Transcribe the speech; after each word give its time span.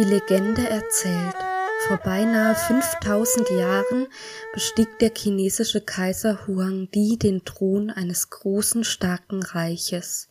Die 0.00 0.06
Legende 0.06 0.66
erzählt, 0.66 1.34
vor 1.86 1.98
beinahe 1.98 2.54
5000 2.54 3.50
Jahren 3.50 4.06
bestieg 4.54 4.98
der 4.98 5.10
chinesische 5.14 5.82
Kaiser 5.82 6.46
Huangdi 6.46 7.18
den 7.18 7.44
Thron 7.44 7.90
eines 7.90 8.30
großen, 8.30 8.82
starken 8.84 9.42
Reiches. 9.42 10.30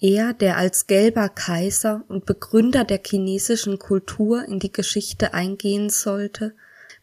Er, 0.00 0.32
der 0.32 0.56
als 0.56 0.86
gelber 0.86 1.28
Kaiser 1.28 2.02
und 2.08 2.24
Begründer 2.24 2.84
der 2.84 3.00
chinesischen 3.04 3.78
Kultur 3.78 4.46
in 4.46 4.58
die 4.58 4.72
Geschichte 4.72 5.34
eingehen 5.34 5.90
sollte, 5.90 6.54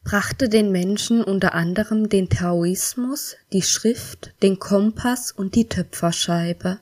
brachte 0.03 0.49
den 0.49 0.71
Menschen 0.71 1.23
unter 1.23 1.53
anderem 1.53 2.09
den 2.09 2.29
Taoismus, 2.29 3.35
die 3.53 3.61
Schrift, 3.61 4.33
den 4.41 4.57
Kompass 4.57 5.31
und 5.31 5.53
die 5.53 5.69
Töpferscheibe. 5.69 6.79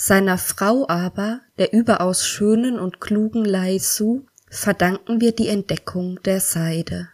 Seiner 0.00 0.38
Frau 0.38 0.88
aber, 0.88 1.40
der 1.58 1.72
überaus 1.72 2.24
schönen 2.24 2.78
und 2.78 3.00
klugen 3.00 3.44
Lai 3.44 3.80
Su, 3.80 4.26
verdanken 4.48 5.20
wir 5.20 5.32
die 5.32 5.48
Entdeckung 5.48 6.22
der 6.22 6.38
Seide. 6.38 7.08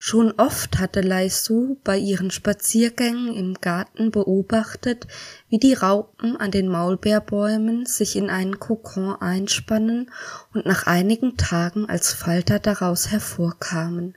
Schon 0.00 0.32
oft 0.32 0.80
hatte 0.80 1.02
Lai 1.02 1.28
Su 1.28 1.76
bei 1.84 1.96
ihren 1.96 2.32
Spaziergängen 2.32 3.32
im 3.36 3.54
Garten 3.54 4.10
beobachtet, 4.10 5.06
wie 5.48 5.60
die 5.60 5.74
Raupen 5.74 6.36
an 6.36 6.50
den 6.50 6.66
Maulbeerbäumen 6.66 7.86
sich 7.86 8.16
in 8.16 8.28
einen 8.28 8.58
Kokon 8.58 9.14
einspannen 9.14 10.10
und 10.52 10.66
nach 10.66 10.88
einigen 10.88 11.36
Tagen 11.36 11.88
als 11.88 12.12
Falter 12.12 12.58
daraus 12.58 13.12
hervorkamen. 13.12 14.16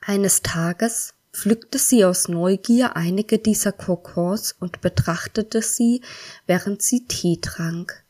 Eines 0.00 0.42
Tages 0.42 1.14
pflückte 1.32 1.78
sie 1.78 2.04
aus 2.04 2.28
Neugier 2.28 2.96
einige 2.96 3.38
dieser 3.38 3.72
Kokons 3.72 4.54
und 4.58 4.80
betrachtete 4.80 5.62
sie, 5.62 6.02
während 6.46 6.82
sie 6.82 7.06
Tee 7.06 7.38
trank. 7.40 8.04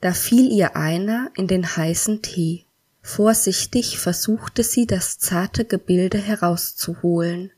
Da 0.00 0.12
fiel 0.12 0.50
ihr 0.50 0.76
einer 0.76 1.30
in 1.36 1.46
den 1.46 1.76
heißen 1.76 2.22
Tee. 2.22 2.64
Vorsichtig 3.02 3.98
versuchte 3.98 4.62
sie 4.62 4.86
das 4.86 5.18
zarte 5.18 5.64
Gebilde 5.64 6.18
herauszuholen. 6.18 7.50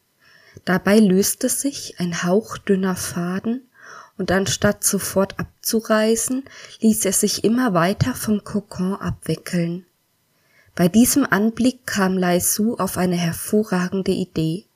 Dabei 0.64 0.98
löste 0.98 1.48
sich 1.48 1.98
ein 1.98 2.22
hauchdünner 2.22 2.97
Faden, 2.97 3.69
und 4.19 4.30
anstatt 4.30 4.84
sofort 4.84 5.38
abzureißen, 5.38 6.44
ließ 6.80 7.04
er 7.06 7.12
sich 7.12 7.44
immer 7.44 7.74
weiter 7.74 8.14
vom 8.14 8.44
Kokon 8.44 8.94
abwickeln. 8.94 9.86
Bei 10.74 10.88
diesem 10.88 11.26
Anblick 11.28 11.86
kam 11.86 12.16
Lai 12.16 12.38
Su 12.38 12.76
auf 12.76 12.98
eine 12.98 13.16
hervorragende 13.16 14.12
Idee. 14.12 14.66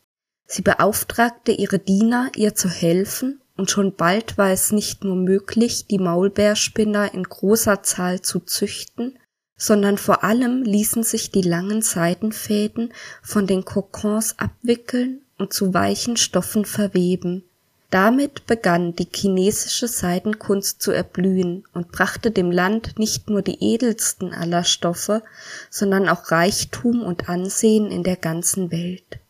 Sie 0.47 0.63
beauftragte 0.63 1.53
ihre 1.53 1.79
Diener, 1.79 2.31
ihr 2.37 2.55
zu 2.55 2.69
helfen, 2.69 3.41
und 3.57 3.71
schon 3.71 3.95
bald 3.95 4.37
war 4.39 4.51
es 4.51 4.71
nicht 4.71 5.03
nur 5.03 5.17
möglich, 5.17 5.87
die 5.87 5.99
Maulbeerspinner 5.99 7.15
in 7.15 7.25
großer 7.25 7.83
Zahl 7.83 8.21
zu 8.21 8.41
züchten, 8.41 9.19
sondern 9.57 9.97
vor 9.97 10.23
allem 10.23 10.63
ließen 10.63 11.03
sich 11.03 11.31
die 11.31 11.43
langen 11.43 11.81
Seidenfäden 11.81 12.93
von 13.23 13.47
den 13.47 13.65
Kokons 13.65 14.39
abwickeln 14.39 15.23
und 15.39 15.53
zu 15.53 15.73
weichen 15.73 16.17
Stoffen 16.17 16.65
verweben. 16.65 17.45
Damit 17.91 18.47
begann 18.47 18.95
die 18.95 19.09
chinesische 19.11 19.89
Seidenkunst 19.89 20.83
zu 20.83 20.91
erblühen 20.91 21.65
und 21.73 21.93
brachte 21.93 22.31
dem 22.31 22.51
Land 22.51 22.99
nicht 22.99 23.31
nur 23.31 23.43
die 23.43 23.63
edelsten 23.63 24.35
aller 24.35 24.65
Stoffe, 24.65 25.23
sondern 25.71 26.09
auch 26.09 26.31
Reichtum 26.31 27.03
und 27.03 27.29
Ansehen 27.29 27.91
in 27.91 28.03
der 28.03 28.17
ganzen 28.17 28.71
Welt. 28.73 29.21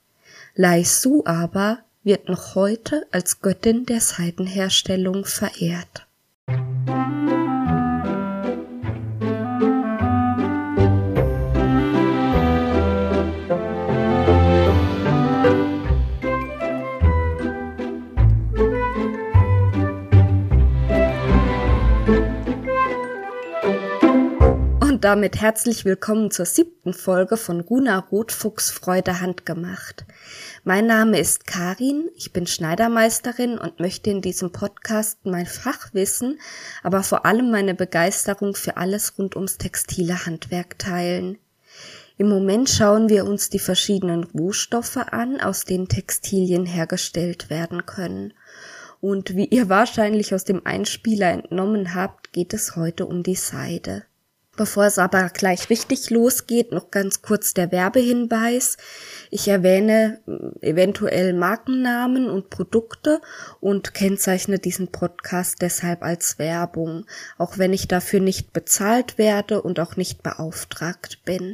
Lai 0.59 0.85
Su 0.85 1.23
aber 1.27 1.81
wird 2.03 2.31
noch 2.31 2.55
heute 2.55 3.07
als 3.13 3.43
Göttin 3.43 3.85
der 3.85 4.01
Seidenherstellung 4.01 5.27
verehrt. 5.27 6.07
Und 24.97 25.05
damit 25.05 25.43
herzlich 25.43 25.85
willkommen 25.85 26.31
zur 26.31 26.47
siebten 26.47 26.95
Folge 26.95 27.37
von 27.37 27.61
Runa 27.61 27.99
Rotfuchs 27.99 28.71
Freude 28.71 29.21
handgemacht. 29.21 30.07
Mein 30.65 30.87
Name 30.87 31.19
ist 31.19 31.47
Karin, 31.47 32.09
ich 32.17 32.33
bin 32.33 32.47
Schneidermeisterin 32.47 33.59
und 33.59 33.79
möchte 33.79 34.09
in 34.09 34.23
diesem 34.23 34.53
Podcast 34.53 35.19
mein 35.25 35.45
Fachwissen, 35.45 36.41
aber 36.83 37.03
vor 37.03 37.27
allem 37.27 37.51
meine 37.51 37.75
Begeisterung 37.75 38.55
für 38.55 38.79
alles 38.79 39.19
rund 39.19 39.37
ums 39.37 39.59
textile 39.59 40.25
Handwerk 40.25 40.79
teilen. 40.79 41.37
Im 42.17 42.31
Moment 42.31 42.71
schauen 42.71 43.11
wir 43.11 43.27
uns 43.27 43.51
die 43.51 43.59
verschiedenen 43.59 44.25
Rohstoffe 44.25 44.97
an, 44.97 45.43
aus 45.43 45.67
denen 45.67 45.89
Textilien 45.89 46.65
hergestellt 46.65 47.51
werden 47.51 47.85
können. 47.85 48.33
Und 49.03 49.37
wie 49.37 49.45
ihr 49.45 49.69
wahrscheinlich 49.69 50.35
aus 50.35 50.45
dem 50.45 50.65
Einspieler 50.65 51.33
entnommen 51.33 51.95
habt, 51.95 52.33
geht 52.33 52.55
es 52.55 52.77
heute 52.77 53.05
um 53.05 53.23
die 53.23 53.35
Seide. 53.35 54.05
Bevor 54.57 54.87
es 54.87 54.99
aber 54.99 55.29
gleich 55.29 55.69
richtig 55.69 56.09
losgeht, 56.09 56.73
noch 56.73 56.91
ganz 56.91 57.21
kurz 57.21 57.53
der 57.53 57.71
Werbehinweis. 57.73 58.79
Ich 59.31 59.49
erwähne 59.49 60.21
äh, 60.27 60.71
eventuell 60.71 61.35
Markennamen 61.35 62.31
und 62.31 62.49
Produkte 62.49 63.21
und 63.61 63.93
kennzeichne 63.93 64.59
diesen 64.59 64.89
Podcast 64.89 65.61
deshalb 65.61 66.03
als 66.03 66.39
Werbung, 66.39 67.05
auch 67.37 67.59
wenn 67.59 67.75
ich 67.75 67.87
dafür 67.87 68.21
nicht 68.21 68.55
bezahlt 68.55 69.19
werde 69.19 69.61
und 69.61 69.79
auch 69.79 69.97
nicht 69.97 70.23
beauftragt 70.23 71.21
bin. 71.27 71.53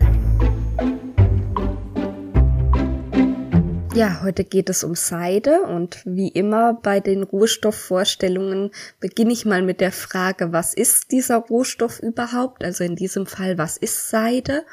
Ja, 3.94 4.22
heute 4.22 4.44
geht 4.44 4.70
es 4.70 4.84
um 4.84 4.94
Seide 4.94 5.64
und 5.64 6.00
wie 6.06 6.28
immer 6.28 6.72
bei 6.72 7.00
den 7.00 7.22
Rohstoffvorstellungen 7.22 8.70
beginne 9.00 9.34
ich 9.34 9.44
mal 9.44 9.60
mit 9.60 9.82
der 9.82 9.92
Frage, 9.92 10.50
was 10.50 10.72
ist 10.72 11.12
dieser 11.12 11.36
Rohstoff 11.36 12.00
überhaupt? 12.00 12.64
Also 12.64 12.84
in 12.84 12.96
diesem 12.96 13.26
Fall, 13.26 13.58
was 13.58 13.76
ist 13.76 14.08
Seide? 14.08 14.64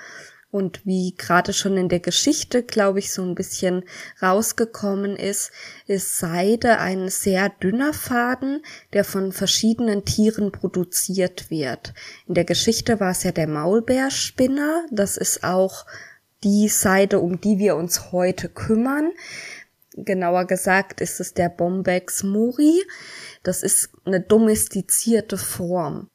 Und 0.51 0.85
wie 0.85 1.15
gerade 1.17 1.51
schon 1.51 1.75
in 1.75 1.89
der 1.89 1.99
Geschichte, 1.99 2.63
glaube 2.63 2.99
ich, 2.99 3.11
so 3.11 3.21
ein 3.21 3.35
bisschen 3.35 3.83
rausgekommen 4.21 5.17
ist, 5.17 5.51
ist 5.85 6.17
Seide 6.17 6.79
ein 6.79 7.09
sehr 7.09 7.49
dünner 7.49 7.93
Faden, 7.93 8.63
der 8.93 9.03
von 9.03 9.33
verschiedenen 9.33 10.05
Tieren 10.05 10.53
produziert 10.53 11.51
wird. 11.51 11.93
In 12.25 12.35
der 12.35 12.45
Geschichte 12.45 13.01
war 13.01 13.11
es 13.11 13.23
ja 13.23 13.31
der 13.31 13.47
Maulbeerspinner. 13.47 14.85
Das 14.89 15.17
ist 15.17 15.43
auch 15.43 15.85
die 16.43 16.67
Seite, 16.67 17.19
um 17.19 17.41
die 17.41 17.57
wir 17.57 17.75
uns 17.75 18.11
heute 18.11 18.49
kümmern. 18.49 19.11
Genauer 19.95 20.45
gesagt 20.45 21.01
ist 21.01 21.19
es 21.19 21.33
der 21.33 21.49
Bombex 21.49 22.23
muri. 22.23 22.83
Das 23.43 23.63
ist 23.63 23.89
eine 24.05 24.21
domestizierte 24.21 25.37
Form. 25.37 26.09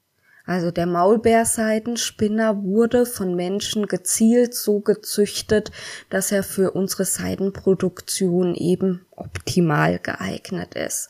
Also 0.46 0.70
der 0.70 0.86
Maulbeerseidenspinner 0.86 2.62
wurde 2.62 3.06
von 3.06 3.34
Menschen 3.34 3.86
gezielt 3.86 4.54
so 4.54 4.80
gezüchtet, 4.80 5.70
dass 6.10 6.32
er 6.32 6.42
für 6.42 6.72
unsere 6.72 7.06
Seidenproduktion 7.06 8.54
eben 8.54 9.06
optimal 9.10 9.98
geeignet 9.98 10.74
ist. 10.74 11.08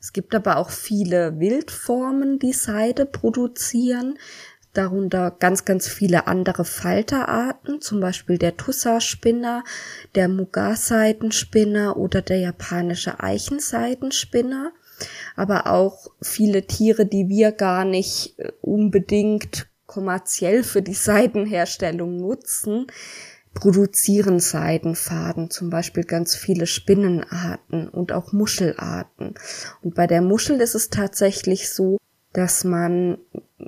Es 0.00 0.12
gibt 0.12 0.34
aber 0.34 0.58
auch 0.58 0.68
viele 0.68 1.40
Wildformen, 1.40 2.38
die 2.38 2.52
Seide 2.52 3.06
produzieren 3.06 4.18
darunter 4.74 5.30
ganz, 5.30 5.64
ganz 5.64 5.88
viele 5.88 6.26
andere 6.26 6.64
Falterarten, 6.64 7.80
zum 7.80 8.00
Beispiel 8.00 8.38
der 8.38 8.56
Tussa-Spinner, 8.56 9.64
der 10.14 10.28
Mugaseidenspinner 10.28 11.96
oder 11.96 12.22
der 12.22 12.38
japanische 12.38 13.20
Eichenseidenspinner, 13.20 14.72
aber 15.36 15.66
auch 15.68 16.08
viele 16.20 16.66
Tiere, 16.66 17.06
die 17.06 17.28
wir 17.28 17.52
gar 17.52 17.84
nicht 17.84 18.38
äh, 18.38 18.52
unbedingt 18.60 19.66
kommerziell 19.86 20.64
für 20.64 20.82
die 20.82 20.94
Seidenherstellung 20.94 22.16
nutzen, 22.16 22.86
produzieren 23.54 24.40
Seidenfaden, 24.40 25.50
zum 25.50 25.70
Beispiel 25.70 26.04
ganz 26.04 26.34
viele 26.34 26.66
Spinnenarten 26.66 27.88
und 27.88 28.12
auch 28.12 28.32
Muschelarten. 28.32 29.34
Und 29.82 29.94
bei 29.94 30.06
der 30.06 30.22
Muschel 30.22 30.60
ist 30.60 30.74
es 30.74 30.90
tatsächlich 30.90 31.70
so, 31.70 31.98
dass 32.32 32.64
man, 32.64 33.18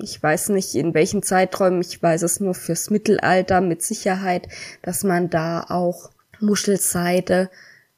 ich 0.03 0.23
weiß 0.23 0.51
nicht 0.51 0.75
in 0.75 0.95
welchen 0.95 1.23
Zeiträumen, 1.23 1.81
ich 1.81 2.03
weiß 2.03 2.23
es 2.23 2.41
nur 2.41 2.55
fürs 2.55 2.91
Mittelalter 2.91 3.61
mit 3.61 3.83
Sicherheit, 3.83 4.49
dass 4.83 5.05
man 5.05 5.31
da 5.31 5.65
auch 5.69 6.11
Muschelseide 6.41 7.51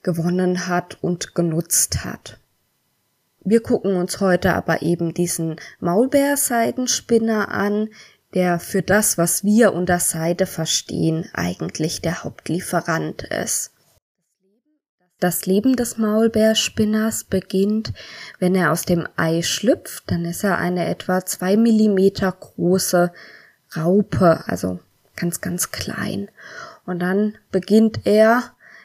gewonnen 0.03 0.69
hat 0.69 0.99
und 1.03 1.35
genutzt 1.35 2.05
hat. 2.05 2.39
Wir 3.45 3.63
gucken 3.63 3.97
uns 3.97 4.21
heute 4.21 4.55
aber 4.55 4.83
eben 4.83 5.15
diesen 5.15 5.57
Maulbeerseidenspinner 5.81 7.51
an, 7.51 7.89
der 8.35 8.59
für 8.59 8.83
das, 8.83 9.17
was 9.17 9.43
wir 9.43 9.73
unter 9.73 9.99
Seide 9.99 10.47
verstehen, 10.47 11.29
eigentlich 11.33 12.03
der 12.03 12.25
Hauptlieferant 12.25 13.23
ist. 13.23 13.73
Das 15.21 15.47
Leben 15.47 15.75
des 15.75 15.99
Maulbeerspinners 15.99 17.25
beginnt, 17.25 17.93
wenn 18.39 18.55
er 18.55 18.71
aus 18.71 18.85
dem 18.85 19.09
Ei 19.17 19.43
schlüpft, 19.43 20.05
dann 20.13 20.25
ist 20.25 20.45
er 20.45 20.59
eine 20.59 20.87
etwa 20.87 21.27
zwei 21.27 21.57
Millimeter 21.57 22.31
große 22.31 23.13
Raupe, 23.77 24.45
also 24.47 24.79
ganz, 25.17 25.41
ganz 25.41 25.73
klein. 25.73 26.31
Und 26.87 27.01
dann 27.01 27.37
beginnt 27.51 28.07
er 28.07 28.45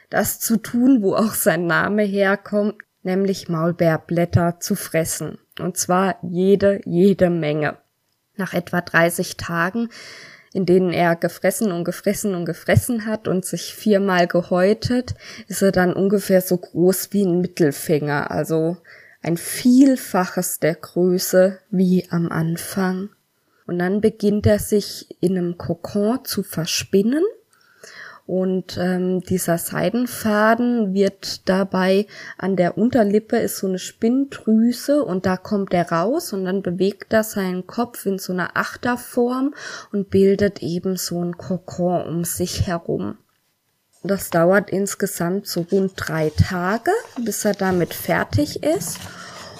das 0.09 0.39
zu 0.39 0.57
tun, 0.57 1.03
wo 1.03 1.15
auch 1.15 1.35
sein 1.35 1.67
Name 1.67 2.01
herkommt, 2.01 2.75
nämlich 3.03 3.47
Maulbeerblätter 3.47 4.59
zu 4.59 4.73
fressen. 4.73 5.37
Und 5.59 5.77
zwar 5.77 6.17
jede, 6.23 6.81
jede 6.85 7.29
Menge. 7.29 7.77
Nach 8.35 8.53
etwa 8.55 8.81
30 8.81 9.37
Tagen, 9.37 9.89
in 10.53 10.65
denen 10.65 10.93
er 10.93 11.15
gefressen 11.15 11.71
und 11.71 11.83
gefressen 11.83 12.35
und 12.35 12.45
gefressen 12.45 13.05
hat 13.05 13.27
und 13.27 13.43
sich 13.43 13.73
viermal 13.73 14.27
gehäutet, 14.27 15.15
ist 15.47 15.61
er 15.61 15.71
dann 15.71 15.93
ungefähr 15.93 16.41
so 16.41 16.57
groß 16.57 17.09
wie 17.11 17.25
ein 17.25 17.41
Mittelfinger, 17.41 18.31
also 18.31 18.77
ein 19.21 19.37
Vielfaches 19.37 20.59
der 20.59 20.75
Größe 20.75 21.59
wie 21.71 22.07
am 22.09 22.29
Anfang. 22.29 23.09
Und 23.65 23.79
dann 23.79 24.01
beginnt 24.01 24.45
er 24.45 24.59
sich 24.59 25.17
in 25.21 25.37
einem 25.37 25.57
Kokon 25.57 26.23
zu 26.25 26.43
verspinnen 26.43 27.23
und 28.25 28.77
ähm, 28.77 29.21
dieser 29.21 29.57
Seidenfaden 29.57 30.93
wird 30.93 31.47
dabei 31.49 32.07
an 32.37 32.55
der 32.55 32.77
Unterlippe 32.77 33.37
ist 33.37 33.57
so 33.57 33.67
eine 33.67 33.79
Spinndrüse 33.79 35.03
und 35.03 35.25
da 35.25 35.35
kommt 35.35 35.73
er 35.73 35.91
raus 35.91 36.31
und 36.31 36.45
dann 36.45 36.61
bewegt 36.61 37.11
er 37.11 37.23
seinen 37.23 37.67
Kopf 37.67 38.05
in 38.05 38.19
so 38.19 38.31
einer 38.31 38.55
Achterform 38.55 39.53
und 39.91 40.09
bildet 40.09 40.63
eben 40.63 40.95
so 40.95 41.21
ein 41.21 41.37
Kokon 41.37 42.07
um 42.07 42.23
sich 42.23 42.65
herum. 42.65 43.17
Das 44.03 44.29
dauert 44.29 44.69
insgesamt 44.69 45.47
so 45.47 45.65
rund 45.71 45.93
drei 45.95 46.29
Tage, 46.29 46.91
bis 47.23 47.45
er 47.45 47.53
damit 47.53 47.93
fertig 47.93 48.63
ist. 48.63 48.99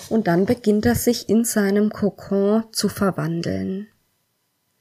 Und 0.10 0.28
dann 0.28 0.46
beginnt 0.46 0.86
er 0.86 0.96
sich 0.96 1.30
in 1.30 1.46
seinem 1.46 1.90
Kokon 1.90 2.66
zu 2.74 2.90
verwandeln. 2.90 3.88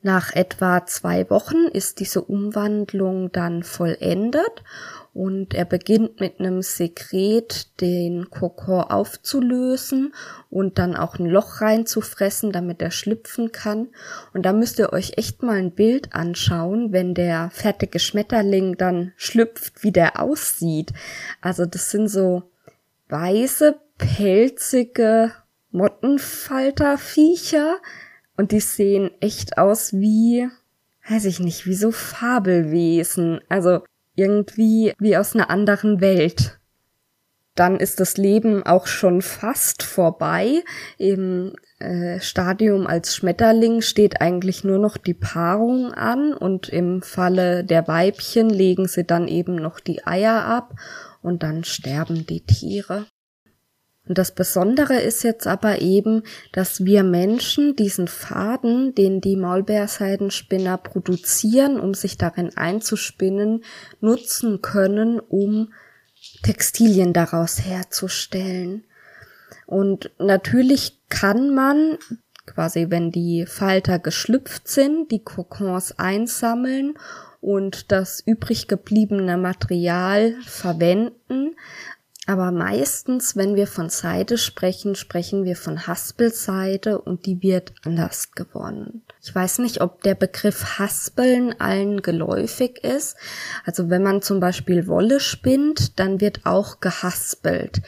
Nach 0.04 0.34
etwa 0.34 0.84
zwei 0.84 1.31
Wochen 1.31 1.69
ist 1.72 2.00
diese 2.00 2.22
Umwandlung 2.22 3.31
dann 3.31 3.62
vollendet 3.62 4.64
und 5.14 5.54
er 5.54 5.64
beginnt 5.64 6.19
mit 6.19 6.40
einem 6.40 6.60
Sekret 6.62 7.81
den 7.81 8.28
Kokon 8.28 8.82
aufzulösen 8.82 10.12
und 10.50 10.78
dann 10.78 10.96
auch 10.96 11.20
ein 11.20 11.26
Loch 11.26 11.60
reinzufressen, 11.60 12.50
damit 12.50 12.82
er 12.82 12.90
schlüpfen 12.90 13.52
kann. 13.52 13.90
Und 14.32 14.44
da 14.44 14.52
müsst 14.52 14.81
ihr 14.81 14.93
euch 14.93 15.19
echt 15.19 15.44
mal 15.44 15.58
ein 15.58 15.70
Bild 15.70 16.12
anschauen, 16.14 16.93
wenn 16.93 17.14
der 17.14 17.50
fertige 17.50 18.00
Schmetterling 18.00 18.76
dann 18.76 19.12
schlüpft, 19.16 19.84
wie 19.84 19.93
der 19.93 20.20
aussieht. 20.20 20.93
Also 21.40 21.64
das 21.64 21.93
sind 21.93 22.08
so 22.08 22.50
weiße, 23.08 23.76
pelzige 23.98 25.31
Mottenfalterviecher, 25.70 27.76
und 28.37 28.52
die 28.52 28.61
sehen 28.61 29.11
echt 29.20 29.58
aus 29.58 29.93
wie, 29.93 30.49
weiß 31.08 31.25
ich 31.26 31.40
nicht, 31.40 31.67
wie 31.67 31.75
so 31.75 31.90
Fabelwesen. 31.90 33.40
Also 33.49 33.81
irgendwie 34.14 34.93
wie 34.99 35.17
aus 35.17 35.34
einer 35.34 35.50
anderen 35.50 36.00
Welt. 36.00 36.58
Dann 37.55 37.76
ist 37.76 38.00
das 38.00 38.17
Leben 38.17 38.62
auch 38.62 38.87
schon 38.87 39.20
fast 39.20 39.82
vorbei. 39.82 40.62
Im 40.96 41.52
äh, 41.79 42.19
Stadium 42.20 42.87
als 42.87 43.14
Schmetterling 43.14 43.82
steht 43.82 44.23
eigentlich 44.23 44.64
nur 44.64 44.79
noch 44.79 44.96
die 44.96 45.14
Paarung 45.14 45.93
an 45.93 46.32
und 46.32 46.70
im 46.70 47.02
Falle 47.02 47.62
der 47.64 47.87
Weibchen 47.88 48.49
legen 48.49 48.88
sie 48.88 49.05
dann 49.05 49.29
eben 49.29 49.56
noch 49.56 49.81
die 49.81 50.06
Eier 50.06 50.44
ab 50.44 50.75
und 51.20 51.43
dann 51.43 51.64
sterben 51.64 52.26
die 52.26 52.40
Tiere. 52.40 53.06
Und 54.08 54.19
das 54.19 54.32
Besondere 54.32 55.00
ist 55.00 55.22
jetzt 55.22 55.46
aber 55.46 55.81
eben, 55.81 56.25
dass 56.50 56.84
wir 56.84 57.04
Menschen 57.04 57.76
diesen 57.76 58.08
Faden, 58.08 58.94
den 58.94 59.20
die 59.20 59.37
Maulbeerseidenspinner 59.37 60.76
produzieren, 60.76 61.78
um 61.78 61.94
sich 61.94 62.19
darin 62.19 62.56
einzuspinnen, 62.56 63.64
nutzen 64.00 64.60
können, 64.60 65.20
um 65.20 65.72
Textilien 66.43 67.12
daraus 67.12 67.64
herzustellen. 67.64 68.84
Und 69.66 70.10
natürlich 70.19 70.98
kann 71.08 71.55
man 71.55 71.98
quasi, 72.46 72.87
wenn 72.90 73.12
die 73.12 73.46
Falter 73.46 73.98
geschlüpft 73.98 74.69
sind, 74.69 75.10
die 75.10 75.22
Kokons 75.22 75.98
einsammeln 75.98 76.94
und 77.40 77.93
das 77.93 78.20
übrig 78.20 78.69
gebliebene 78.69 79.37
Material 79.37 80.34
verwenden. 80.44 81.56
Aber 82.26 82.52
meistens, 82.52 83.34
wenn 83.34 83.56
wir 83.56 83.66
von 83.66 83.90
Seide 83.90 84.38
sprechen, 84.38 84.94
sprechen 84.94 85.44
wir 85.44 85.56
von 85.56 85.88
Haspelseide 85.88 87.00
und 87.00 87.26
die 87.26 87.42
wird 87.42 87.72
anders 87.84 88.30
gewonnen. 88.32 89.02
Ich 89.20 89.34
weiß 89.34 89.58
nicht, 89.58 89.80
ob 89.80 90.02
der 90.02 90.14
Begriff 90.14 90.78
Haspeln 90.78 91.58
allen 91.60 92.00
geläufig 92.00 92.84
ist. 92.84 93.16
Also 93.64 93.90
wenn 93.90 94.04
man 94.04 94.22
zum 94.22 94.38
Beispiel 94.38 94.86
Wolle 94.86 95.19
spinnt, 95.19 95.98
dann 95.98 96.20
wird 96.20 96.46
auch 96.46 96.78
gehaspelt. 96.78 97.82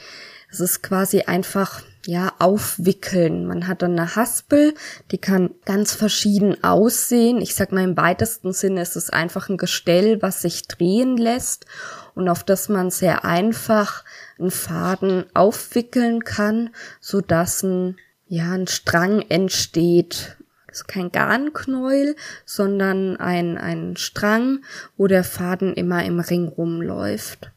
Es 0.51 0.59
ist 0.59 0.83
quasi 0.83 1.23
einfach 1.23 1.83
ja, 2.07 2.33
aufwickeln. 2.39 3.47
Man 3.47 3.67
hat 3.67 3.83
dann 3.83 3.99
eine 3.99 4.15
Haspel, 4.15 4.75
die 5.11 5.19
kann 5.19 5.51
ganz 5.65 5.95
verschieden 5.95 6.63
aussehen. 6.63 7.41
Ich 7.41 7.55
sag 7.55 7.73
mal 7.73 7.85
im 7.85 7.97
weitesten 7.97 8.53
Sinne 8.53 8.83
ist 8.83 8.97
es 8.97 9.11
einfach 9.11 9.49
ein 9.49 9.57
Gestell, 9.57 10.21
was 10.23 10.43
sich 10.43 10.69
drehen 10.69 11.17
lässt 11.17 11.67
und 12.15 12.29
auf 12.29 12.45
das 12.45 12.69
man 12.69 12.91
sehr 12.91 13.25
einfach 13.25 14.05
einen 14.39 14.51
Faden 14.51 15.25
aufwickeln 15.35 16.25
kann, 16.25 16.71
so 17.01 17.21
dass 17.21 17.63
ein, 17.63 17.97
ja, 18.27 18.53
ein 18.53 18.67
Strang 18.67 19.23
entsteht. 19.29 20.37
Das 20.67 20.79
ist 20.79 20.89
kein 20.89 21.13
Garnknäuel, 21.13 22.17
sondern 22.45 23.17
ein, 23.17 23.59
ein 23.59 23.97
Strang, 23.97 24.65
wo 24.97 25.07
der 25.07 25.25
Faden 25.25 25.75
immer 25.75 26.05
im 26.05 26.21
Ring 26.21 26.49
rumläuft. 26.49 27.53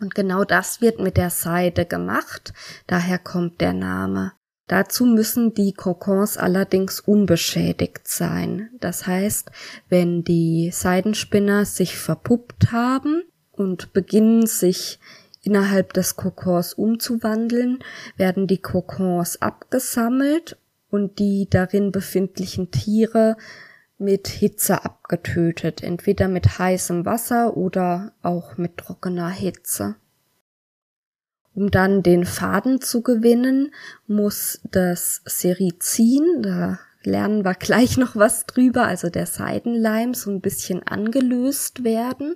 Und 0.00 0.14
genau 0.14 0.44
das 0.44 0.80
wird 0.80 0.98
mit 0.98 1.16
der 1.16 1.30
Seide 1.30 1.86
gemacht, 1.86 2.52
daher 2.86 3.18
kommt 3.18 3.60
der 3.60 3.72
Name. 3.72 4.32
Dazu 4.68 5.06
müssen 5.06 5.54
die 5.54 5.72
Kokons 5.72 6.36
allerdings 6.36 6.98
unbeschädigt 6.98 8.08
sein. 8.08 8.70
Das 8.80 9.06
heißt, 9.06 9.50
wenn 9.88 10.24
die 10.24 10.70
Seidenspinner 10.72 11.64
sich 11.64 11.96
verpuppt 11.96 12.72
haben 12.72 13.22
und 13.52 13.92
beginnen 13.92 14.46
sich 14.46 14.98
innerhalb 15.46 15.92
des 15.92 16.16
Kokons 16.16 16.74
umzuwandeln, 16.74 17.78
werden 18.16 18.46
die 18.46 18.60
Kokons 18.60 19.40
abgesammelt 19.40 20.58
und 20.90 21.18
die 21.18 21.48
darin 21.48 21.92
befindlichen 21.92 22.70
Tiere 22.70 23.36
mit 23.98 24.28
Hitze 24.28 24.84
abgetötet, 24.84 25.82
entweder 25.82 26.28
mit 26.28 26.58
heißem 26.58 27.06
Wasser 27.06 27.56
oder 27.56 28.12
auch 28.22 28.56
mit 28.56 28.76
trockener 28.76 29.30
Hitze. 29.30 29.96
Um 31.54 31.70
dann 31.70 32.02
den 32.02 32.26
Faden 32.26 32.82
zu 32.82 33.02
gewinnen, 33.02 33.72
muss 34.06 34.60
das 34.70 35.22
Serizin, 35.24 36.42
da 36.42 36.78
lernen 37.06 37.44
wir 37.44 37.54
gleich 37.54 37.96
noch 37.96 38.16
was 38.16 38.44
drüber, 38.46 38.84
also 38.84 39.08
der 39.08 39.26
Seidenleim 39.26 40.12
so 40.12 40.30
ein 40.30 40.40
bisschen 40.40 40.82
angelöst 40.82 41.84
werden 41.84 42.34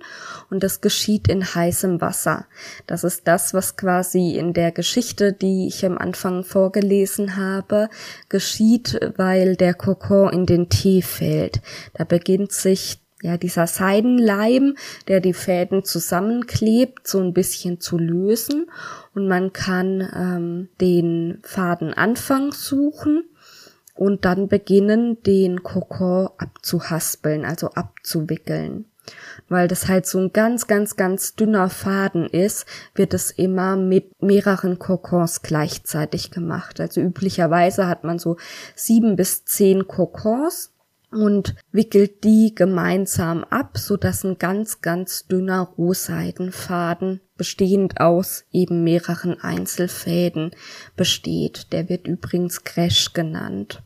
und 0.48 0.62
das 0.62 0.80
geschieht 0.80 1.28
in 1.28 1.44
heißem 1.44 2.00
Wasser. 2.00 2.46
Das 2.86 3.04
ist 3.04 3.26
das, 3.26 3.52
was 3.52 3.76
quasi 3.76 4.36
in 4.36 4.54
der 4.54 4.72
Geschichte, 4.72 5.32
die 5.32 5.66
ich 5.66 5.84
am 5.84 5.98
Anfang 5.98 6.44
vorgelesen 6.44 7.36
habe, 7.36 7.90
geschieht, 8.28 8.98
weil 9.16 9.56
der 9.56 9.74
Kokon 9.74 10.32
in 10.32 10.46
den 10.46 10.68
Tee 10.68 11.02
fällt. 11.02 11.60
Da 11.94 12.04
beginnt 12.04 12.52
sich 12.52 13.00
ja, 13.22 13.36
dieser 13.36 13.66
Seidenleim, 13.66 14.76
der 15.08 15.20
die 15.20 15.34
Fäden 15.34 15.84
zusammenklebt, 15.84 17.06
so 17.06 17.20
ein 17.20 17.34
bisschen 17.34 17.80
zu 17.80 17.98
lösen. 17.98 18.70
Und 19.14 19.28
man 19.28 19.52
kann 19.52 20.08
ähm, 20.14 20.68
den 20.80 21.38
Fadenanfang 21.42 22.52
suchen 22.52 23.24
und 24.00 24.24
dann 24.24 24.48
beginnen, 24.48 25.22
den 25.24 25.62
Kokon 25.62 26.30
abzuhaspeln, 26.38 27.44
also 27.44 27.68
abzuwickeln. 27.72 28.86
Weil 29.50 29.68
das 29.68 29.88
halt 29.88 30.06
so 30.06 30.18
ein 30.18 30.32
ganz, 30.32 30.66
ganz, 30.66 30.96
ganz 30.96 31.34
dünner 31.34 31.68
Faden 31.68 32.24
ist, 32.24 32.64
wird 32.94 33.12
es 33.12 33.30
immer 33.30 33.76
mit 33.76 34.22
mehreren 34.22 34.78
Kokons 34.78 35.42
gleichzeitig 35.42 36.30
gemacht. 36.30 36.80
Also 36.80 37.02
üblicherweise 37.02 37.88
hat 37.88 38.02
man 38.02 38.18
so 38.18 38.38
sieben 38.74 39.16
bis 39.16 39.44
zehn 39.44 39.86
Kokons 39.86 40.72
und 41.10 41.54
wickelt 41.70 42.24
die 42.24 42.54
gemeinsam 42.54 43.44
ab, 43.44 43.76
so 43.76 43.98
dass 43.98 44.24
ein 44.24 44.38
ganz, 44.38 44.80
ganz 44.80 45.26
dünner 45.26 45.74
Rohseidenfaden 45.76 47.20
bestehend 47.36 48.00
aus 48.00 48.44
eben 48.50 48.82
mehreren 48.82 49.38
Einzelfäden 49.40 50.52
besteht. 50.96 51.72
Der 51.72 51.90
wird 51.90 52.06
übrigens 52.06 52.64
Crash 52.64 53.12
genannt. 53.12 53.82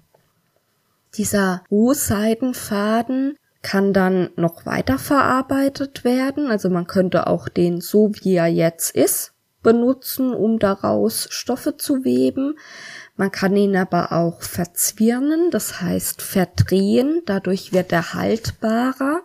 Dieser 1.17 1.63
Rohseidenfaden 1.71 3.37
kann 3.63 3.93
dann 3.93 4.31
noch 4.37 4.67
weiter 4.67 4.99
verarbeitet 4.99 6.05
werden. 6.05 6.51
Also 6.51 6.69
man 6.69 6.87
könnte 6.87 7.27
auch 7.27 7.49
den 7.49 7.81
so 7.81 8.13
wie 8.15 8.35
er 8.35 8.47
jetzt 8.47 8.95
ist 8.95 9.35
benutzen, 9.65 10.33
um 10.33 10.61
daraus 10.61 11.27
Stoffe 11.31 11.77
zu 11.77 12.05
weben. 12.05 12.57
Man 13.17 13.33
kann 13.33 13.57
ihn 13.57 13.75
aber 13.77 14.13
auch 14.13 14.43
verzwirnen, 14.43 15.51
das 15.51 15.81
heißt 15.81 16.23
verdrehen, 16.23 17.23
dadurch 17.27 17.73
wird 17.73 17.91
er 17.91 18.15
haltbarer. 18.15 19.23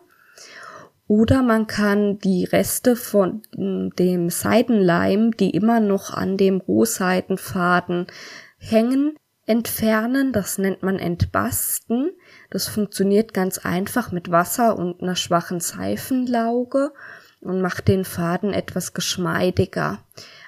Oder 1.07 1.43
man 1.43 1.67
kann 1.67 2.19
die 2.19 2.45
Reste 2.45 2.95
von 2.95 3.41
dem 3.51 4.29
Seidenleim, 4.29 5.35
die 5.35 5.49
immer 5.51 5.79
noch 5.79 6.13
an 6.13 6.37
dem 6.37 6.61
Rohseidenfaden 6.61 8.07
hängen, 8.57 9.17
entfernen. 9.49 10.31
Das 10.31 10.57
nennt 10.59 10.83
man 10.83 10.99
Entbasten. 10.99 12.11
Das 12.51 12.67
funktioniert 12.67 13.33
ganz 13.33 13.57
einfach 13.57 14.11
mit 14.11 14.29
Wasser 14.31 14.77
und 14.77 15.01
einer 15.01 15.15
schwachen 15.15 15.59
Seifenlauge 15.59 16.91
und 17.41 17.61
macht 17.61 17.87
den 17.87 18.05
Faden 18.05 18.53
etwas 18.53 18.93
geschmeidiger. 18.93 19.99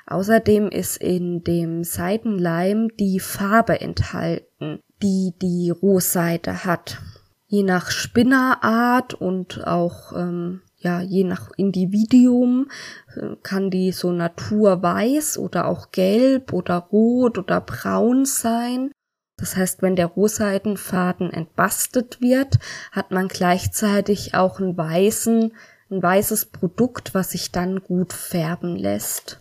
Außerdem 0.06 0.70
ist 0.70 0.98
in 0.98 1.44
dem 1.44 1.84
Seidenleim 1.84 2.90
die 3.00 3.20
Farbe 3.20 3.82
enthalten, 3.82 4.80
die 5.02 5.34
die 5.42 5.72
Rohseide 5.72 6.64
hat. 6.64 7.00
Je 7.48 7.64
nach 7.64 7.90
Spinnerart 7.90 9.14
und 9.14 9.66
auch 9.66 10.14
ähm, 10.16 10.62
ja, 10.82 11.00
je 11.02 11.24
nach 11.24 11.52
Individuum 11.58 12.70
äh, 13.16 13.36
kann 13.44 13.70
die 13.70 13.92
so 13.92 14.12
naturweiß 14.12 15.38
oder 15.38 15.68
auch 15.68 15.92
gelb 15.92 16.54
oder 16.54 16.78
rot 16.78 17.38
oder 17.38 17.62
braun 17.62 18.26
sein. 18.26 18.92
Das 19.38 19.56
heißt, 19.56 19.82
wenn 19.82 19.96
der 19.96 20.08
Rohseidenfaden 20.08 21.32
entbastet 21.32 22.22
wird, 22.22 22.60
hat 22.92 23.12
man 23.12 23.28
gleichzeitig 23.28 24.36
auch 24.36 24.60
einen 24.60 24.78
weißen, 24.78 25.52
ein 25.90 26.04
weißes 26.04 26.48
Produkt, 26.48 27.14
was 27.14 27.32
sich 27.32 27.52
dann 27.52 27.82
gut 27.82 28.14
färben 28.14 28.76
lässt. 28.76 29.40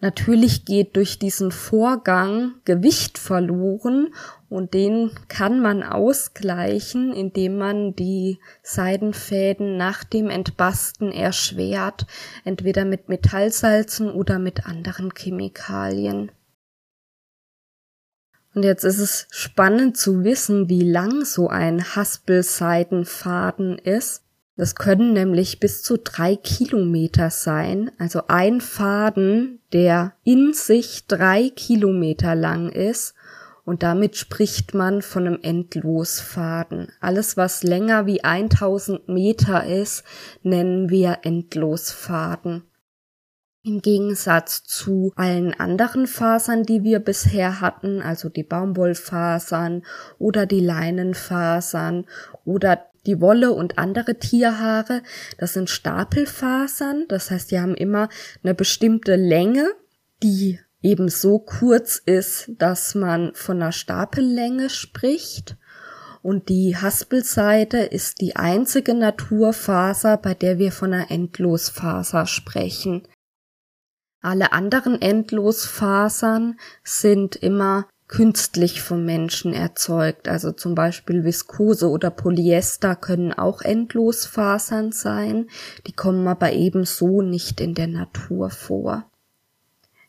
Natürlich 0.00 0.64
geht 0.64 0.96
durch 0.96 1.18
diesen 1.18 1.50
Vorgang 1.50 2.56
Gewicht 2.64 3.16
verloren 3.16 4.12
und 4.48 4.74
den 4.74 5.10
kann 5.28 5.60
man 5.60 5.82
ausgleichen, 5.82 7.12
indem 7.12 7.58
man 7.58 7.96
die 7.96 8.38
Seidenfäden 8.62 9.76
nach 9.76 10.04
dem 10.04 10.30
Entbasten 10.30 11.10
erschwert, 11.10 12.06
entweder 12.44 12.84
mit 12.84 13.08
Metallsalzen 13.08 14.10
oder 14.10 14.38
mit 14.38 14.66
anderen 14.66 15.12
Chemikalien. 15.14 16.30
Und 18.54 18.62
jetzt 18.64 18.84
ist 18.84 19.00
es 19.00 19.26
spannend 19.30 19.98
zu 19.98 20.24
wissen, 20.24 20.68
wie 20.68 20.90
lang 20.90 21.24
so 21.24 21.48
ein 21.48 21.94
Haspelseidenfaden 21.94 23.78
ist. 23.78 24.22
Das 24.56 24.74
können 24.74 25.12
nämlich 25.12 25.60
bis 25.60 25.82
zu 25.82 25.98
drei 25.98 26.36
Kilometer 26.36 27.28
sein, 27.28 27.90
also 27.98 28.22
ein 28.28 28.62
Faden, 28.62 29.60
der 29.74 30.14
in 30.24 30.54
sich 30.54 31.06
drei 31.06 31.50
Kilometer 31.50 32.34
lang 32.34 32.70
ist 32.70 33.15
und 33.66 33.82
damit 33.82 34.16
spricht 34.16 34.74
man 34.74 35.02
von 35.02 35.26
einem 35.26 35.40
Endlosfaden. 35.42 36.92
Alles, 37.00 37.36
was 37.36 37.64
länger 37.64 38.06
wie 38.06 38.22
1000 38.22 39.08
Meter 39.08 39.66
ist, 39.66 40.04
nennen 40.42 40.88
wir 40.88 41.18
Endlosfaden. 41.24 42.62
Im 43.64 43.82
Gegensatz 43.82 44.62
zu 44.62 45.12
allen 45.16 45.52
anderen 45.52 46.06
Fasern, 46.06 46.62
die 46.62 46.84
wir 46.84 47.00
bisher 47.00 47.60
hatten, 47.60 48.00
also 48.00 48.28
die 48.28 48.44
Baumwollfasern 48.44 49.82
oder 50.18 50.46
die 50.46 50.60
Leinenfasern 50.60 52.06
oder 52.44 52.86
die 53.04 53.20
Wolle 53.20 53.50
und 53.50 53.78
andere 53.78 54.20
Tierhaare, 54.20 55.02
das 55.38 55.54
sind 55.54 55.70
Stapelfasern, 55.70 57.06
das 57.08 57.32
heißt, 57.32 57.50
die 57.50 57.58
haben 57.58 57.74
immer 57.74 58.08
eine 58.44 58.54
bestimmte 58.54 59.16
Länge, 59.16 59.66
die 60.22 60.60
eben 60.86 61.08
so 61.08 61.40
kurz 61.40 61.96
ist, 61.96 62.52
dass 62.58 62.94
man 62.94 63.34
von 63.34 63.60
einer 63.60 63.72
Stapellänge 63.72 64.70
spricht. 64.70 65.56
Und 66.22 66.48
die 66.48 66.76
Haspelseite 66.76 67.78
ist 67.78 68.20
die 68.20 68.36
einzige 68.36 68.94
Naturfaser, 68.94 70.16
bei 70.16 70.34
der 70.34 70.58
wir 70.58 70.72
von 70.72 70.92
einer 70.92 71.10
Endlosfaser 71.10 72.26
sprechen. 72.26 73.06
Alle 74.22 74.52
anderen 74.52 75.00
Endlosfasern 75.00 76.58
sind 76.82 77.36
immer 77.36 77.88
künstlich 78.08 78.80
vom 78.80 79.04
Menschen 79.04 79.52
erzeugt. 79.52 80.28
Also 80.28 80.52
zum 80.52 80.74
Beispiel 80.74 81.24
Viskose 81.24 81.90
oder 81.90 82.10
Polyester 82.10 82.94
können 82.94 83.32
auch 83.32 83.62
Endlosfasern 83.62 84.92
sein, 84.92 85.48
die 85.86 85.92
kommen 85.92 86.26
aber 86.28 86.52
ebenso 86.52 87.22
nicht 87.22 87.60
in 87.60 87.74
der 87.74 87.88
Natur 87.88 88.50
vor. 88.50 89.10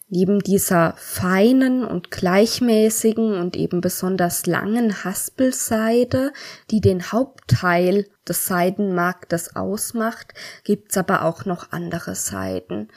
Neben 0.09 0.39
dieser 0.39 0.93
feinen 0.95 1.83
und 1.83 2.11
gleichmäßigen 2.11 3.37
und 3.37 3.57
eben 3.57 3.81
besonders 3.81 4.45
langen 4.45 5.03
Haspelseide, 5.03 6.31
die 6.71 6.79
den 6.79 7.11
Hauptteil 7.11 8.07
des 8.25 8.47
Seidenmarktes 8.47 9.57
ausmacht, 9.57 10.33
gibt's 10.63 10.95
aber 10.95 11.25
auch 11.25 11.43
noch 11.43 11.73
andere 11.73 12.15
Seiden. 12.15 12.87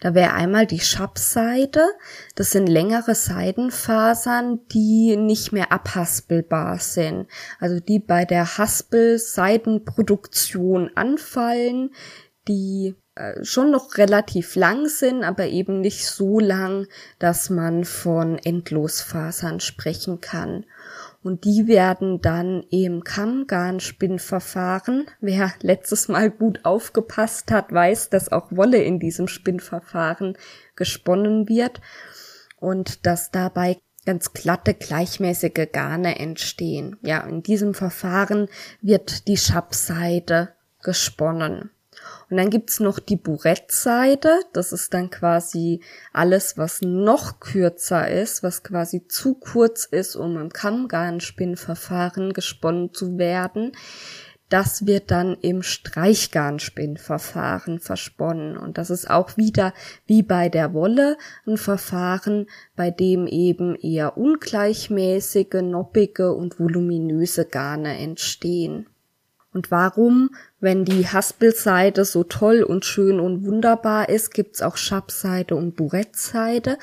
Da 0.00 0.14
wäre 0.14 0.34
einmal 0.34 0.66
die 0.66 0.80
Schabseide, 0.80 1.86
das 2.34 2.50
sind 2.50 2.66
längere 2.66 3.14
Seidenfasern, 3.14 4.60
die 4.70 5.16
nicht 5.16 5.52
mehr 5.52 5.72
abhaspelbar 5.72 6.80
sind, 6.80 7.28
also 7.60 7.80
die 7.80 7.98
bei 7.98 8.26
der 8.26 8.58
Haspelseidenproduktion 8.58 10.90
anfallen, 10.94 11.94
die 12.46 12.94
schon 13.42 13.70
noch 13.70 13.96
relativ 13.96 14.54
lang 14.54 14.88
sind, 14.88 15.24
aber 15.24 15.46
eben 15.46 15.80
nicht 15.80 16.06
so 16.06 16.38
lang, 16.38 16.86
dass 17.18 17.50
man 17.50 17.84
von 17.84 18.38
Endlosfasern 18.38 19.60
sprechen 19.60 20.20
kann. 20.20 20.64
Und 21.22 21.44
die 21.44 21.66
werden 21.66 22.20
dann 22.20 22.62
im 22.70 23.02
Kammgarnspinnverfahren, 23.02 25.06
wer 25.20 25.52
letztes 25.62 26.08
Mal 26.08 26.30
gut 26.30 26.64
aufgepasst 26.64 27.50
hat, 27.50 27.72
weiß, 27.72 28.10
dass 28.10 28.30
auch 28.30 28.52
Wolle 28.52 28.82
in 28.82 29.00
diesem 29.00 29.28
Spinnverfahren 29.28 30.36
gesponnen 30.76 31.48
wird 31.48 31.80
und 32.60 33.06
dass 33.06 33.30
dabei 33.30 33.78
ganz 34.06 34.32
glatte, 34.32 34.74
gleichmäßige 34.74 35.68
Garne 35.72 36.18
entstehen. 36.18 36.96
Ja, 37.02 37.20
in 37.20 37.42
diesem 37.42 37.74
Verfahren 37.74 38.48
wird 38.80 39.28
die 39.28 39.36
Schabseide 39.36 40.54
gesponnen. 40.82 41.70
Und 42.30 42.36
dann 42.36 42.50
gibt's 42.50 42.80
noch 42.80 42.98
die 42.98 43.16
Burettseide. 43.16 44.40
Das 44.52 44.72
ist 44.72 44.92
dann 44.92 45.08
quasi 45.10 45.80
alles, 46.12 46.58
was 46.58 46.82
noch 46.82 47.40
kürzer 47.40 48.10
ist, 48.10 48.42
was 48.42 48.62
quasi 48.62 49.08
zu 49.08 49.32
kurz 49.34 49.86
ist, 49.86 50.16
um 50.16 50.36
im 50.36 50.52
Kammgarnspinnverfahren 50.52 52.34
gesponnen 52.34 52.92
zu 52.92 53.16
werden. 53.16 53.72
Das 54.50 54.86
wird 54.86 55.10
dann 55.10 55.36
im 55.42 55.62
Streichgarnspinnverfahren 55.62 57.80
versponnen. 57.80 58.56
Und 58.56 58.78
das 58.78 58.88
ist 58.90 59.10
auch 59.10 59.36
wieder 59.36 59.74
wie 60.06 60.22
bei 60.22 60.48
der 60.48 60.72
Wolle 60.72 61.18
ein 61.46 61.58
Verfahren, 61.58 62.46
bei 62.74 62.90
dem 62.90 63.26
eben 63.26 63.74
eher 63.74 64.16
ungleichmäßige, 64.16 65.60
noppige 65.62 66.32
und 66.32 66.58
voluminöse 66.58 67.44
Garne 67.44 67.98
entstehen. 67.98 68.88
Und 69.58 69.72
warum, 69.72 70.30
wenn 70.60 70.84
die 70.84 71.08
Haspelseide 71.08 72.04
so 72.04 72.22
toll 72.22 72.62
und 72.62 72.84
schön 72.84 73.18
und 73.18 73.44
wunderbar 73.44 74.08
ist, 74.08 74.32
gibt's 74.32 74.62
auch 74.62 74.76
Schabseide 74.76 75.56
und 75.56 75.74
Burettseide? 75.74 76.78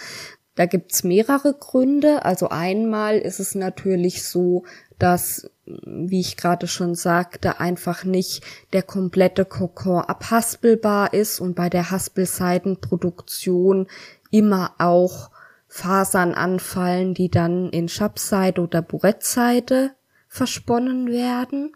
Da 0.55 0.65
gibt's 0.65 1.05
mehrere 1.05 1.53
Gründe. 1.53 2.25
Also 2.25 2.49
einmal 2.49 3.17
ist 3.17 3.39
es 3.39 3.55
natürlich 3.55 4.27
so, 4.27 4.65
dass, 4.99 5.49
wie 5.65 6.19
ich 6.19 6.35
gerade 6.35 6.67
schon 6.67 6.95
sagte, 6.95 7.61
einfach 7.61 8.03
nicht 8.03 8.43
der 8.73 8.83
komplette 8.83 9.45
Kokon 9.45 10.01
abhaspelbar 10.01 11.13
ist 11.13 11.39
und 11.39 11.55
bei 11.55 11.69
der 11.69 11.91
Haspelseidenproduktion 11.91 13.87
immer 14.31 14.73
auch 14.79 15.31
Fasern 15.69 16.33
anfallen, 16.33 17.13
die 17.13 17.31
dann 17.31 17.69
in 17.69 17.87
Schabseide 17.87 18.59
oder 18.59 18.81
Burettseide 18.81 19.91
versponnen 20.27 21.07
werden. 21.07 21.71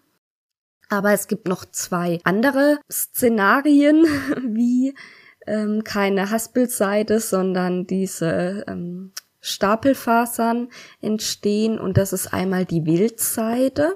Aber 0.89 1.13
es 1.13 1.27
gibt 1.27 1.47
noch 1.47 1.65
zwei 1.65 2.19
andere 2.23 2.79
Szenarien, 2.91 4.03
wie 4.43 4.95
ähm, 5.47 5.83
keine 5.83 6.31
Haspelseide, 6.31 7.19
sondern 7.19 7.87
diese 7.87 8.65
ähm, 8.67 9.13
Stapelfasern 9.39 10.69
entstehen. 11.01 11.79
Und 11.79 11.97
das 11.97 12.11
ist 12.11 12.33
einmal 12.33 12.65
die 12.65 12.85
Wildseide. 12.85 13.95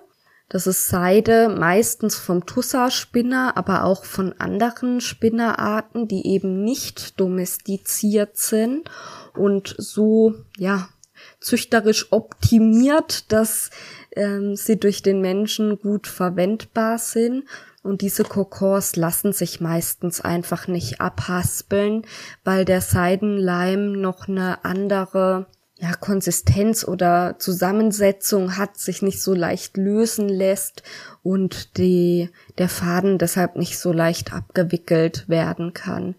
Das 0.50 0.68
ist 0.68 0.88
Seide 0.88 1.50
meistens 1.50 2.16
vom 2.16 2.46
Tussa-Spinner, 2.46 3.58
aber 3.58 3.86
auch 3.86 4.06
von 4.06 4.34
anderen 4.34 5.02
Spinnerarten, 5.02 6.08
die 6.08 6.28
eben 6.28 6.64
nicht 6.64 7.20
domestiziert 7.20 8.38
sind 8.38 8.90
und 9.36 9.74
so, 9.80 10.36
ja, 10.58 10.90
züchterisch 11.44 12.12
optimiert, 12.12 13.32
dass 13.32 13.70
ähm, 14.16 14.56
sie 14.56 14.80
durch 14.80 15.04
den 15.04 15.22
Menschen 15.22 15.80
gut 15.80 16.08
verwendbar 16.08 16.98
sind. 16.98 17.44
Und 17.84 18.02
diese 18.02 18.24
Kokors 18.24 18.96
lassen 18.96 19.34
sich 19.34 19.60
meistens 19.60 20.22
einfach 20.22 20.68
nicht 20.68 21.02
abhaspeln, 21.02 22.06
weil 22.46 22.64
der 22.64 22.80
Seidenleim 22.80 23.92
noch 23.92 24.30
eine 24.30 24.64
andere 24.64 25.48
ja, 25.80 25.94
Konsistenz 25.96 26.86
oder 26.88 27.36
Zusammensetzung 27.40 28.58
hat, 28.58 28.78
sich 28.78 29.02
nicht 29.02 29.22
so 29.22 29.34
leicht 29.34 29.76
lösen 29.76 30.30
lässt 30.30 30.82
und 31.24 31.78
die, 31.78 32.30
der 32.58 32.70
Faden 32.70 33.18
deshalb 33.18 33.58
nicht 33.58 33.78
so 33.78 33.92
leicht 33.92 34.32
abgewickelt 34.32 35.28
werden 35.28 35.74
kann. 35.74 36.16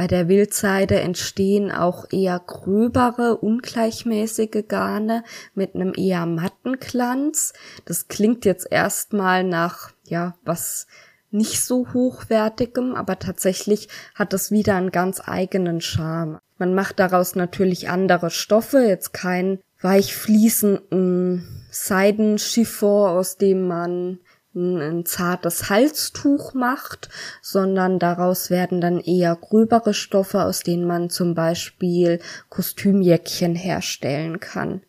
Bei 0.00 0.06
der 0.06 0.28
Wildseide 0.28 0.98
entstehen 0.98 1.70
auch 1.70 2.06
eher 2.10 2.40
gröbere, 2.40 3.36
ungleichmäßige 3.36 4.66
Garne 4.66 5.24
mit 5.54 5.74
einem 5.74 5.92
eher 5.94 6.24
matten 6.24 6.78
Glanz. 6.80 7.52
Das 7.84 8.08
klingt 8.08 8.46
jetzt 8.46 8.66
erstmal 8.70 9.44
nach, 9.44 9.90
ja, 10.06 10.38
was 10.42 10.86
nicht 11.30 11.62
so 11.62 11.92
hochwertigem, 11.92 12.94
aber 12.94 13.18
tatsächlich 13.18 13.90
hat 14.14 14.32
es 14.32 14.50
wieder 14.50 14.76
einen 14.76 14.90
ganz 14.90 15.20
eigenen 15.22 15.82
Charme. 15.82 16.38
Man 16.56 16.74
macht 16.74 16.98
daraus 16.98 17.34
natürlich 17.34 17.90
andere 17.90 18.30
Stoffe, 18.30 18.78
jetzt 18.78 19.12
kein 19.12 19.58
weich 19.82 20.16
fließenden 20.16 21.66
Seidenchiffon, 21.70 23.10
aus 23.10 23.36
dem 23.36 23.68
man 23.68 24.18
ein 24.54 25.06
zartes 25.06 25.70
Halstuch 25.70 26.54
macht, 26.54 27.08
sondern 27.40 27.98
daraus 27.98 28.50
werden 28.50 28.80
dann 28.80 28.98
eher 29.00 29.36
gröbere 29.36 29.94
Stoffe, 29.94 30.42
aus 30.42 30.60
denen 30.60 30.86
man 30.86 31.08
zum 31.08 31.34
Beispiel 31.34 32.20
Kostümjäckchen 32.48 33.54
herstellen 33.54 34.40
kann. 34.40 34.82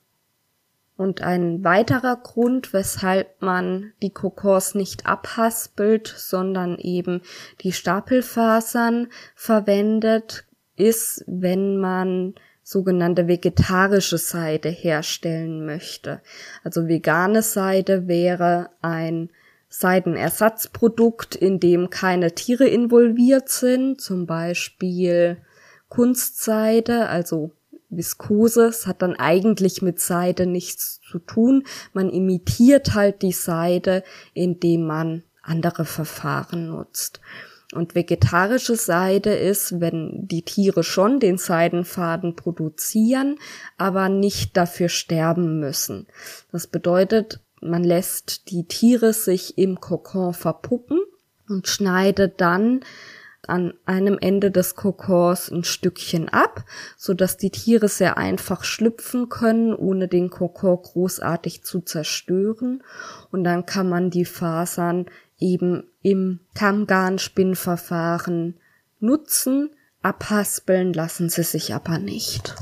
Und 0.98 1.22
ein 1.22 1.64
weiterer 1.64 2.16
Grund, 2.16 2.74
weshalb 2.74 3.42
man 3.42 3.92
die 4.02 4.12
Kokos 4.12 4.76
nicht 4.76 5.06
abhaspelt, 5.08 6.08
sondern 6.08 6.78
eben 6.78 7.22
die 7.62 7.72
Stapelfasern 7.72 9.08
verwendet, 9.36 10.46
ist, 10.76 11.24
wenn 11.28 11.78
man 11.78 12.36
sogenannte 12.64 13.28
vegetarische 13.28 14.18
Seide 14.18 14.70
herstellen 14.70 15.66
möchte. 15.66 16.22
Also 16.64 16.88
vegane 16.88 17.42
Seide 17.42 18.08
wäre 18.08 18.70
ein 18.82 19.30
Seidenersatzprodukt, 19.74 21.34
in 21.34 21.62
dem 21.62 21.90
keine 21.90 22.36
Tiere 22.36 22.68
involviert 22.68 23.48
sind, 23.48 24.02
zum 24.02 24.26
Beispiel 24.26 25.38
Kunstseide, 25.88 27.08
also 27.08 27.52
Viskose. 27.90 28.66
Es 28.66 28.86
hat 28.86 29.02
dann 29.02 29.16
eigentlich 29.16 29.82
mit 29.82 30.02
Seide 30.02 30.46
nichts 30.46 31.00
zu 31.10 31.20
tun. 31.20 31.64
Man 31.94 32.10
imitiert 32.10 32.94
halt 32.94 33.22
die 33.22 33.32
Seide, 33.32 34.04
indem 34.34 34.86
man 34.86 35.24
andere 35.42 35.86
Verfahren 35.86 36.68
nutzt. 36.68 37.22
Und 37.74 37.96
vegetarische 37.96 38.76
Seide 38.76 39.34
ist, 39.34 39.80
wenn 39.80 40.28
die 40.28 40.42
Tiere 40.42 40.84
schon 40.84 41.22
den 41.22 41.38
Seidenfaden 41.38 42.36
produzieren, 42.36 43.38
aber 43.78 44.10
nicht 44.10 44.58
dafür 44.58 44.90
sterben 44.90 45.62
müssen. 45.62 46.08
Das 46.52 46.68
bedeutet, 46.68 47.40
man 47.62 47.84
lässt 47.84 48.50
die 48.50 48.66
Tiere 48.66 49.14
sich 49.14 49.58
im 49.58 49.80
Kokon 49.80 50.34
verpuppen 50.34 51.00
und 51.48 51.68
schneidet 51.68 52.42
dann 52.42 52.82
an 53.48 53.74
einem 53.86 54.18
Ende 54.20 54.52
des 54.52 54.76
Kokons 54.76 55.50
ein 55.50 55.64
Stückchen 55.64 56.30
ab, 56.30 56.64
so 56.98 57.14
dass 57.14 57.38
die 57.38 57.50
Tiere 57.50 57.88
sehr 57.88 58.18
einfach 58.18 58.64
schlüpfen 58.64 59.30
können, 59.30 59.76
ohne 59.76 60.08
den 60.08 60.30
Kokon 60.30 60.82
großartig 60.82 61.64
zu 61.64 61.82
zerstören. 61.82 62.84
Und 63.32 63.44
dann 63.44 63.66
kann 63.66 63.90
man 63.90 64.12
die 64.12 64.26
Fasern 64.26 65.08
eben 65.40 65.90
im 66.02 66.40
Kammgarnspinnverfahren 66.54 68.58
nutzen. 69.00 69.72
Abhaspeln 70.04 70.94
lassen 70.94 71.30
sie 71.30 71.44
sich 71.44 71.74
aber 71.74 71.98
nicht. 71.98 72.56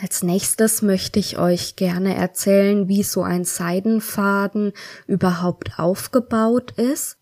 Als 0.00 0.22
nächstes 0.22 0.82
möchte 0.82 1.18
ich 1.18 1.38
euch 1.38 1.74
gerne 1.74 2.14
erzählen, 2.14 2.86
wie 2.86 3.02
so 3.02 3.22
ein 3.22 3.44
Seidenfaden 3.44 4.72
überhaupt 5.06 5.78
aufgebaut 5.78 6.72
ist. 6.72 7.16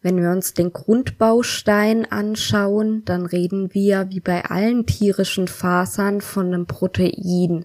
Wenn 0.00 0.20
wir 0.20 0.30
uns 0.30 0.54
den 0.54 0.72
Grundbaustein 0.72 2.04
anschauen, 2.04 3.04
dann 3.04 3.26
reden 3.26 3.74
wir 3.74 4.10
wie 4.10 4.20
bei 4.20 4.44
allen 4.44 4.86
tierischen 4.86 5.48
Fasern 5.48 6.20
von 6.20 6.48
einem 6.48 6.66
Protein. 6.66 7.64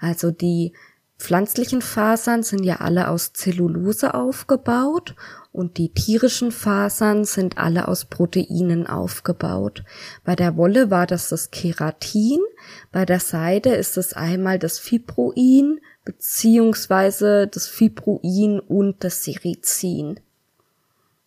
Also 0.00 0.32
die 0.32 0.74
pflanzlichen 1.18 1.80
Fasern 1.80 2.42
sind 2.42 2.64
ja 2.64 2.76
alle 2.76 3.08
aus 3.08 3.32
Zellulose 3.32 4.12
aufgebaut 4.14 5.14
und 5.58 5.76
die 5.76 5.88
tierischen 5.88 6.52
Fasern 6.52 7.24
sind 7.24 7.58
alle 7.58 7.88
aus 7.88 8.04
Proteinen 8.04 8.86
aufgebaut. 8.86 9.82
Bei 10.24 10.36
der 10.36 10.56
Wolle 10.56 10.88
war 10.88 11.04
das 11.08 11.30
das 11.30 11.50
Keratin, 11.50 12.38
bei 12.92 13.04
der 13.04 13.18
Seide 13.18 13.70
ist 13.70 13.96
es 13.96 14.12
einmal 14.12 14.60
das 14.60 14.78
Fibroin 14.78 15.80
beziehungsweise 16.04 17.48
das 17.48 17.66
Fibroin 17.66 18.60
und 18.60 19.02
das 19.02 19.24
Sericin. 19.24 20.20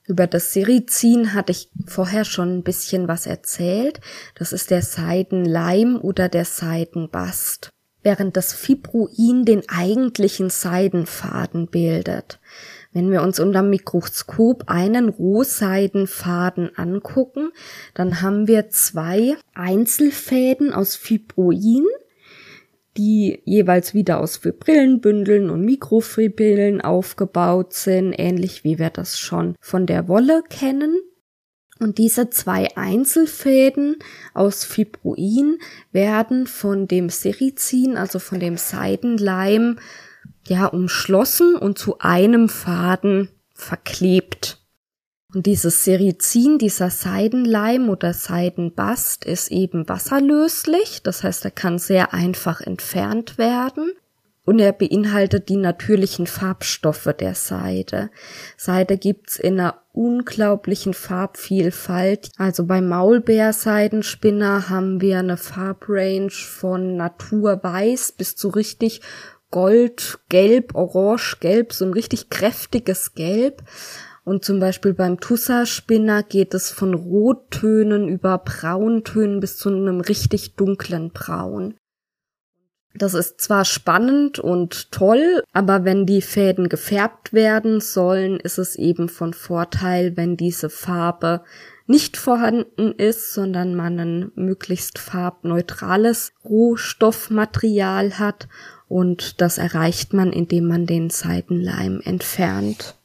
Über 0.07 0.27
das 0.27 0.53
Sericin 0.53 1.33
hatte 1.33 1.51
ich 1.51 1.69
vorher 1.85 2.23
schon 2.23 2.59
ein 2.59 2.63
bisschen 2.63 3.09
was 3.09 3.27
erzählt. 3.27 3.99
Das 4.35 4.53
ist 4.53 4.71
der 4.71 4.81
Seidenleim 4.81 5.99
oder 6.01 6.29
der 6.29 6.45
Seidenbast. 6.45 7.69
Während 8.01 8.35
das 8.35 8.53
Fibroin 8.53 9.45
den 9.45 9.61
eigentlichen 9.69 10.49
Seidenfaden 10.49 11.67
bildet. 11.67 12.39
Wenn 12.93 13.11
wir 13.11 13.21
uns 13.21 13.39
unter 13.39 13.63
Mikroskop 13.63 14.65
einen 14.67 15.09
Rohseidenfaden 15.09 16.77
angucken, 16.77 17.51
dann 17.93 18.21
haben 18.21 18.47
wir 18.47 18.69
zwei 18.69 19.35
Einzelfäden 19.53 20.73
aus 20.73 20.95
Fibroin 20.95 21.85
die 22.97 23.41
jeweils 23.45 23.93
wieder 23.93 24.19
aus 24.19 24.37
Fibrillenbündeln 24.37 25.49
und 25.49 25.63
Mikrofibrillen 25.63 26.81
aufgebaut 26.81 27.73
sind, 27.73 28.13
ähnlich 28.17 28.63
wie 28.63 28.79
wir 28.79 28.89
das 28.89 29.17
schon 29.17 29.55
von 29.59 29.85
der 29.85 30.07
Wolle 30.07 30.43
kennen. 30.49 30.99
Und 31.79 31.97
diese 31.97 32.29
zwei 32.29 32.67
Einzelfäden 32.75 33.95
aus 34.33 34.65
Fibroin 34.65 35.57
werden 35.91 36.45
von 36.45 36.87
dem 36.87 37.09
Sericin, 37.09 37.97
also 37.97 38.19
von 38.19 38.39
dem 38.39 38.57
Seidenleim, 38.57 39.79
ja, 40.47 40.65
umschlossen 40.65 41.55
und 41.55 41.77
zu 41.77 41.99
einem 41.99 42.49
Faden 42.49 43.29
verklebt. 43.53 44.57
Und 45.33 45.45
dieses 45.45 45.85
Sericin, 45.85 46.57
dieser 46.57 46.89
Seidenleim 46.89 47.89
oder 47.89 48.13
Seidenbast 48.13 49.23
ist 49.23 49.49
eben 49.49 49.87
wasserlöslich, 49.87 51.03
das 51.03 51.23
heißt, 51.23 51.45
er 51.45 51.51
kann 51.51 51.79
sehr 51.79 52.13
einfach 52.13 52.59
entfernt 52.59 53.37
werden 53.37 53.93
und 54.43 54.59
er 54.59 54.73
beinhaltet 54.73 55.47
die 55.49 55.55
natürlichen 55.55 56.27
Farbstoffe 56.27 57.13
der 57.17 57.35
Seide. 57.35 58.09
Seide 58.57 58.97
gibt's 58.97 59.37
in 59.37 59.59
einer 59.59 59.81
unglaublichen 59.93 60.93
Farbvielfalt. 60.93 62.31
Also 62.37 62.65
beim 62.65 62.89
Maulbeerseidenspinner 62.89 64.69
haben 64.69 64.99
wir 64.99 65.19
eine 65.19 65.37
Farbrange 65.37 66.31
von 66.31 66.97
naturweiß 66.97 68.13
bis 68.13 68.35
zu 68.35 68.49
richtig 68.49 69.01
Gold, 69.51 70.19
Gelb, 70.29 70.75
Orange, 70.75 71.37
Gelb, 71.39 71.73
so 71.73 71.85
ein 71.85 71.93
richtig 71.93 72.29
kräftiges 72.29 73.13
Gelb. 73.13 73.63
Und 74.23 74.45
zum 74.45 74.59
Beispiel 74.59 74.93
beim 74.93 75.19
Tussa-Spinner 75.19 76.23
geht 76.23 76.53
es 76.53 76.71
von 76.71 76.93
Rottönen 76.93 78.07
über 78.07 78.37
Brauntönen 78.37 79.39
bis 79.39 79.57
zu 79.57 79.69
einem 79.69 79.99
richtig 79.99 80.55
dunklen 80.55 81.11
Braun. 81.11 81.75
Das 82.93 83.13
ist 83.13 83.39
zwar 83.39 83.63
spannend 83.63 84.39
und 84.39 84.91
toll, 84.91 85.43
aber 85.53 85.85
wenn 85.85 86.05
die 86.05 86.21
Fäden 86.21 86.67
gefärbt 86.67 87.31
werden 87.31 87.79
sollen, 87.79 88.39
ist 88.39 88.57
es 88.57 88.75
eben 88.75 89.07
von 89.07 89.33
Vorteil, 89.33 90.17
wenn 90.17 90.35
diese 90.35 90.69
Farbe 90.69 91.41
nicht 91.87 92.17
vorhanden 92.17 92.91
ist, 92.91 93.33
sondern 93.33 93.75
man 93.75 93.99
ein 93.99 94.31
möglichst 94.35 94.99
farbneutrales 94.99 96.33
Rohstoffmaterial 96.43 98.19
hat 98.19 98.47
und 98.91 99.39
das 99.39 99.57
erreicht 99.57 100.13
man, 100.13 100.33
indem 100.33 100.67
man 100.67 100.85
den 100.85 101.09
Seitenleim 101.09 102.01
entfernt. 102.03 102.95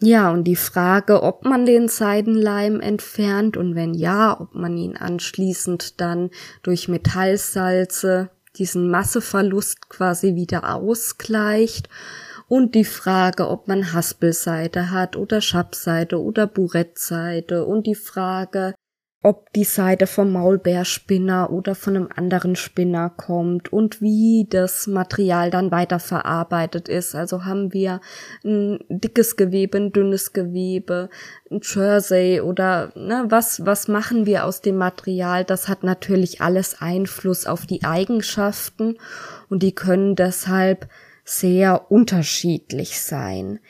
Ja, 0.00 0.30
und 0.30 0.44
die 0.44 0.56
Frage, 0.56 1.22
ob 1.22 1.44
man 1.44 1.66
den 1.66 1.88
Seidenleim 1.88 2.80
entfernt 2.80 3.56
und 3.56 3.74
wenn 3.74 3.92
ja, 3.92 4.40
ob 4.40 4.54
man 4.54 4.76
ihn 4.78 4.96
anschließend 4.96 6.00
dann 6.00 6.30
durch 6.62 6.88
Metallsalze 6.88 8.30
diesen 8.56 8.90
Masseverlust 8.90 9.90
quasi 9.90 10.34
wieder 10.34 10.74
ausgleicht 10.74 11.90
und 12.46 12.74
die 12.74 12.84
Frage, 12.84 13.48
ob 13.48 13.68
man 13.68 13.92
Haspelseide 13.92 14.90
hat 14.90 15.16
oder 15.16 15.42
Schabseide 15.42 16.22
oder 16.22 16.46
Burettseide 16.46 17.66
und 17.66 17.86
die 17.86 17.96
Frage, 17.96 18.74
ob 19.28 19.52
die 19.52 19.64
Seide 19.64 20.06
vom 20.06 20.32
Maulbeerspinner 20.32 21.50
oder 21.52 21.74
von 21.74 21.96
einem 21.96 22.08
anderen 22.16 22.56
Spinner 22.56 23.10
kommt 23.10 23.70
und 23.70 24.00
wie 24.00 24.46
das 24.48 24.86
Material 24.86 25.50
dann 25.50 25.70
weiterverarbeitet 25.70 26.88
ist. 26.88 27.14
Also 27.14 27.44
haben 27.44 27.74
wir 27.74 28.00
ein 28.42 28.78
dickes 28.88 29.36
Gewebe, 29.36 29.76
ein 29.76 29.92
dünnes 29.92 30.32
Gewebe, 30.32 31.10
ein 31.50 31.60
Jersey 31.62 32.40
oder 32.40 32.90
ne, 32.94 33.26
was, 33.28 33.66
was 33.66 33.86
machen 33.86 34.24
wir 34.24 34.46
aus 34.46 34.62
dem 34.62 34.78
Material? 34.78 35.44
Das 35.44 35.68
hat 35.68 35.82
natürlich 35.82 36.40
alles 36.40 36.80
Einfluss 36.80 37.46
auf 37.46 37.66
die 37.66 37.84
Eigenschaften 37.84 38.96
und 39.50 39.62
die 39.62 39.74
können 39.74 40.16
deshalb 40.16 40.88
sehr 41.26 41.90
unterschiedlich 41.90 43.02
sein. 43.02 43.60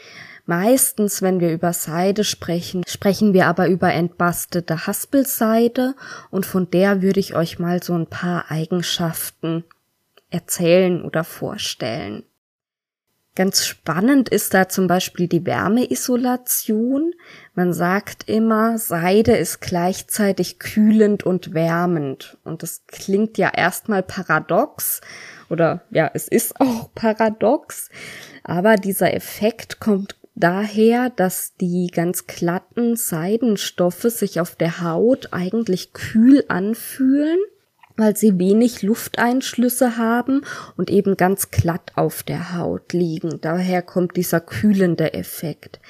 Meistens, 0.48 1.20
wenn 1.20 1.40
wir 1.40 1.52
über 1.52 1.74
Seide 1.74 2.24
sprechen, 2.24 2.82
sprechen 2.88 3.34
wir 3.34 3.48
aber 3.48 3.68
über 3.68 3.92
entbastete 3.92 4.86
Haspelseide 4.86 5.94
und 6.30 6.46
von 6.46 6.70
der 6.70 7.02
würde 7.02 7.20
ich 7.20 7.36
euch 7.36 7.58
mal 7.58 7.82
so 7.82 7.92
ein 7.92 8.06
paar 8.06 8.50
Eigenschaften 8.50 9.64
erzählen 10.30 11.04
oder 11.04 11.22
vorstellen. 11.22 12.22
Ganz 13.34 13.66
spannend 13.66 14.30
ist 14.30 14.54
da 14.54 14.70
zum 14.70 14.86
Beispiel 14.86 15.28
die 15.28 15.44
Wärmeisolation. 15.44 17.12
Man 17.54 17.74
sagt 17.74 18.26
immer, 18.26 18.78
Seide 18.78 19.36
ist 19.36 19.60
gleichzeitig 19.60 20.58
kühlend 20.58 21.24
und 21.24 21.52
wärmend. 21.52 22.38
Und 22.42 22.62
das 22.62 22.84
klingt 22.86 23.36
ja 23.36 23.50
erstmal 23.54 24.02
paradox 24.02 25.02
oder 25.50 25.82
ja, 25.90 26.10
es 26.14 26.26
ist 26.26 26.58
auch 26.58 26.88
paradox. 26.94 27.90
Aber 28.44 28.76
dieser 28.76 29.12
Effekt 29.12 29.78
kommt 29.78 30.17
daher, 30.40 31.10
dass 31.10 31.54
die 31.60 31.88
ganz 31.92 32.26
glatten 32.26 32.96
Seidenstoffe 32.96 34.02
sich 34.02 34.40
auf 34.40 34.56
der 34.56 34.80
Haut 34.80 35.32
eigentlich 35.32 35.92
kühl 35.92 36.44
anfühlen, 36.48 37.38
weil 37.96 38.16
sie 38.16 38.38
wenig 38.38 38.82
Lufteinschlüsse 38.82 39.96
haben 39.96 40.42
und 40.76 40.88
eben 40.88 41.16
ganz 41.16 41.50
glatt 41.50 41.92
auf 41.96 42.22
der 42.22 42.56
Haut 42.56 42.92
liegen. 42.92 43.40
Daher 43.40 43.82
kommt 43.82 44.16
dieser 44.16 44.40
kühlende 44.40 45.14
Effekt. 45.14 45.80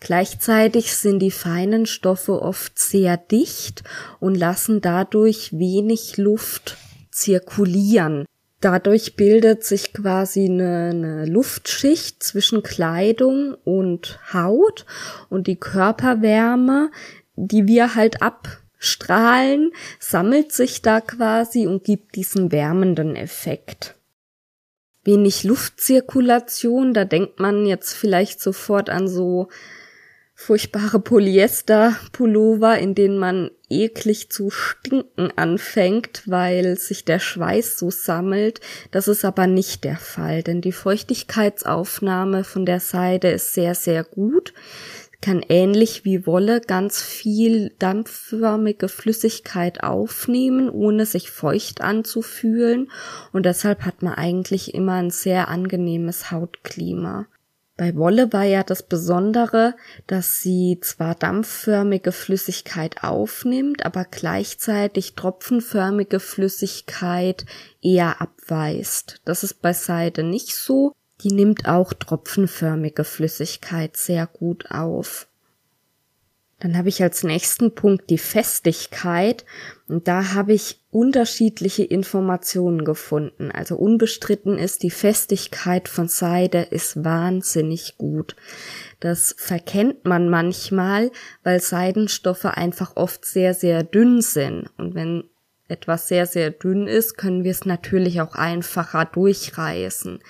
Gleichzeitig 0.00 0.94
sind 0.94 1.18
die 1.18 1.32
feinen 1.32 1.86
Stoffe 1.86 2.40
oft 2.40 2.78
sehr 2.78 3.16
dicht 3.16 3.82
und 4.20 4.36
lassen 4.36 4.80
dadurch 4.80 5.58
wenig 5.58 6.16
Luft 6.16 6.76
zirkulieren. 7.10 8.26
Dadurch 8.60 9.16
bildet 9.16 9.64
sich 9.64 9.92
quasi 9.92 10.46
eine, 10.46 10.90
eine, 10.90 11.26
Luftschicht 11.26 12.22
zwischen 12.22 12.62
Kleidung 12.62 13.54
und 13.64 14.18
Haut 14.32 14.86
und 15.28 15.46
die 15.46 15.56
Körperwärme, 15.56 16.90
die 17.34 17.66
wir 17.66 17.94
halt 17.94 18.22
abstrahlen, 18.22 19.72
sammelt 20.00 20.52
sich 20.52 20.80
da 20.80 21.02
quasi 21.02 21.66
und 21.66 21.84
gibt 21.84 22.16
diesen 22.16 22.50
wärmenden 22.50 23.14
Effekt. 23.14 23.94
Wenig 25.04 25.44
Luftzirkulation, 25.44 26.94
da 26.94 27.04
denkt 27.04 27.38
man 27.38 27.66
jetzt 27.66 27.92
vielleicht 27.92 28.40
sofort 28.40 28.88
an 28.88 29.06
so 29.06 29.48
furchtbare 30.34 30.98
Polyester-Pullover, 30.98 32.78
in 32.78 32.94
denen 32.94 33.18
man 33.18 33.50
eklig 33.68 34.30
zu 34.30 34.50
stinken 34.50 35.32
anfängt, 35.36 36.22
weil 36.26 36.78
sich 36.78 37.04
der 37.04 37.18
Schweiß 37.18 37.78
so 37.78 37.90
sammelt. 37.90 38.60
Das 38.90 39.08
ist 39.08 39.24
aber 39.24 39.46
nicht 39.46 39.84
der 39.84 39.96
Fall, 39.96 40.42
denn 40.42 40.60
die 40.60 40.72
Feuchtigkeitsaufnahme 40.72 42.44
von 42.44 42.66
der 42.66 42.80
Seide 42.80 43.30
ist 43.30 43.54
sehr, 43.54 43.74
sehr 43.74 44.04
gut 44.04 44.52
kann 45.20 45.42
ähnlich 45.48 46.04
wie 46.04 46.26
Wolle 46.26 46.60
ganz 46.60 47.02
viel 47.02 47.72
dampfförmige 47.78 48.88
Flüssigkeit 48.88 49.82
aufnehmen, 49.82 50.70
ohne 50.70 51.06
sich 51.06 51.30
feucht 51.30 51.80
anzufühlen 51.80 52.90
und 53.32 53.46
deshalb 53.46 53.84
hat 53.84 54.02
man 54.02 54.14
eigentlich 54.14 54.74
immer 54.74 54.94
ein 54.94 55.10
sehr 55.10 55.48
angenehmes 55.48 56.30
Hautklima. 56.30 57.26
Bei 57.76 57.94
Wolle 57.94 58.32
war 58.32 58.44
ja 58.44 58.62
das 58.62 58.82
Besondere, 58.82 59.74
dass 60.06 60.40
sie 60.40 60.78
zwar 60.80 61.14
dampfförmige 61.14 62.10
Flüssigkeit 62.10 63.04
aufnimmt, 63.04 63.84
aber 63.84 64.04
gleichzeitig 64.04 65.14
tropfenförmige 65.14 66.18
Flüssigkeit 66.18 67.44
eher 67.82 68.22
abweist. 68.22 69.20
Das 69.26 69.44
ist 69.44 69.60
bei 69.60 69.74
Seide 69.74 70.22
nicht 70.22 70.54
so. 70.54 70.92
Die 71.22 71.32
nimmt 71.32 71.68
auch 71.68 71.92
tropfenförmige 71.92 73.04
Flüssigkeit 73.04 73.96
sehr 73.96 74.26
gut 74.26 74.70
auf. 74.70 75.28
Dann 76.58 76.78
habe 76.78 76.88
ich 76.88 77.02
als 77.02 77.22
nächsten 77.22 77.74
Punkt 77.74 78.08
die 78.08 78.16
Festigkeit 78.16 79.44
und 79.88 80.08
da 80.08 80.32
habe 80.32 80.54
ich 80.54 80.80
unterschiedliche 80.90 81.84
Informationen 81.84 82.84
gefunden. 82.84 83.50
Also 83.50 83.76
unbestritten 83.76 84.58
ist, 84.58 84.82
die 84.82 84.90
Festigkeit 84.90 85.86
von 85.86 86.08
Seide 86.08 86.62
ist 86.62 87.04
wahnsinnig 87.04 87.98
gut. 87.98 88.36
Das 89.00 89.34
verkennt 89.36 90.06
man 90.06 90.30
manchmal, 90.30 91.10
weil 91.42 91.60
Seidenstoffe 91.60 92.46
einfach 92.46 92.96
oft 92.96 93.26
sehr, 93.26 93.52
sehr 93.52 93.82
dünn 93.82 94.22
sind. 94.22 94.70
Und 94.78 94.94
wenn 94.94 95.24
etwas 95.68 96.08
sehr, 96.08 96.26
sehr 96.26 96.50
dünn 96.50 96.86
ist, 96.86 97.16
können 97.16 97.44
wir 97.44 97.50
es 97.50 97.64
natürlich 97.64 98.20
auch 98.20 98.34
einfacher 98.34 99.04
durchreißen. 99.04 100.20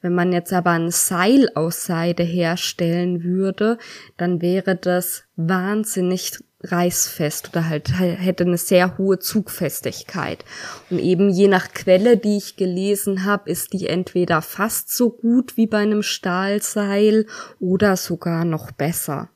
Wenn 0.00 0.14
man 0.14 0.32
jetzt 0.32 0.52
aber 0.52 0.70
ein 0.70 0.90
Seil 0.90 1.48
aus 1.54 1.86
Seide 1.86 2.22
herstellen 2.22 3.22
würde, 3.22 3.78
dann 4.16 4.42
wäre 4.42 4.76
das 4.76 5.24
wahnsinnig 5.36 6.38
reißfest 6.62 7.50
oder 7.50 7.68
halt 7.68 7.98
hätte 7.98 8.44
eine 8.44 8.58
sehr 8.58 8.98
hohe 8.98 9.18
Zugfestigkeit. 9.18 10.44
Und 10.90 10.98
eben 10.98 11.30
je 11.30 11.48
nach 11.48 11.72
Quelle, 11.72 12.16
die 12.16 12.36
ich 12.36 12.56
gelesen 12.56 13.24
habe, 13.24 13.50
ist 13.50 13.72
die 13.72 13.86
entweder 13.86 14.42
fast 14.42 14.94
so 14.94 15.10
gut 15.10 15.56
wie 15.56 15.66
bei 15.66 15.78
einem 15.78 16.02
Stahlseil 16.02 17.26
oder 17.58 17.96
sogar 17.96 18.44
noch 18.44 18.72
besser. 18.72 19.30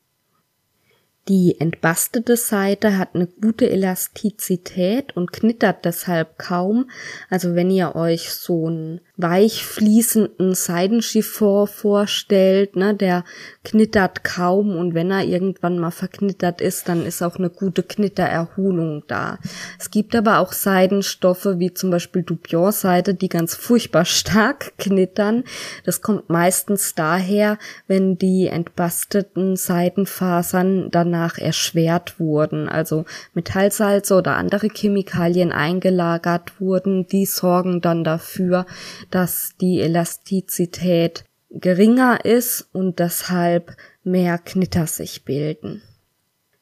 Die 1.29 1.59
entbastete 1.59 2.37
Seite 2.37 2.99
hat 2.99 3.15
eine 3.15 3.27
gute 3.27 3.71
Elastizität 3.71 5.17
und 5.17 5.33
knittert 5.33 5.87
deshalb 5.87 6.37
kaum. 6.37 6.91
Also 7.31 7.55
wenn 7.55 7.71
ihr 7.71 7.97
euch 7.97 8.29
so 8.31 8.67
einen 8.67 9.01
weich 9.17 9.65
fließenden 9.65 10.55
Seidenchiffon 10.55 11.67
vorstellt, 11.67 12.77
ne, 12.77 12.95
der 12.95 13.25
knittert 13.63 14.23
kaum 14.23 14.77
und 14.77 14.93
wenn 14.93 15.11
er 15.11 15.25
irgendwann 15.25 15.79
mal 15.79 15.93
verknittert 15.93 16.61
ist, 16.61 16.91
dann 16.91 17.07
ist 17.07 17.23
auch 17.23 17.37
eine 17.37 17.49
gute 17.49 17.85
Knittererholung 17.85 19.05
da. 19.07 19.39
Es 19.79 19.91
gibt 19.91 20.15
aber 20.15 20.41
auch 20.41 20.53
Seidenstoffe 20.53 21.47
wie 21.57 21.73
zum 21.73 21.91
Beispiel 21.91 22.23
Dupion-Seide, 22.23 23.15
die 23.15 23.31
ganz 23.31 23.55
furchtbar 23.55 24.05
stark 24.05 24.77
knittern. 24.77 25.45
Das 25.87 26.03
kommt 26.03 26.29
meistens 26.29 26.95
daher, 26.95 27.59
wenn 27.87 28.19
die 28.19 28.49
entbasteten 28.49 29.57
Seidenfasern 29.57 30.91
dann 30.91 31.14
danach 31.15 31.39
erschwert 31.39 32.19
wurden, 32.19 32.69
also 32.69 33.05
Metallsalze 33.35 34.15
oder 34.17 34.37
andere 34.37 34.69
Chemikalien 34.69 35.53
eingelagert 35.53 36.61
wurden, 36.61 37.07
die 37.07 37.27
sorgen 37.27 37.81
dann 37.81 38.03
dafür, 38.05 38.67
dass 39.11 39.55
die 39.61 39.81
Elastizität 39.81 41.25
geringer 41.51 42.25
ist 42.25 42.69
und 42.73 42.99
deshalb 42.99 43.77
mehr 44.03 44.39
Knitter 44.39 44.87
sich 44.87 45.25
bilden. 45.25 45.83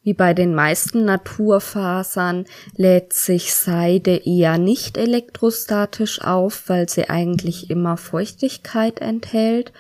Wie 0.03 0.15
bei 0.15 0.35
den 0.35 0.55
meisten 0.55 1.05
Naturfasern 1.05 2.45
lädt 2.77 3.13
sich 3.13 3.55
Seide 3.55 4.17
eher 4.17 4.59
nicht 4.59 4.99
elektrostatisch 4.99 6.21
auf, 6.21 6.65
weil 6.69 6.89
sie 6.89 7.09
eigentlich 7.09 7.71
immer 7.71 7.97
Feuchtigkeit 7.97 9.01
enthält 9.01 9.73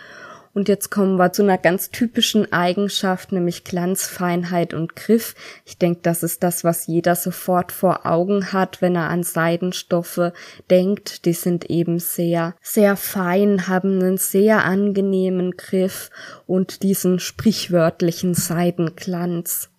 und 0.55 0.69
jetzt 0.69 0.91
kommen 0.91 1.17
wir 1.17 1.33
zu 1.33 1.43
einer 1.43 1.57
ganz 1.57 1.91
typischen 1.91 2.53
Eigenschaft, 2.53 3.33
nämlich 3.33 3.65
Glanz, 3.65 4.07
Feinheit 4.07 4.75
und 4.75 4.95
Griff. 4.95 5.35
Ich 5.65 5.79
denke, 5.79 6.01
das 6.03 6.23
ist 6.23 6.43
das, 6.43 6.63
was 6.63 6.87
jeder 6.87 7.17
sofort 7.17 7.73
vor 7.73 8.05
Augen 8.05 8.53
hat, 8.53 8.83
wenn 8.83 8.95
er 8.95 9.09
an 9.09 9.23
Seidenstoffe 9.23 10.33
denkt. 10.69 11.25
Die 11.25 11.33
sind 11.33 11.71
eben 11.71 11.99
sehr, 11.99 12.55
sehr 12.61 12.97
fein, 12.97 13.67
haben 13.67 14.01
einen 14.01 14.19
sehr 14.19 14.65
angenehmen 14.65 15.53
Griff 15.53 16.11
und 16.47 16.83
diesen 16.83 17.19
sprichwörtlichen 17.19 18.35
Seidenglanz. 18.35 19.72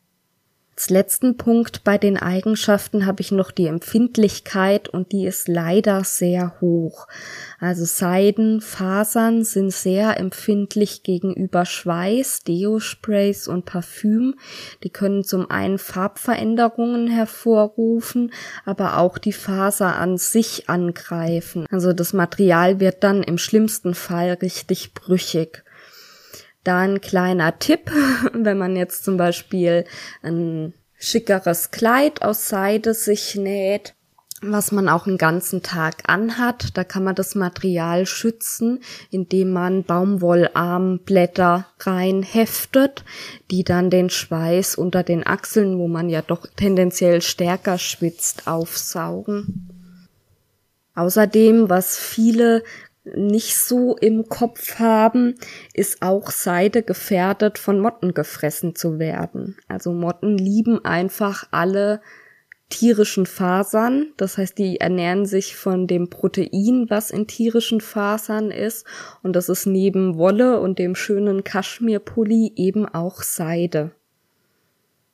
Als 0.84 0.89
letzten 0.89 1.38
Punkt 1.38 1.86
bei 1.86 1.98
den 1.98 2.17
Eigenschaften 2.17 3.06
habe 3.06 3.22
ich 3.22 3.32
noch 3.32 3.52
die 3.52 3.67
Empfindlichkeit 3.67 4.89
und 4.89 5.13
die 5.13 5.26
ist 5.26 5.48
leider 5.48 6.04
sehr 6.04 6.60
hoch. 6.60 7.08
Also 7.58 7.86
Seidenfasern 7.86 9.46
sind 9.46 9.72
sehr 9.72 10.19
empfindlich 10.19 11.04
gegenüber 11.04 11.63
Schweiß, 11.63 12.43
Deo-Sprays 12.43 13.48
und 13.48 13.63
Parfüm. 13.63 14.36
Die 14.84 14.89
können 14.89 15.24
zum 15.24 15.50
einen 15.50 15.78
Farbveränderungen 15.78 17.08
hervorrufen, 17.08 18.34
aber 18.65 18.98
auch 18.98 19.17
die 19.17 19.32
Faser 19.32 19.96
an 19.96 20.17
sich 20.17 20.67
angreifen. 20.67 21.65
Also 21.72 21.93
das 21.93 22.12
Material 22.12 22.82
wird 22.82 23.06
dann 23.06 23.24
im 23.24 23.38
schlimmsten 23.38 23.93
Fall 23.93 24.34
richtig 24.41 24.93
brüchig. 24.93 25.62
Da 26.63 26.80
ein 26.80 27.02
kleiner 27.02 27.60
Tipp, 27.60 27.91
wenn 28.34 28.58
man 28.58 28.76
jetzt 28.76 29.04
zum 29.04 29.17
Beispiel 29.17 29.86
ein 30.21 30.73
schickeres 30.97 31.71
Kleid 31.71 32.21
aus 32.21 32.47
Seide 32.47 32.93
sich 32.93 33.36
näht 33.36 33.93
was 34.45 34.71
man 34.71 34.89
auch 34.89 35.08
einen 35.08 35.17
ganzen 35.17 35.63
Tag 35.63 36.04
anhat. 36.08 36.78
Da 36.78 36.84
kann 36.84 37.04
man 37.04 37.15
das 37.15 37.36
Material 37.36 38.06
schützen, 38.06 38.80
indem 39.10 39.52
man 39.52 39.84
Baumwollarmblätter 39.84 41.67
rein 41.80 42.23
heftet, 42.23 43.04
die 43.52 43.63
dann 43.63 43.89
den 43.89 44.10
Schweiß 44.10 44.76
unter 44.76 45.04
den 45.04 45.26
Achseln, 45.26 45.78
wo 45.78 45.88
man 45.88 46.10
ja 46.10 46.21
doch 46.21 46.45
tendenziell 46.56 47.21
stärker 47.21 47.78
schwitzt, 47.78 48.47
aufsaugen. 48.47 49.69
Außerdem, 50.95 51.69
was 51.69 51.97
viele 51.97 52.63
nicht 53.03 53.57
so 53.57 53.97
im 53.97 54.29
Kopf 54.29 54.79
haben, 54.79 55.35
ist 55.73 56.01
auch 56.01 56.31
Seide 56.31 56.83
gefährdet, 56.83 57.57
von 57.57 57.79
Motten 57.79 58.13
gefressen 58.13 58.75
zu 58.75 58.99
werden. 58.99 59.57
Also 59.67 59.91
Motten 59.91 60.37
lieben 60.37 60.83
einfach 60.85 61.47
alle 61.51 62.01
tierischen 62.69 63.25
Fasern. 63.25 64.13
Das 64.17 64.37
heißt, 64.37 64.57
die 64.57 64.79
ernähren 64.79 65.25
sich 65.25 65.55
von 65.55 65.85
dem 65.85 66.09
Protein, 66.09 66.87
was 66.89 67.11
in 67.11 67.27
tierischen 67.27 67.81
Fasern 67.81 68.51
ist. 68.51 68.85
Und 69.21 69.35
das 69.35 69.49
ist 69.49 69.65
neben 69.65 70.17
Wolle 70.17 70.59
und 70.59 70.79
dem 70.79 70.95
schönen 70.95 71.43
Kaschmirpulli 71.43 72.53
eben 72.55 72.87
auch 72.87 73.21
Seide. 73.21 73.91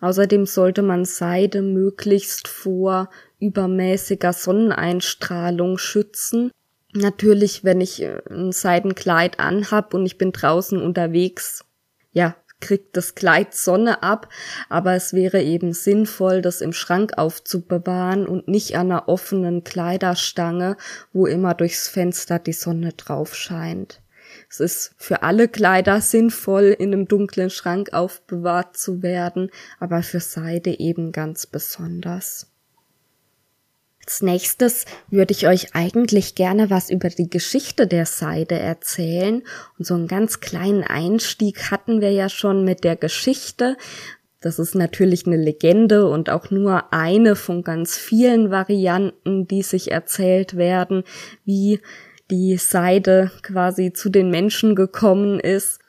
Außerdem 0.02 0.46
sollte 0.46 0.82
man 0.82 1.04
Seide 1.04 1.62
möglichst 1.62 2.48
vor 2.48 3.10
übermäßiger 3.40 4.32
Sonneneinstrahlung 4.32 5.78
schützen. 5.78 6.52
Natürlich, 6.94 7.64
wenn 7.64 7.82
ich 7.82 8.02
äh, 8.02 8.22
ein 8.30 8.52
Seidenkleid 8.52 9.40
anhab 9.40 9.94
und 9.94 10.06
ich 10.06 10.18
bin 10.18 10.32
draußen 10.32 10.82
unterwegs, 10.82 11.64
ja, 12.12 12.36
kriegt 12.60 12.98
das 12.98 13.16
Kleid 13.16 13.54
Sonne 13.54 14.04
ab, 14.04 14.28
aber 14.68 14.94
es 14.94 15.14
wäre 15.14 15.42
eben 15.42 15.74
sinnvoll, 15.74 16.42
das 16.42 16.62
im 16.62 16.74
Schrank 16.74 17.18
aufzubewahren 17.18 18.28
und 18.28 18.48
nicht 18.48 18.76
an 18.76 18.92
einer 18.92 19.08
offenen 19.08 19.64
Kleiderstange, 19.64 20.76
wo 21.14 21.26
immer 21.26 21.54
durchs 21.54 21.88
Fenster 21.88 22.40
die 22.40 22.54
Sonne 22.54 22.94
drauf 22.94 23.36
scheint. 23.36 24.02
Es 24.50 24.60
ist 24.60 24.94
für 24.98 25.24
alle 25.24 25.48
Kleider 25.48 26.02
sinnvoll, 26.02 26.76
in 26.78 26.94
einem 26.94 27.08
dunklen 27.08 27.50
Schrank 27.50 27.94
aufbewahrt 27.94 28.78
zu 28.78 29.02
werden, 29.02 29.50
aber 29.80 30.04
für 30.04 30.20
Seide 30.20 30.80
eben 30.80 31.12
ganz 31.12 31.48
besonders. 31.48 32.48
Als 34.10 34.24
nächstes 34.24 34.86
würde 35.12 35.34
ich 35.34 35.48
euch 35.48 35.76
eigentlich 35.76 36.34
gerne 36.34 36.72
was 36.72 36.90
über 36.90 37.10
die 37.10 37.30
Geschichte 37.30 37.86
der 37.86 38.08
Seide 38.08 38.58
erzählen. 38.58 39.44
Und 39.78 39.86
so 39.86 39.94
einen 39.94 40.08
ganz 40.08 40.40
kleinen 40.40 40.84
Einstieg 40.84 41.70
hatten 41.70 42.02
wir 42.02 42.12
ja 42.12 42.28
schon 42.28 42.66
mit 42.66 42.84
der 42.84 42.96
Geschichte. 42.96 43.78
Das 44.42 44.58
ist 44.58 44.74
natürlich 44.74 45.28
eine 45.28 45.38
Legende 45.38 46.10
und 46.10 46.32
auch 46.32 46.50
nur 46.50 46.92
eine 46.92 47.36
von 47.36 47.62
ganz 47.62 47.98
vielen 47.98 48.50
Varianten, 48.50 49.48
die 49.48 49.62
sich 49.62 49.92
erzählt 49.92 50.58
werden, 50.58 51.04
wie 51.46 51.80
die 52.32 52.58
Seide 52.58 53.30
quasi 53.44 53.94
zu 53.94 54.10
den 54.10 54.32
Menschen 54.32 54.74
gekommen 54.74 55.40
ist. 55.40 55.82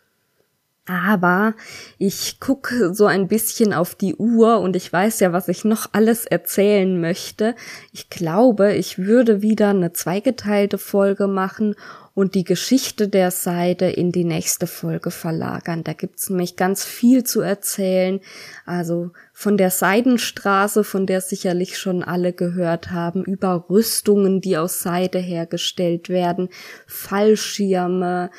Aber 0.90 1.54
ich 1.98 2.40
gucke 2.40 2.92
so 2.94 3.06
ein 3.06 3.28
bisschen 3.28 3.72
auf 3.72 3.94
die 3.94 4.16
Uhr 4.16 4.58
und 4.58 4.74
ich 4.74 4.92
weiß 4.92 5.20
ja, 5.20 5.32
was 5.32 5.46
ich 5.46 5.64
noch 5.64 5.86
alles 5.92 6.26
erzählen 6.26 7.00
möchte. 7.00 7.54
Ich 7.92 8.10
glaube, 8.10 8.74
ich 8.74 8.98
würde 8.98 9.40
wieder 9.40 9.68
eine 9.68 9.92
zweigeteilte 9.92 10.78
Folge 10.78 11.28
machen 11.28 11.76
und 12.12 12.34
die 12.34 12.42
Geschichte 12.42 13.06
der 13.06 13.30
Seide 13.30 13.88
in 13.88 14.10
die 14.10 14.24
nächste 14.24 14.66
Folge 14.66 15.12
verlagern. 15.12 15.84
Da 15.84 15.92
gibt's 15.92 16.28
nämlich 16.28 16.56
ganz 16.56 16.84
viel 16.84 17.22
zu 17.22 17.40
erzählen. 17.40 18.20
Also 18.66 19.12
von 19.32 19.56
der 19.56 19.70
Seidenstraße, 19.70 20.82
von 20.82 21.06
der 21.06 21.20
sicherlich 21.20 21.78
schon 21.78 22.02
alle 22.02 22.32
gehört 22.32 22.90
haben, 22.90 23.22
über 23.22 23.66
Rüstungen, 23.70 24.40
die 24.40 24.58
aus 24.58 24.82
Seide 24.82 25.20
hergestellt 25.20 26.08
werden, 26.08 26.48
Fallschirme, 26.88 28.30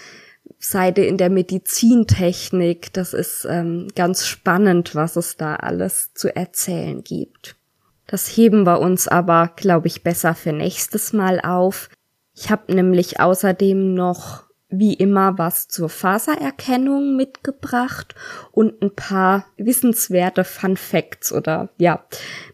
Seite 0.62 1.02
in 1.02 1.17
der 1.17 1.30
Medizintechnik. 1.30 2.93
Das 2.93 3.13
ist 3.13 3.45
ähm, 3.50 3.88
ganz 3.95 4.26
spannend, 4.26 4.95
was 4.95 5.15
es 5.15 5.38
da 5.38 5.56
alles 5.56 6.13
zu 6.13 6.36
erzählen 6.36 7.04
gibt. 7.04 7.56
Das 8.08 8.28
heben 8.28 8.65
wir 8.65 8.80
uns 8.80 9.08
aber, 9.08 9.52
glaube 9.56 9.88
ich, 9.88 10.04
besser 10.04 10.36
für 10.36 10.52
nächstes 10.52 11.13
Mal 11.13 11.39
auf. 11.39 11.89
Ich 12.36 12.52
habe 12.52 12.74
nämlich 12.74 13.19
außerdem 13.19 13.93
noch 13.93 14.43
wie 14.71 14.93
immer 14.93 15.38
was 15.38 15.67
zur 15.67 15.89
Fasererkennung 15.89 17.15
mitgebracht 17.15 18.15
und 18.52 18.82
ein 18.82 18.95
paar 18.95 19.45
wissenswerte 19.58 20.43
Fun 20.43 20.78
Facts 20.78 21.34
oder 21.34 21.69
ja, 21.78 22.06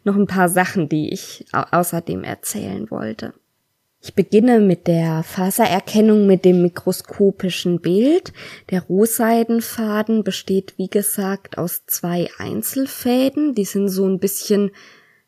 noch 0.04 0.16
ein 0.16 0.26
paar 0.26 0.50
Sachen, 0.50 0.90
die 0.90 1.14
ich 1.14 1.46
außerdem 1.52 2.24
erzählen 2.24 2.90
wollte. 2.90 3.34
Ich 4.00 4.14
beginne 4.14 4.60
mit 4.60 4.88
der 4.88 5.24
Fasererkennung 5.24 6.28
mit 6.28 6.46
dem 6.46 6.62
mikroskopischen 6.62 7.82
Bild. 7.82 8.32
Der 8.70 8.84
Rohseidenfaden 8.84 10.24
besteht, 10.24 10.76
wie 10.78 10.88
gesagt, 10.88 11.58
aus 11.58 11.86
zwei 11.88 12.30
Einzelfäden. 12.38 13.56
Die 13.56 13.66
sind 13.66 13.90
so 13.90 14.08
ein 14.08 14.20
bisschen 14.20 14.72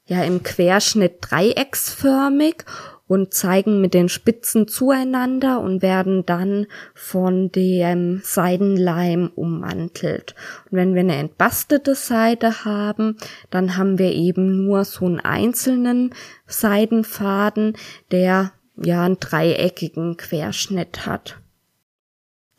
ja 0.06 0.24
im 0.24 0.44
Querschnitt 0.44 1.18
dreiecksförmig 1.22 2.64
und 3.08 3.34
zeigen 3.34 3.82
mit 3.82 3.96
den 3.96 4.08
Spitzen 4.08 4.68
zueinander 4.68 5.62
und 5.62 5.82
werden 5.82 6.28
dann 6.28 6.68
von 6.94 7.52
dem 7.52 8.22
Seidenleim 8.24 9.32
ummantelt. 9.36 10.36
Und 10.70 10.78
wenn 10.78 10.94
wir 10.94 11.02
eine 11.02 11.16
entbastete 11.16 11.96
Seide 11.96 12.66
haben, 12.66 13.18
dann 13.50 13.78
haben 13.78 13.98
wir 13.98 14.12
eben 14.14 14.64
nur 14.64 14.86
so 14.86 15.08
einen 15.08 15.20
einzelnen 15.20 16.14
Seidenfaden, 16.46 17.76
der 18.12 18.52
ja 18.84 19.06
einen 19.06 19.20
dreieckigen 19.20 20.18
Querschnitt 20.18 21.06
hat. 21.06 21.40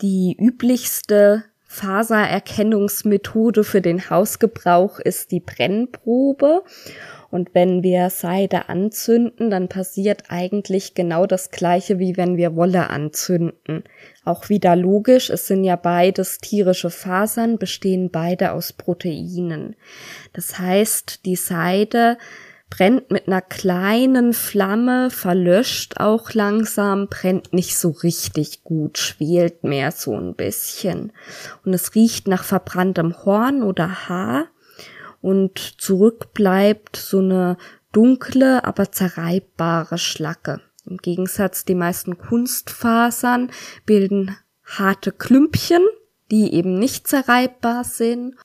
Die 0.00 0.36
üblichste 0.38 1.44
Fasererkennungsmethode 1.66 3.62
für 3.62 3.80
den 3.80 4.10
Hausgebrauch 4.10 4.98
ist 4.98 5.30
die 5.30 5.38
Brennprobe. 5.38 6.64
Und 7.30 7.54
wenn 7.54 7.84
wir 7.84 8.10
Seide 8.10 8.68
anzünden, 8.68 9.50
dann 9.50 9.68
passiert 9.68 10.24
eigentlich 10.30 10.94
genau 10.94 11.26
das 11.26 11.52
gleiche, 11.52 12.00
wie 12.00 12.16
wenn 12.16 12.36
wir 12.36 12.56
Wolle 12.56 12.90
anzünden. 12.90 13.84
Auch 14.24 14.48
wieder 14.48 14.74
logisch, 14.74 15.30
es 15.30 15.46
sind 15.46 15.62
ja 15.62 15.76
beides 15.76 16.38
tierische 16.38 16.90
Fasern, 16.90 17.56
bestehen 17.56 18.10
beide 18.10 18.50
aus 18.50 18.72
Proteinen. 18.72 19.76
Das 20.32 20.58
heißt, 20.58 21.24
die 21.24 21.36
Seide 21.36 22.18
brennt 22.70 23.10
mit 23.10 23.26
einer 23.26 23.42
kleinen 23.42 24.32
Flamme, 24.32 25.10
verlöscht 25.10 25.98
auch 25.98 26.32
langsam, 26.32 27.08
brennt 27.08 27.52
nicht 27.52 27.76
so 27.76 27.90
richtig 27.90 28.62
gut, 28.64 28.96
schwelt 28.96 29.64
mehr 29.64 29.90
so 29.90 30.16
ein 30.16 30.34
bisschen. 30.34 31.12
Und 31.64 31.74
es 31.74 31.94
riecht 31.94 32.28
nach 32.28 32.44
verbranntem 32.44 33.24
Horn 33.24 33.62
oder 33.62 34.08
Haar 34.08 34.46
und 35.20 35.58
zurück 35.58 36.32
bleibt 36.32 36.96
so 36.96 37.18
eine 37.18 37.58
dunkle, 37.92 38.64
aber 38.64 38.92
zerreibbare 38.92 39.98
Schlacke. 39.98 40.60
Im 40.86 40.96
Gegensatz 40.96 41.64
die 41.64 41.74
meisten 41.74 42.18
Kunstfasern 42.18 43.50
bilden 43.84 44.36
harte 44.64 45.12
Klümpchen, 45.12 45.82
die 46.30 46.54
eben 46.54 46.78
nicht 46.78 47.08
zerreibbar 47.08 47.84
sind 47.84 48.36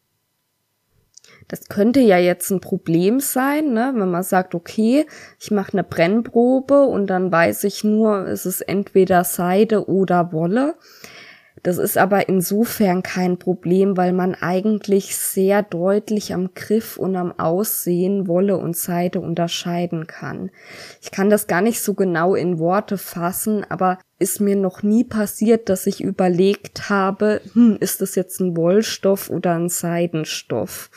das 1.48 1.68
könnte 1.70 2.00
ja 2.00 2.18
jetzt 2.18 2.50
ein 2.52 2.60
Problem 2.60 3.20
sein, 3.20 3.74
ne? 3.74 3.94
wenn 3.96 4.10
man 4.10 4.24
sagt, 4.24 4.56
okay, 4.56 5.06
ich 5.40 5.52
mache 5.52 5.74
eine 5.74 5.84
Brennprobe 5.84 6.84
und 6.84 7.08
dann 7.08 7.32
weiß 7.32 7.64
ich 7.66 7.84
nur, 7.84 8.28
es 8.28 8.46
ist 8.46 8.62
entweder 8.62 9.24
Seide 9.24 9.88
oder 9.88 10.32
Wolle. 10.32 10.76
Das 11.66 11.80
ist 11.80 11.98
aber 11.98 12.30
insofern 12.30 13.02
kein 13.02 13.40
Problem, 13.40 13.98
weil 13.98 14.14
man 14.14 14.36
eigentlich 14.36 15.18
sehr 15.18 15.64
deutlich 15.64 16.32
am 16.32 16.54
Griff 16.54 16.96
und 16.96 17.16
am 17.16 17.40
Aussehen 17.40 18.28
Wolle 18.28 18.58
und 18.58 18.78
Seide 18.78 19.20
unterscheiden 19.20 20.06
kann. 20.06 20.52
Ich 21.02 21.10
kann 21.10 21.32
das 21.32 21.48
gar 21.48 21.62
nicht 21.62 21.82
so 21.82 21.96
genau 21.96 22.36
in 22.36 22.60
Worte 22.60 23.00
fassen, 23.00 23.66
aber 23.68 23.98
ist 24.20 24.40
mir 24.42 24.56
noch 24.56 24.84
nie 24.84 25.04
passiert, 25.04 25.68
dass 25.68 25.88
ich 25.88 26.02
überlegt 26.02 26.90
habe, 26.90 27.42
hm, 27.54 27.78
ist 27.80 28.00
das 28.00 28.14
jetzt 28.14 28.40
ein 28.42 28.56
Wollstoff 28.56 29.32
oder 29.32 29.56
ein 29.56 29.70
Seidenstoff? 29.70 30.92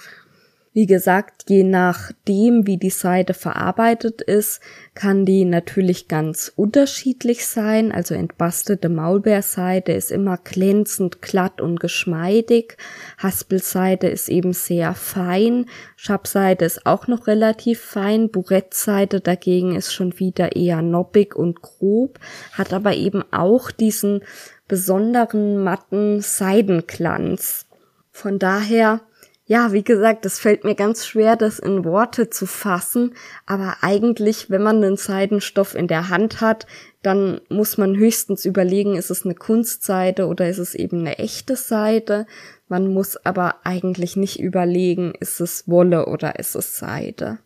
Wie 0.78 0.86
gesagt, 0.86 1.50
je 1.50 1.64
nachdem, 1.64 2.68
wie 2.68 2.76
die 2.76 2.90
Seide 2.90 3.34
verarbeitet 3.34 4.22
ist, 4.22 4.60
kann 4.94 5.24
die 5.24 5.44
natürlich 5.44 6.06
ganz 6.06 6.52
unterschiedlich 6.54 7.46
sein. 7.46 7.90
Also 7.90 8.14
entbastete 8.14 8.88
Maulbeerseide 8.88 9.90
ist 9.90 10.12
immer 10.12 10.36
glänzend, 10.36 11.20
glatt 11.20 11.60
und 11.60 11.80
geschmeidig. 11.80 12.76
Haspelseide 13.20 14.06
ist 14.06 14.28
eben 14.28 14.52
sehr 14.52 14.94
fein. 14.94 15.66
Schabseide 15.96 16.64
ist 16.64 16.86
auch 16.86 17.08
noch 17.08 17.26
relativ 17.26 17.80
fein. 17.80 18.30
Burettseide 18.30 19.20
dagegen 19.20 19.74
ist 19.74 19.92
schon 19.92 20.20
wieder 20.20 20.54
eher 20.54 20.80
noppig 20.80 21.34
und 21.34 21.60
grob, 21.60 22.20
hat 22.52 22.72
aber 22.72 22.94
eben 22.94 23.24
auch 23.32 23.72
diesen 23.72 24.22
besonderen 24.68 25.60
matten 25.60 26.20
Seidenglanz. 26.20 27.66
Von 28.12 28.38
daher 28.38 29.00
ja, 29.48 29.72
wie 29.72 29.82
gesagt, 29.82 30.26
es 30.26 30.38
fällt 30.38 30.64
mir 30.64 30.74
ganz 30.74 31.06
schwer, 31.06 31.34
das 31.34 31.58
in 31.58 31.82
Worte 31.82 32.28
zu 32.28 32.44
fassen, 32.44 33.14
aber 33.46 33.78
eigentlich, 33.80 34.50
wenn 34.50 34.62
man 34.62 34.84
einen 34.84 34.98
Seidenstoff 34.98 35.74
in 35.74 35.88
der 35.88 36.10
Hand 36.10 36.42
hat, 36.42 36.66
dann 37.02 37.40
muss 37.48 37.78
man 37.78 37.96
höchstens 37.96 38.44
überlegen, 38.44 38.94
ist 38.94 39.10
es 39.10 39.24
eine 39.24 39.34
Kunstseide 39.34 40.26
oder 40.26 40.50
ist 40.50 40.58
es 40.58 40.74
eben 40.74 41.00
eine 41.00 41.18
echte 41.18 41.56
Seide. 41.56 42.26
Man 42.68 42.92
muss 42.92 43.16
aber 43.24 43.56
eigentlich 43.64 44.16
nicht 44.16 44.38
überlegen, 44.38 45.14
ist 45.18 45.40
es 45.40 45.66
Wolle 45.66 46.06
oder 46.06 46.38
ist 46.38 46.54
es 46.54 46.76
Seide. 46.76 47.38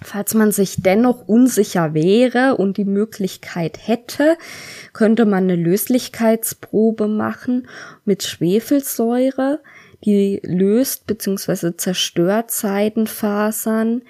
Falls 0.00 0.34
man 0.34 0.52
sich 0.52 0.82
dennoch 0.82 1.26
unsicher 1.26 1.94
wäre 1.94 2.56
und 2.58 2.76
die 2.76 2.84
Möglichkeit 2.84 3.88
hätte, 3.88 4.36
könnte 4.92 5.24
man 5.24 5.44
eine 5.44 5.56
Löslichkeitsprobe 5.56 7.08
machen 7.08 7.66
mit 8.04 8.22
Schwefelsäure 8.22 9.58
die 10.04 10.40
löst 10.44 11.06
bzw. 11.06 11.76
zerstört 11.76 12.50
Seidenfasern, 12.50 14.02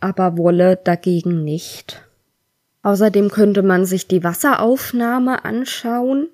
aber 0.00 0.36
Wolle 0.36 0.76
dagegen 0.76 1.44
nicht. 1.44 2.02
Außerdem 2.82 3.30
könnte 3.30 3.62
man 3.62 3.84
sich 3.84 4.06
die 4.06 4.24
Wasseraufnahme 4.24 5.44
anschauen. 5.44 6.28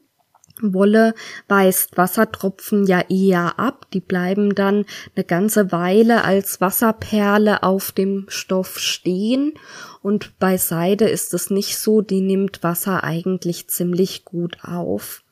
Wolle 0.63 1.15
weist 1.49 1.97
Wassertropfen 1.97 2.87
ja 2.87 3.01
eher 3.09 3.59
ab, 3.59 3.87
die 3.93 4.01
bleiben 4.01 4.55
dann 4.55 4.85
eine 5.17 5.25
ganze 5.25 5.73
Weile 5.73 6.23
als 6.23 6.61
Wasserperle 6.61 7.65
auf 7.65 7.91
dem 7.91 8.27
Stoff 8.29 8.79
stehen 8.79 9.55
und 10.01 10.39
bei 10.39 10.57
Seide 10.57 11.09
ist 11.09 11.35
es 11.35 11.51
nicht 11.51 11.77
so, 11.77 12.03
die 12.03 12.21
nimmt 12.21 12.63
Wasser 12.63 13.03
eigentlich 13.03 13.67
ziemlich 13.69 14.25
gut 14.25 14.59
auf. 14.63 15.24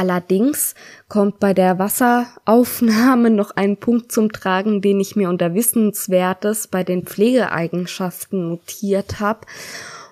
Allerdings 0.00 0.74
kommt 1.08 1.40
bei 1.40 1.52
der 1.52 1.78
Wasseraufnahme 1.78 3.28
noch 3.30 3.50
ein 3.50 3.76
Punkt 3.76 4.10
zum 4.10 4.32
Tragen, 4.32 4.80
den 4.80 4.98
ich 4.98 5.14
mir 5.14 5.28
unter 5.28 5.52
Wissenswertes 5.52 6.68
bei 6.68 6.84
den 6.84 7.04
Pflegeeigenschaften 7.04 8.48
notiert 8.48 9.20
habe. 9.20 9.40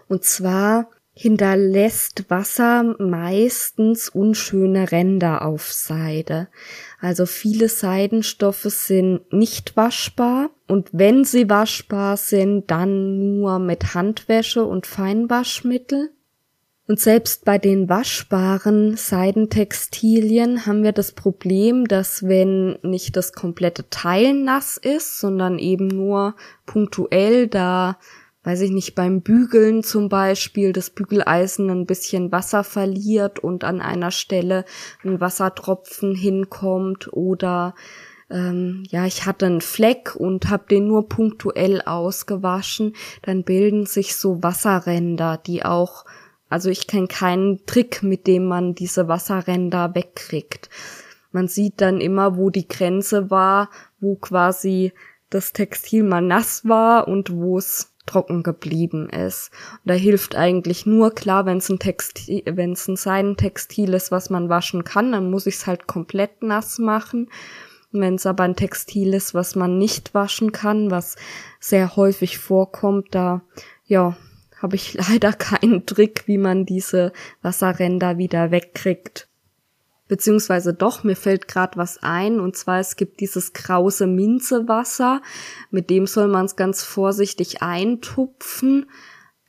Und 0.07 0.25
zwar 0.25 0.91
hinterlässt 1.15 2.29
Wasser 2.29 2.97
meistens 2.99 4.11
unschöne 4.11 4.93
Ränder 4.93 5.41
auf 5.41 5.73
Seide. 5.73 6.49
Also 7.01 7.25
viele 7.25 7.71
Seidenstoffe 7.71 8.69
sind 8.69 9.33
nicht 9.33 9.75
waschbar 9.75 10.51
und 10.67 10.91
wenn 10.93 11.25
sie 11.25 11.49
waschbar 11.49 12.19
sind, 12.19 12.71
dann 12.71 13.39
nur 13.39 13.59
mit 13.59 13.95
Handwäsche 13.95 14.67
und 14.67 14.87
Feinwaschmittel. 14.87 16.11
Und 16.89 16.99
selbst 16.99 17.45
bei 17.45 17.59
den 17.59 17.91
waschbaren 17.91 18.97
Seidentextilien 18.97 20.65
haben 20.65 20.83
wir 20.83 20.93
das 20.93 21.13
Problem, 21.13 21.87
dass 21.87 22.27
wenn 22.27 22.79
nicht 22.83 23.15
das 23.15 23.35
komplette 23.35 23.91
Teil 23.91 24.33
nass 24.33 24.79
ist, 24.79 25.21
sondern 25.21 25.59
eben 25.59 25.89
nur 25.89 26.35
punktuell 26.65 27.47
da, 27.47 27.99
weiß 28.45 28.63
ich 28.63 28.71
nicht, 28.71 28.95
beim 28.95 29.21
Bügeln 29.21 29.83
zum 29.83 30.09
Beispiel 30.09 30.73
das 30.73 30.89
Bügeleisen 30.89 31.69
ein 31.69 31.85
bisschen 31.85 32.33
Wasser 32.33 32.65
verliert 32.65 33.39
und 33.39 33.65
an 33.65 33.83
einer 33.83 34.11
Stelle 34.11 34.65
ein 35.05 35.21
Wassertropfen 35.21 36.15
hinkommt 36.15 37.13
oder 37.13 37.75
ähm, 38.31 38.85
ja, 38.89 39.05
ich 39.05 39.27
hatte 39.27 39.45
einen 39.45 39.61
Fleck 39.61 40.17
und 40.17 40.49
habe 40.49 40.65
den 40.71 40.87
nur 40.87 41.07
punktuell 41.07 41.83
ausgewaschen, 41.83 42.95
dann 43.21 43.45
bilden 43.45 43.85
sich 43.85 44.17
so 44.17 44.43
Wasserränder, 44.43 45.37
die 45.37 45.67
auch 45.67 46.07
also 46.49 46.71
ich 46.71 46.87
kenne 46.87 47.09
keinen 47.09 47.65
Trick, 47.67 48.03
mit 48.03 48.27
dem 48.27 48.47
man 48.47 48.75
diese 48.75 49.09
Wasserränder 49.09 49.95
wegkriegt. 49.95 50.71
Man 51.33 51.49
sieht 51.49 51.81
dann 51.81 52.01
immer, 52.01 52.37
wo 52.37 52.51
die 52.51 52.69
Grenze 52.69 53.31
war, 53.31 53.71
wo 54.01 54.17
quasi 54.17 54.93
das 55.31 55.53
Textil 55.53 56.03
mal 56.03 56.23
nass 56.23 56.67
war 56.67 57.07
und 57.07 57.31
wo 57.33 57.59
es 57.59 57.95
trocken 58.07 58.43
geblieben 58.43 59.11
ist. 59.11 59.51
Und 59.85 59.91
da 59.91 59.95
hilft 59.95 60.35
eigentlich 60.35 60.87
nur, 60.87 61.15
klar, 61.15 61.45
wenn 61.45 61.59
es 61.59 61.69
ein 61.69 61.79
Textil, 61.79 62.43
wenn 62.47 62.73
es 62.73 62.89
ein 62.89 62.97
Seidentextil 62.97 63.93
ist, 63.93 64.11
was 64.11 64.31
man 64.31 64.49
waschen 64.49 64.85
kann, 64.85 65.13
dann 65.13 65.31
muss 65.31 65.47
ich 65.47 65.57
es 65.57 65.67
halt 65.67 65.87
komplett 65.87 66.43
nass 66.43 66.79
machen. 66.79 67.29
Wenn 67.93 68.15
es 68.15 68.27
aber 68.27 68.45
ein 68.45 68.57
Textil 68.57 69.15
ist, 69.15 69.35
was 69.35 69.55
man 69.55 69.79
nicht 69.79 70.15
waschen 70.15 70.53
kann, 70.53 70.91
was 70.91 71.17
sehr 71.61 71.97
häufig 71.97 72.39
vorkommt, 72.39 73.15
da 73.15 73.43
ja, 73.85 74.17
habe 74.61 74.77
ich 74.77 74.95
leider 74.95 75.33
keinen 75.33 75.87
Trick, 75.87 76.25
wie 76.27 76.39
man 76.39 76.67
diese 76.67 77.13
Wasserränder 77.43 78.19
wieder 78.19 78.51
wegkriegt. 78.51 79.29
Beziehungsweise 80.09 80.73
doch, 80.73 81.05
mir 81.05 81.17
fällt 81.17 81.49
gerade 81.49 81.77
was 81.77 82.03
ein, 82.03 82.41
und 82.41 82.57
zwar 82.57 82.81
es 82.81 82.97
gibt 82.97 83.21
dieses 83.21 83.53
krause 83.53 84.07
Minzewasser, 84.07 85.21
mit 85.71 85.91
dem 85.91 86.07
soll 86.07 86.29
man 86.29 86.47
es 86.47 86.57
ganz 86.57 86.83
vorsichtig 86.83 87.63
eintupfen. 87.63 88.87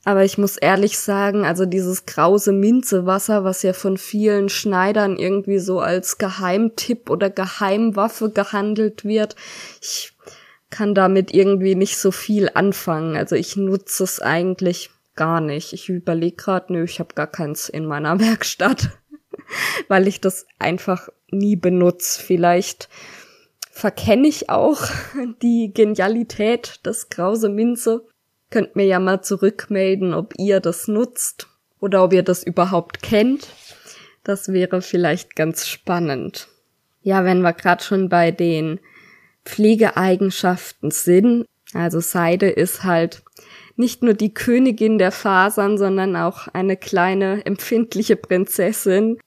Aber 0.03 0.25
ich 0.25 0.37
muss 0.37 0.57
ehrlich 0.57 0.97
sagen, 0.99 1.45
also 1.45 1.65
dieses 1.65 2.05
krause 2.05 2.51
Minzewasser, 2.51 3.43
was 3.43 3.63
ja 3.63 3.73
von 3.73 3.97
vielen 3.97 4.49
Schneidern 4.49 5.17
irgendwie 5.17 5.59
so 5.59 5.79
als 5.79 6.17
Geheimtipp 6.17 7.09
oder 7.09 7.29
Geheimwaffe 7.29 8.29
gehandelt 8.29 9.05
wird, 9.05 9.35
ich 9.81 10.13
kann 10.69 10.93
damit 10.93 11.33
irgendwie 11.33 11.75
nicht 11.75 11.97
so 11.97 12.11
viel 12.11 12.49
anfangen. 12.53 13.15
Also 13.15 13.35
ich 13.35 13.55
nutze 13.55 14.03
es 14.03 14.21
eigentlich 14.21 14.89
gar 15.19 15.41
nicht. 15.41 15.73
Ich 15.73 15.89
überlege 15.89 16.37
gerade, 16.37 16.71
nö, 16.71 16.85
ich 16.85 16.99
habe 16.99 17.13
gar 17.13 17.27
keins 17.27 17.67
in 17.67 17.85
meiner 17.85 18.19
Werkstatt, 18.21 18.89
weil 19.89 20.07
ich 20.07 20.21
das 20.21 20.47
einfach 20.59 21.09
nie 21.29 21.57
benutze. 21.57 22.21
Vielleicht 22.21 22.87
verkenne 23.69 24.27
ich 24.29 24.49
auch 24.49 24.81
die 25.41 25.73
Genialität 25.73 26.85
des 26.85 27.09
Krause 27.09 27.49
Minze. 27.49 28.07
Könnt 28.49 28.77
mir 28.77 28.85
ja 28.85 28.99
mal 28.99 29.21
zurückmelden, 29.21 30.13
ob 30.13 30.33
ihr 30.37 30.61
das 30.61 30.87
nutzt 30.87 31.47
oder 31.81 32.03
ob 32.03 32.13
ihr 32.13 32.23
das 32.23 32.41
überhaupt 32.41 33.03
kennt. 33.03 33.49
Das 34.23 34.53
wäre 34.53 34.81
vielleicht 34.81 35.35
ganz 35.35 35.67
spannend. 35.67 36.47
Ja, 37.01 37.25
wenn 37.25 37.41
wir 37.41 37.53
gerade 37.53 37.83
schon 37.83 38.07
bei 38.07 38.31
den 38.31 38.79
Pflegeeigenschaften 39.43 40.91
sind, 40.91 41.45
also 41.73 41.99
Seide 41.99 42.49
ist 42.49 42.83
halt 42.83 43.21
nicht 43.79 44.03
nur 44.03 44.13
die 44.13 44.33
Königin 44.33 44.97
der 44.97 45.11
Fasern, 45.11 45.77
sondern 45.77 46.15
auch 46.15 46.47
eine 46.49 46.77
kleine 46.77 47.45
empfindliche 47.45 48.17
Prinzessin. 48.17 49.17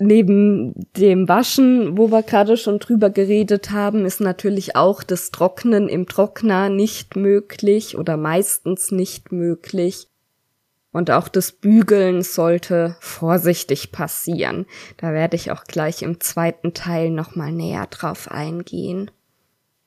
Neben 0.00 0.74
dem 0.96 1.28
Waschen, 1.28 1.96
wo 1.96 2.10
wir 2.10 2.22
gerade 2.22 2.56
schon 2.56 2.80
drüber 2.80 3.10
geredet 3.10 3.70
haben, 3.70 4.06
ist 4.06 4.20
natürlich 4.20 4.74
auch 4.74 5.04
das 5.04 5.30
Trocknen 5.30 5.88
im 5.88 6.06
Trockner 6.06 6.68
nicht 6.68 7.14
möglich 7.14 7.96
oder 7.96 8.16
meistens 8.16 8.90
nicht 8.90 9.30
möglich. 9.30 10.08
Und 10.90 11.10
auch 11.10 11.28
das 11.28 11.52
Bügeln 11.52 12.22
sollte 12.22 12.96
vorsichtig 13.00 13.92
passieren. 13.92 14.66
Da 14.96 15.12
werde 15.12 15.36
ich 15.36 15.50
auch 15.50 15.64
gleich 15.64 16.02
im 16.02 16.20
zweiten 16.20 16.72
Teil 16.72 17.10
nochmal 17.10 17.52
näher 17.52 17.86
drauf 17.90 18.30
eingehen. 18.30 19.10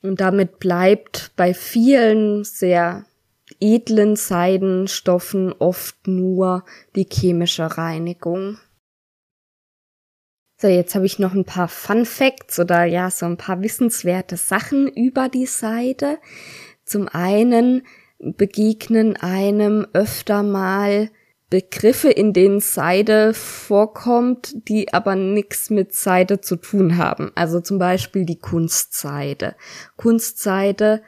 Und 0.01 0.21
damit 0.21 0.59
bleibt 0.59 1.31
bei 1.35 1.53
vielen 1.53 2.43
sehr 2.43 3.05
edlen 3.59 4.15
Seidenstoffen 4.15 5.53
oft 5.53 6.07
nur 6.07 6.63
die 6.95 7.07
chemische 7.09 7.77
Reinigung. 7.77 8.57
So, 10.59 10.67
jetzt 10.67 10.95
habe 10.95 11.05
ich 11.05 11.19
noch 11.19 11.33
ein 11.33 11.45
paar 11.45 11.67
Fun 11.67 12.05
Facts 12.05 12.59
oder 12.59 12.83
ja, 12.85 13.11
so 13.11 13.27
ein 13.27 13.37
paar 13.37 13.61
wissenswerte 13.61 14.37
Sachen 14.37 14.87
über 14.87 15.29
die 15.29 15.45
Seide. 15.45 16.17
Zum 16.83 17.07
einen 17.07 17.85
begegnen 18.19 19.15
einem 19.17 19.85
öfter 19.93 20.41
mal 20.41 21.11
Begriffe, 21.49 22.09
in 22.09 22.33
denen 22.33 22.59
Seide 22.59 23.33
vorkommt, 23.33 24.67
die 24.67 24.93
aber 24.93 25.15
nichts 25.15 25.69
mit 25.69 25.93
Seide 25.93 26.41
zu 26.41 26.57
tun 26.57 26.97
haben. 26.97 27.31
Also 27.35 27.61
zum 27.61 27.79
Beispiel 27.79 28.25
die 28.25 28.39
Kunstseide. 28.39 29.55
Kunstseide 29.95 31.03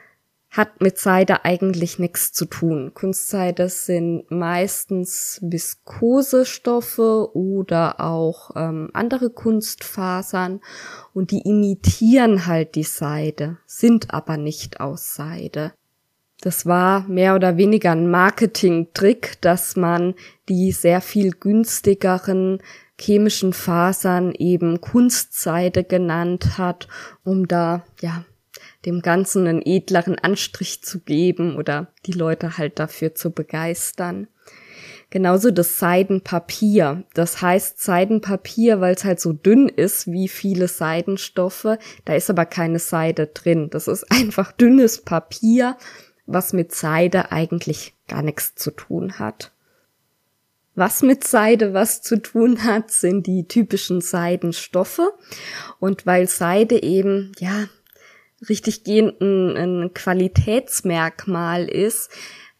hat 0.50 0.80
mit 0.80 0.98
Seide 0.98 1.44
eigentlich 1.44 1.98
nichts 1.98 2.32
zu 2.32 2.44
tun. 2.44 2.92
Kunstseide 2.92 3.68
sind 3.68 4.30
meistens 4.30 5.38
Viskosestoffe 5.42 7.30
oder 7.34 8.00
auch 8.00 8.50
ähm, 8.56 8.90
andere 8.92 9.30
Kunstfasern 9.30 10.60
und 11.14 11.30
die 11.30 11.42
imitieren 11.42 12.46
halt 12.46 12.74
die 12.74 12.82
Seide, 12.82 13.58
sind 13.64 14.12
aber 14.12 14.36
nicht 14.36 14.80
aus 14.80 15.14
Seide. 15.14 15.72
Das 16.40 16.66
war 16.66 17.06
mehr 17.06 17.34
oder 17.34 17.56
weniger 17.56 17.92
ein 17.92 18.10
Marketing-Trick, 18.10 19.40
dass 19.42 19.76
man 19.76 20.14
die 20.48 20.72
sehr 20.72 21.00
viel 21.00 21.32
günstigeren 21.32 22.62
chemischen 22.98 23.52
Fasern 23.52 24.32
eben 24.32 24.80
Kunstseide 24.80 25.84
genannt 25.84 26.58
hat, 26.58 26.88
um 27.24 27.46
da 27.46 27.84
ja 28.00 28.24
dem 28.86 29.02
Ganzen 29.02 29.46
einen 29.46 29.62
edleren 29.64 30.18
Anstrich 30.18 30.82
zu 30.82 31.00
geben 31.00 31.56
oder 31.56 31.88
die 32.06 32.12
Leute 32.12 32.56
halt 32.56 32.78
dafür 32.78 33.14
zu 33.14 33.30
begeistern. 33.30 34.28
Genauso 35.10 35.50
das 35.50 35.78
Seidenpapier. 35.80 37.02
Das 37.14 37.42
heißt 37.42 37.80
Seidenpapier, 37.80 38.80
weil 38.80 38.94
es 38.94 39.04
halt 39.04 39.20
so 39.20 39.32
dünn 39.32 39.68
ist 39.68 40.06
wie 40.06 40.28
viele 40.28 40.68
Seidenstoffe. 40.68 41.66
Da 42.04 42.14
ist 42.14 42.30
aber 42.30 42.46
keine 42.46 42.78
Seide 42.78 43.26
drin. 43.26 43.68
Das 43.70 43.88
ist 43.88 44.04
einfach 44.10 44.52
dünnes 44.52 45.02
Papier, 45.02 45.76
was 46.26 46.52
mit 46.52 46.72
Seide 46.72 47.32
eigentlich 47.32 47.94
gar 48.06 48.22
nichts 48.22 48.54
zu 48.54 48.70
tun 48.70 49.18
hat. 49.18 49.52
Was 50.76 51.02
mit 51.02 51.24
Seide 51.24 51.74
was 51.74 52.00
zu 52.00 52.22
tun 52.22 52.62
hat, 52.62 52.92
sind 52.92 53.26
die 53.26 53.48
typischen 53.48 54.00
Seidenstoffe. 54.00 55.00
Und 55.80 56.06
weil 56.06 56.28
Seide 56.28 56.82
eben, 56.84 57.32
ja, 57.40 57.68
richtig 58.48 58.84
gehend 58.84 59.20
ein, 59.20 59.56
ein 59.56 59.94
Qualitätsmerkmal 59.94 61.68
ist, 61.68 62.10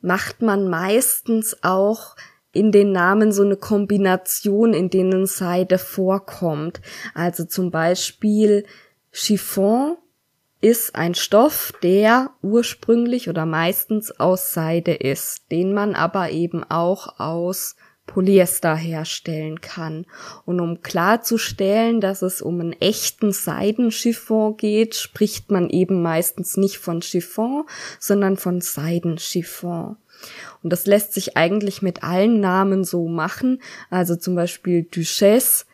macht 0.01 0.43
man 0.43 0.69
meistens 0.69 1.59
auch 1.63 2.17
in 2.53 2.73
den 2.73 2.93
Namen 2.93 3.33
so 3.33 3.43
eine 3.43 3.57
Kombination, 3.57 4.75
in 4.75 4.91
denen 4.91 5.27
Seide 5.27 5.79
vorkommt. 5.79 6.81
Also 7.15 7.45
zum 7.45 7.71
Beispiel 7.71 8.65
Chiffon 9.13 9.97
ist 10.61 10.95
ein 10.95 11.15
Stoff, 11.15 11.73
der 11.83 12.31
ursprünglich 12.43 13.29
oder 13.29 13.47
meistens 13.47 14.19
aus 14.21 14.53
Seide 14.53 14.93
ist, 14.93 15.51
den 15.51 15.73
man 15.73 15.95
aber 15.95 16.31
eben 16.31 16.65
auch 16.65 17.19
aus 17.19 17.77
Polyester 18.11 18.75
herstellen 18.75 19.61
kann. 19.61 20.05
Und 20.45 20.61
um 20.61 20.83
klarzustellen, 20.83 22.01
dass 22.01 22.23
es 22.23 22.43
um 22.43 22.61
einen 22.61 22.73
echten 22.73 23.31
Seidenchiffon 23.31 24.57
geht, 24.57 24.97
spricht 24.97 25.53
man 25.53 25.71
eben 25.71 26.03
meistens 26.03 26.57
nicht 26.57 26.79
von 26.79 27.03
Chiffon, 27.03 27.65
sondern 28.01 28.37
von 28.37 28.61
Seidenchiffon. 28.61 29.97
Und 30.63 30.73
das 30.73 30.87
lässt 30.87 31.15
sich 31.15 31.37
eigentlich 31.37 31.83
mit 31.83 32.03
allen 32.03 32.41
Namen 32.41 32.83
so 32.83 33.07
machen. 33.07 33.63
Also 33.91 34.17
zum 34.17 34.35
Beispiel 34.35 34.83
Duchesse 34.83 35.65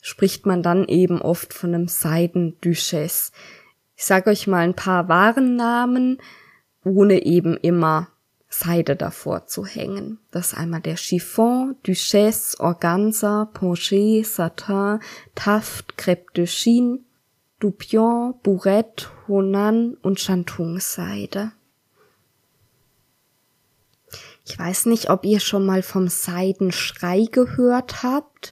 spricht 0.00 0.46
man 0.46 0.62
dann 0.62 0.86
eben 0.86 1.20
oft 1.20 1.52
von 1.52 1.74
einem 1.74 1.88
Seiden-Duchesse. 1.88 3.32
Ich 3.96 4.04
sage 4.04 4.30
euch 4.30 4.46
mal 4.46 4.60
ein 4.60 4.74
paar 4.74 5.08
Warennamen, 5.08 6.18
ohne 6.84 7.24
eben 7.24 7.56
immer 7.56 8.11
Seide 8.54 8.96
davor 8.96 9.46
zu 9.46 9.64
hängen. 9.64 10.18
Das 10.30 10.48
ist 10.48 10.58
einmal 10.58 10.82
der 10.82 10.98
Chiffon, 10.98 11.74
Duchesse, 11.84 12.60
Organza, 12.60 13.50
Ponché, 13.54 14.24
Satin, 14.24 15.00
Taft, 15.34 15.94
Crêpe 15.96 16.32
de 16.36 16.46
Chine, 16.46 16.98
Dupion, 17.60 18.34
Bourrette, 18.42 19.06
Honan 19.26 19.94
und 20.02 20.20
Shantung-Seide. 20.20 21.52
Ich 24.44 24.58
weiß 24.58 24.86
nicht, 24.86 25.08
ob 25.08 25.24
ihr 25.24 25.40
schon 25.40 25.64
mal 25.64 25.82
vom 25.82 26.08
Seidenschrei 26.08 27.24
gehört 27.30 28.02
habt. 28.02 28.51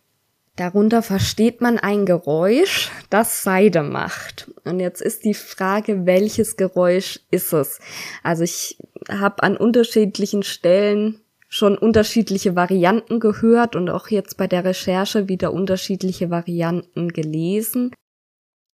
Darunter 0.61 1.01
versteht 1.01 1.63
man 1.63 1.79
ein 1.79 2.05
Geräusch, 2.05 2.91
das 3.09 3.43
Seide 3.43 3.83
macht. 3.83 4.51
Und 4.65 4.79
jetzt 4.79 5.01
ist 5.01 5.25
die 5.25 5.33
Frage, 5.33 6.05
welches 6.05 6.59
Geräusch 6.59 7.19
ist 7.31 7.55
es? 7.55 7.79
Also 8.23 8.45
ich 8.45 8.77
habe 9.09 9.43
an 9.43 9.57
unterschiedlichen 9.57 10.43
Stellen 10.43 11.19
schon 11.49 11.79
unterschiedliche 11.79 12.57
Varianten 12.57 13.21
gehört 13.21 13.75
und 13.75 13.89
auch 13.89 14.09
jetzt 14.09 14.37
bei 14.37 14.47
der 14.47 14.67
Recherche 14.67 15.29
wieder 15.29 15.55
unterschiedliche 15.55 16.29
Varianten 16.29 17.09
gelesen. 17.09 17.95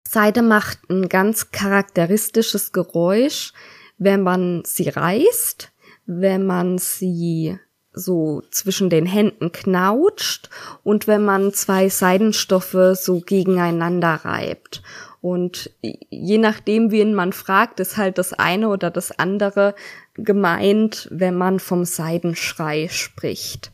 Seide 0.08 0.42
macht 0.42 0.90
ein 0.90 1.08
ganz 1.08 1.52
charakteristisches 1.52 2.72
Geräusch, 2.72 3.54
wenn 4.00 4.24
man 4.24 4.64
sie 4.66 4.90
reißt 4.90 5.72
wenn 6.06 6.46
man 6.46 6.78
sie 6.78 7.58
so 7.96 8.44
zwischen 8.52 8.90
den 8.90 9.06
Händen 9.06 9.52
knautscht 9.52 10.50
und 10.84 11.08
wenn 11.08 11.24
man 11.24 11.54
zwei 11.54 11.90
Seidenstoffe 11.90 12.78
so 12.94 13.22
gegeneinander 13.22 14.22
reibt. 14.24 14.84
Und 15.22 15.72
je 15.82 16.38
nachdem, 16.38 16.92
wen 16.92 17.16
man 17.16 17.34
fragt, 17.34 17.80
ist 17.80 17.98
halt 17.98 18.20
das 18.20 18.34
eine 18.34 18.70
oder 18.70 18.92
das 18.92 19.18
andere 19.18 19.74
gemeint, 20.14 21.08
wenn 21.12 21.36
man 21.36 21.60
vom 21.60 21.84
Seidenschrei 21.84 22.90
spricht. 22.90 23.72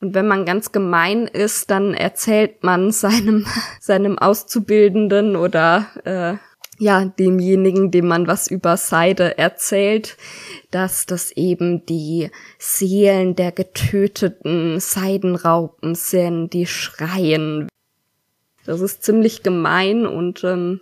Und 0.00 0.14
wenn 0.14 0.26
man 0.28 0.46
ganz 0.46 0.72
gemein 0.72 1.26
ist, 1.26 1.70
dann 1.70 1.92
erzählt 1.92 2.62
man 2.62 2.92
seinem, 2.92 3.46
seinem 3.80 4.18
Auszubildenden 4.18 5.36
oder 5.36 5.86
äh, 6.04 6.36
ja, 6.78 7.04
demjenigen, 7.04 7.90
dem 7.90 8.06
man 8.06 8.26
was 8.26 8.48
über 8.48 8.76
Seide 8.76 9.36
erzählt, 9.36 10.16
dass 10.70 11.06
das 11.06 11.32
eben 11.32 11.84
die 11.86 12.30
Seelen 12.58 13.34
der 13.34 13.52
getöteten 13.52 14.78
Seidenraupen 14.78 15.96
sind, 15.96 16.52
die 16.52 16.66
schreien. 16.66 17.68
Das 18.64 18.80
ist 18.80 19.02
ziemlich 19.02 19.42
gemein 19.42 20.06
und 20.06 20.44
ähm, 20.44 20.80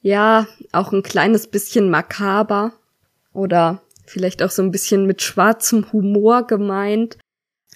ja, 0.00 0.46
auch 0.72 0.92
ein 0.92 1.02
kleines 1.02 1.46
bisschen 1.46 1.90
makaber 1.90 2.72
oder 3.32 3.82
vielleicht 4.06 4.42
auch 4.42 4.50
so 4.50 4.62
ein 4.62 4.70
bisschen 4.70 5.06
mit 5.06 5.20
schwarzem 5.20 5.92
Humor 5.92 6.46
gemeint. 6.46 7.18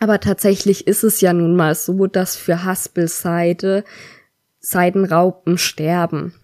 Aber 0.00 0.20
tatsächlich 0.20 0.86
ist 0.86 1.02
es 1.04 1.20
ja 1.20 1.32
nun 1.32 1.56
mal 1.56 1.74
so, 1.74 2.06
dass 2.06 2.36
für 2.36 2.64
Haspelseide 2.64 3.84
Seidenraupen 4.60 5.58
sterben. 5.58 6.34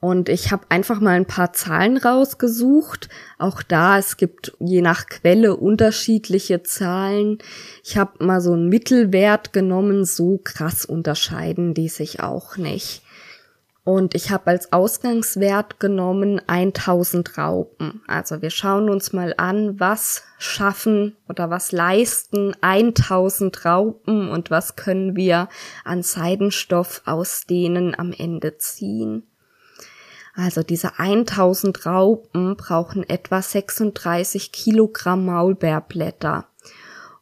Und 0.00 0.28
ich 0.28 0.52
habe 0.52 0.64
einfach 0.68 1.00
mal 1.00 1.16
ein 1.16 1.26
paar 1.26 1.52
Zahlen 1.52 1.96
rausgesucht. 1.96 3.08
Auch 3.36 3.62
da, 3.62 3.98
es 3.98 4.16
gibt 4.16 4.52
je 4.60 4.80
nach 4.80 5.06
Quelle 5.06 5.56
unterschiedliche 5.56 6.62
Zahlen. 6.62 7.38
Ich 7.82 7.96
habe 7.96 8.24
mal 8.24 8.40
so 8.40 8.52
einen 8.52 8.68
Mittelwert 8.68 9.52
genommen, 9.52 10.04
so 10.04 10.40
krass 10.42 10.84
unterscheiden 10.84 11.74
die 11.74 11.88
sich 11.88 12.20
auch 12.20 12.56
nicht. 12.56 13.02
Und 13.82 14.14
ich 14.14 14.30
habe 14.30 14.48
als 14.48 14.70
Ausgangswert 14.70 15.80
genommen 15.80 16.42
1000 16.46 17.38
Raupen. 17.38 18.02
Also 18.06 18.42
wir 18.42 18.50
schauen 18.50 18.90
uns 18.90 19.14
mal 19.14 19.32
an, 19.38 19.80
was 19.80 20.24
schaffen 20.38 21.16
oder 21.26 21.48
was 21.48 21.72
leisten 21.72 22.54
1000 22.60 23.64
Raupen 23.64 24.28
und 24.28 24.50
was 24.50 24.76
können 24.76 25.16
wir 25.16 25.48
an 25.84 26.02
Seidenstoff 26.02 27.00
aus 27.06 27.46
denen 27.46 27.98
am 27.98 28.12
Ende 28.12 28.58
ziehen. 28.58 29.22
Also 30.38 30.62
diese 30.62 31.00
1000 31.00 31.84
Raupen 31.84 32.56
brauchen 32.56 33.02
etwa 33.02 33.42
36 33.42 34.52
Kilogramm 34.52 35.26
Maulbeerblätter. 35.26 36.46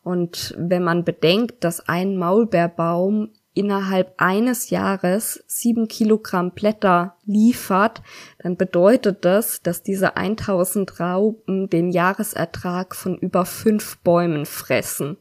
Und 0.03 0.55
wenn 0.59 0.85
man 0.85 1.03
bedenkt, 1.03 1.65
dass 1.65 1.89
ein 1.89 2.19
Maulbeerbaum 2.19 3.31
innerhalb 3.55 4.13
eines 4.19 4.69
Jahres 4.69 5.43
sieben 5.47 5.89
Kilogramm 5.89 6.51
Blätter 6.51 7.17
liefert, 7.25 8.03
dann 8.41 8.59
bedeutet 8.59 9.25
das, 9.25 9.63
dass 9.63 9.83
diese 9.83 10.19
1000 10.19 11.01
Raupen 11.01 11.71
den 11.71 11.89
Jahresertrag 11.89 12.95
von 12.95 13.17
über 13.17 13.47
fünf 13.47 13.97
Bäumen 14.01 14.45
fressen. 14.45 15.17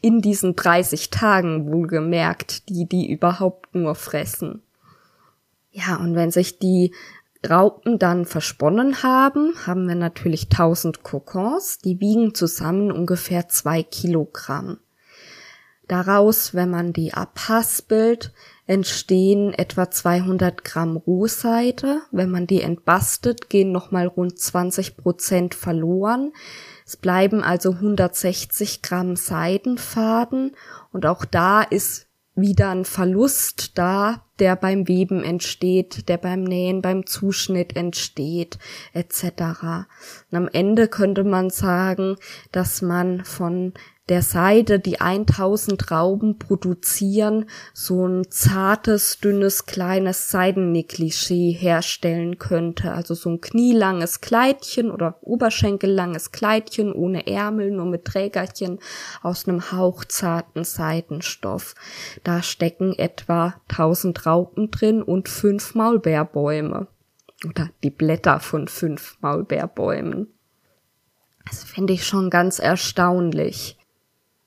In 0.00 0.20
diesen 0.20 0.54
30 0.54 1.10
Tagen 1.10 1.72
wohlgemerkt, 1.72 2.68
die 2.68 2.86
die 2.88 3.10
überhaupt 3.10 3.74
nur 3.74 3.96
fressen. 3.96 4.62
Ja, 5.70 5.96
und 5.96 6.14
wenn 6.14 6.30
sich 6.30 6.58
die 6.58 6.92
Raupen 7.48 7.98
dann 7.98 8.26
versponnen 8.26 9.02
haben, 9.02 9.54
haben 9.66 9.88
wir 9.88 9.94
natürlich 9.94 10.44
1000 10.50 11.02
Kokons, 11.02 11.78
die 11.78 12.00
wiegen 12.00 12.34
zusammen 12.34 12.92
ungefähr 12.92 13.48
zwei 13.48 13.82
Kilogramm. 13.82 14.78
Daraus, 15.88 16.54
wenn 16.54 16.70
man 16.70 16.92
die 16.92 17.14
abhaspelt, 17.14 18.32
entstehen 18.68 19.52
etwa 19.52 19.90
200 19.90 20.62
Gramm 20.62 20.96
Rohseide. 20.96 22.02
Wenn 22.12 22.30
man 22.30 22.46
die 22.46 22.62
entbastet, 22.62 23.50
gehen 23.50 23.72
nochmal 23.72 24.06
rund 24.06 24.38
20 24.38 24.96
Prozent 24.96 25.56
verloren. 25.56 26.32
Es 26.86 26.96
bleiben 26.96 27.42
also 27.42 27.72
160 27.72 28.82
Gramm 28.82 29.16
Seidenfaden 29.16 30.54
und 30.92 31.06
auch 31.06 31.24
da 31.24 31.62
ist 31.62 32.06
wieder 32.40 32.70
ein 32.70 32.84
Verlust 32.84 33.78
da, 33.78 34.24
der 34.38 34.56
beim 34.56 34.88
Weben 34.88 35.22
entsteht, 35.22 36.08
der 36.08 36.18
beim 36.18 36.42
Nähen, 36.42 36.82
beim 36.82 37.06
Zuschnitt 37.06 37.76
entsteht, 37.76 38.58
etc. 38.92 39.24
Und 40.30 40.36
am 40.36 40.48
Ende 40.52 40.88
könnte 40.88 41.24
man 41.24 41.50
sagen, 41.50 42.16
dass 42.52 42.82
man 42.82 43.24
von 43.24 43.74
der 44.10 44.22
Seide, 44.22 44.80
die 44.80 45.00
1000 45.00 45.92
Rauben 45.92 46.38
produzieren, 46.38 47.46
so 47.72 48.06
ein 48.08 48.28
zartes, 48.28 49.20
dünnes, 49.20 49.66
kleines 49.66 50.32
Seidennegligé 50.32 51.56
herstellen 51.56 52.38
könnte. 52.38 52.92
Also 52.92 53.14
so 53.14 53.30
ein 53.30 53.40
knielanges 53.40 54.20
Kleidchen 54.20 54.90
oder 54.90 55.18
oberschenkellanges 55.22 56.32
Kleidchen 56.32 56.92
ohne 56.92 57.28
Ärmel, 57.28 57.70
nur 57.70 57.86
mit 57.86 58.04
Trägerchen 58.04 58.80
aus 59.22 59.46
einem 59.46 59.70
hauchzarten 59.70 60.64
Seidenstoff. 60.64 61.76
Da 62.24 62.42
stecken 62.42 62.98
etwa 62.98 63.54
1000 63.68 64.26
Raupen 64.26 64.72
drin 64.72 65.02
und 65.02 65.28
fünf 65.28 65.76
Maulbeerbäume. 65.76 66.88
Oder 67.48 67.70
die 67.84 67.90
Blätter 67.90 68.40
von 68.40 68.66
fünf 68.66 69.16
Maulbeerbäumen. 69.20 70.26
Das 71.48 71.62
finde 71.62 71.92
ich 71.92 72.04
schon 72.04 72.28
ganz 72.28 72.58
erstaunlich. 72.58 73.76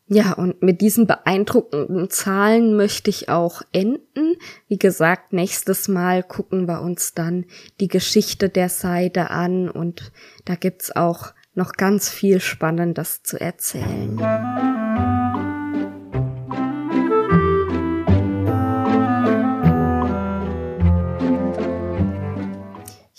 Ja, 0.08 0.34
und 0.34 0.62
mit 0.62 0.82
diesen 0.82 1.08
beeindruckenden 1.08 2.10
Zahlen 2.10 2.76
möchte 2.76 3.10
ich 3.10 3.30
auch 3.30 3.62
enden. 3.72 4.36
Wie 4.68 4.78
gesagt, 4.78 5.32
nächstes 5.32 5.88
Mal 5.88 6.24
gucken 6.24 6.68
wir 6.68 6.82
uns 6.82 7.14
dann 7.14 7.46
die 7.80 7.88
Geschichte 7.88 8.50
der 8.50 8.70
Seite 8.70 9.30
an 9.30 9.70
und 9.70 10.12
da 10.44 10.56
gibt's 10.56 10.94
auch 10.94 11.34
noch 11.56 11.74
ganz 11.74 12.10
viel 12.10 12.42
Spannendes 12.42 13.24
zu 13.24 13.40
erzählen. 13.40 14.20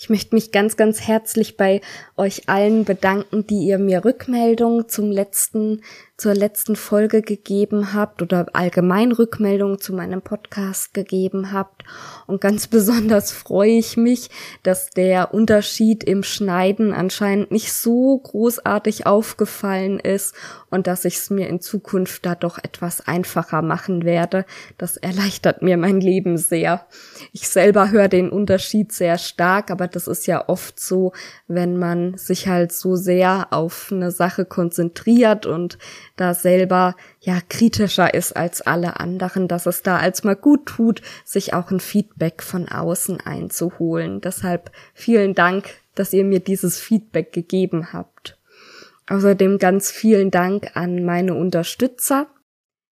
Ich 0.05 0.09
möchte 0.11 0.35
mich 0.35 0.51
ganz, 0.51 0.77
ganz 0.77 1.01
herzlich 1.01 1.57
bei 1.57 1.81
euch 2.15 2.47
allen 2.47 2.85
bedanken, 2.85 3.47
die 3.47 3.65
ihr 3.65 3.79
mir 3.79 4.05
Rückmeldungen 4.05 4.87
zum 4.87 5.09
letzten 5.09 5.81
zur 6.17 6.33
letzten 6.33 6.77
Folge 6.77 7.21
gegeben 7.21 7.93
habt 7.93 8.21
oder 8.21 8.45
allgemein 8.53 9.11
Rückmeldungen 9.11 9.79
zu 9.79 9.93
meinem 9.93 10.21
Podcast 10.21 10.93
gegeben 10.93 11.51
habt. 11.51 11.83
Und 12.25 12.39
ganz 12.39 12.67
besonders 12.75 13.31
freue 13.33 13.71
ich 13.71 13.97
mich, 13.97 14.29
dass 14.63 14.91
der 14.91 15.33
Unterschied 15.33 16.03
im 16.05 16.23
Schneiden 16.23 16.93
anscheinend 16.93 17.51
nicht 17.51 17.73
so 17.73 18.17
großartig 18.17 19.05
aufgefallen 19.05 19.99
ist 19.99 20.35
und 20.69 20.87
dass 20.87 21.03
ich 21.03 21.17
es 21.17 21.29
mir 21.29 21.49
in 21.49 21.59
Zukunft 21.59 22.25
da 22.25 22.35
doch 22.35 22.59
etwas 22.59 23.05
einfacher 23.05 23.61
machen 23.61 24.05
werde. 24.05 24.45
Das 24.77 24.95
erleichtert 24.95 25.61
mir 25.61 25.75
mein 25.75 25.99
Leben 25.99 26.37
sehr. 26.37 26.85
Ich 27.33 27.49
selber 27.49 27.91
höre 27.91 28.07
den 28.07 28.29
Unterschied 28.29 28.93
sehr 28.93 29.17
stark, 29.17 29.69
aber 29.69 29.87
das 29.87 30.07
ist 30.07 30.27
ja 30.27 30.47
oft 30.47 30.79
so, 30.79 31.11
wenn 31.47 31.77
man 31.77 32.17
sich 32.17 32.47
halt 32.47 32.71
so 32.71 32.95
sehr 32.95 33.47
auf 33.51 33.89
eine 33.91 34.11
Sache 34.11 34.45
konzentriert 34.45 35.45
und 35.45 35.77
da 36.15 36.33
selber 36.33 36.95
ja 37.19 37.39
kritischer 37.49 38.13
ist 38.13 38.35
als 38.35 38.61
alle 38.61 38.99
anderen, 38.99 39.47
dass 39.47 39.65
es 39.65 39.81
da 39.81 39.97
als 39.97 40.23
mal 40.23 40.35
gut 40.35 40.65
tut, 40.65 41.01
sich 41.23 41.53
auch 41.53 41.71
ein 41.71 41.79
Feedback 41.79 42.41
von 42.41 42.67
außen 42.69 43.19
einzuholen. 43.21 44.21
Deshalb 44.21 44.71
vielen 44.93 45.35
Dank, 45.35 45.65
dass 45.93 46.13
ihr 46.13 46.23
mir 46.23 46.39
dieses 46.39 46.79
Feedback 46.79 47.33
gegeben 47.33 47.93
habt. 47.93 48.37
Außerdem 49.07 49.59
ganz 49.59 49.91
vielen 49.91 50.31
Dank 50.31 50.75
an 50.75 51.03
meine 51.05 51.35
Unterstützer, 51.35 52.27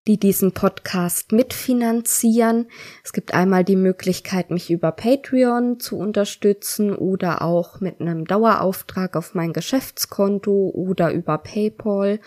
die 0.10 0.18
diesen 0.18 0.53
Podcast 0.53 1.34
mitfinanzieren. 1.34 2.66
Es 3.03 3.14
gibt 3.14 3.36
einmal 3.36 3.64
die 3.64 3.76
Möglichkeit, 3.76 4.49
mich 4.49 4.72
über 4.72 4.91
Patreon 4.91 5.80
zu 5.80 5.99
unterstützen 5.99 6.95
oder 6.95 7.43
auch 7.43 7.80
mit 7.80 8.01
einem 8.01 8.26
Dauerauftrag 8.26 9.16
auf 9.16 9.36
mein 9.36 9.53
Geschäftskonto 9.53 10.72
oder 10.74 11.14
über 11.14 11.38
PayPal. 11.38 12.20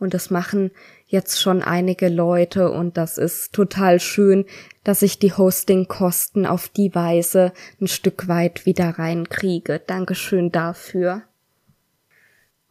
Und 0.00 0.14
das 0.14 0.30
machen 0.30 0.72
jetzt 1.06 1.40
schon 1.40 1.62
einige 1.62 2.08
Leute 2.08 2.72
und 2.72 2.96
das 2.96 3.18
ist 3.18 3.52
total 3.52 4.00
schön, 4.00 4.44
dass 4.82 5.02
ich 5.02 5.20
die 5.20 5.32
Hostingkosten 5.32 6.44
auf 6.44 6.68
die 6.68 6.92
Weise 6.92 7.52
ein 7.80 7.86
Stück 7.86 8.26
weit 8.26 8.66
wieder 8.66 8.98
reinkriege. 8.98 9.80
Dankeschön 9.86 10.50
dafür. 10.50 11.22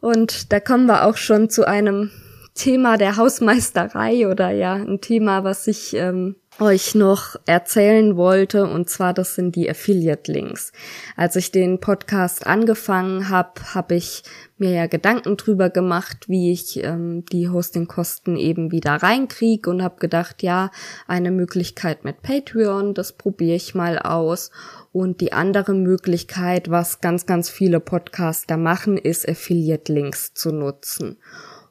Und 0.02 0.52
da 0.52 0.60
kommen 0.60 0.84
wir 0.84 1.06
auch 1.06 1.16
schon 1.16 1.48
zu 1.48 1.66
einem 1.66 2.10
Thema 2.58 2.98
der 2.98 3.16
Hausmeisterei 3.16 4.28
oder 4.28 4.50
ja, 4.50 4.74
ein 4.74 5.00
Thema, 5.00 5.44
was 5.44 5.68
ich 5.68 5.94
ähm, 5.94 6.34
euch 6.58 6.96
noch 6.96 7.36
erzählen 7.46 8.16
wollte, 8.16 8.66
und 8.66 8.90
zwar 8.90 9.14
das 9.14 9.36
sind 9.36 9.54
die 9.54 9.70
Affiliate-Links. 9.70 10.72
Als 11.16 11.36
ich 11.36 11.52
den 11.52 11.78
Podcast 11.78 12.48
angefangen 12.48 13.28
habe, 13.28 13.74
habe 13.74 13.94
ich 13.94 14.24
mir 14.56 14.72
ja 14.72 14.86
Gedanken 14.88 15.36
drüber 15.36 15.70
gemacht, 15.70 16.28
wie 16.28 16.50
ich 16.50 16.82
ähm, 16.82 17.24
die 17.26 17.48
Hostingkosten 17.48 18.36
eben 18.36 18.72
wieder 18.72 18.94
reinkriege 18.96 19.70
und 19.70 19.84
habe 19.84 20.00
gedacht, 20.00 20.42
ja, 20.42 20.72
eine 21.06 21.30
Möglichkeit 21.30 22.04
mit 22.04 22.22
Patreon, 22.22 22.92
das 22.92 23.12
probiere 23.12 23.54
ich 23.54 23.76
mal 23.76 24.00
aus. 24.00 24.50
Und 24.90 25.20
die 25.20 25.32
andere 25.32 25.74
Möglichkeit, 25.74 26.70
was 26.70 27.00
ganz, 27.00 27.24
ganz 27.24 27.48
viele 27.50 27.78
Podcaster 27.78 28.56
machen, 28.56 28.96
ist 28.96 29.28
Affiliate-Links 29.28 30.34
zu 30.34 30.50
nutzen. 30.50 31.18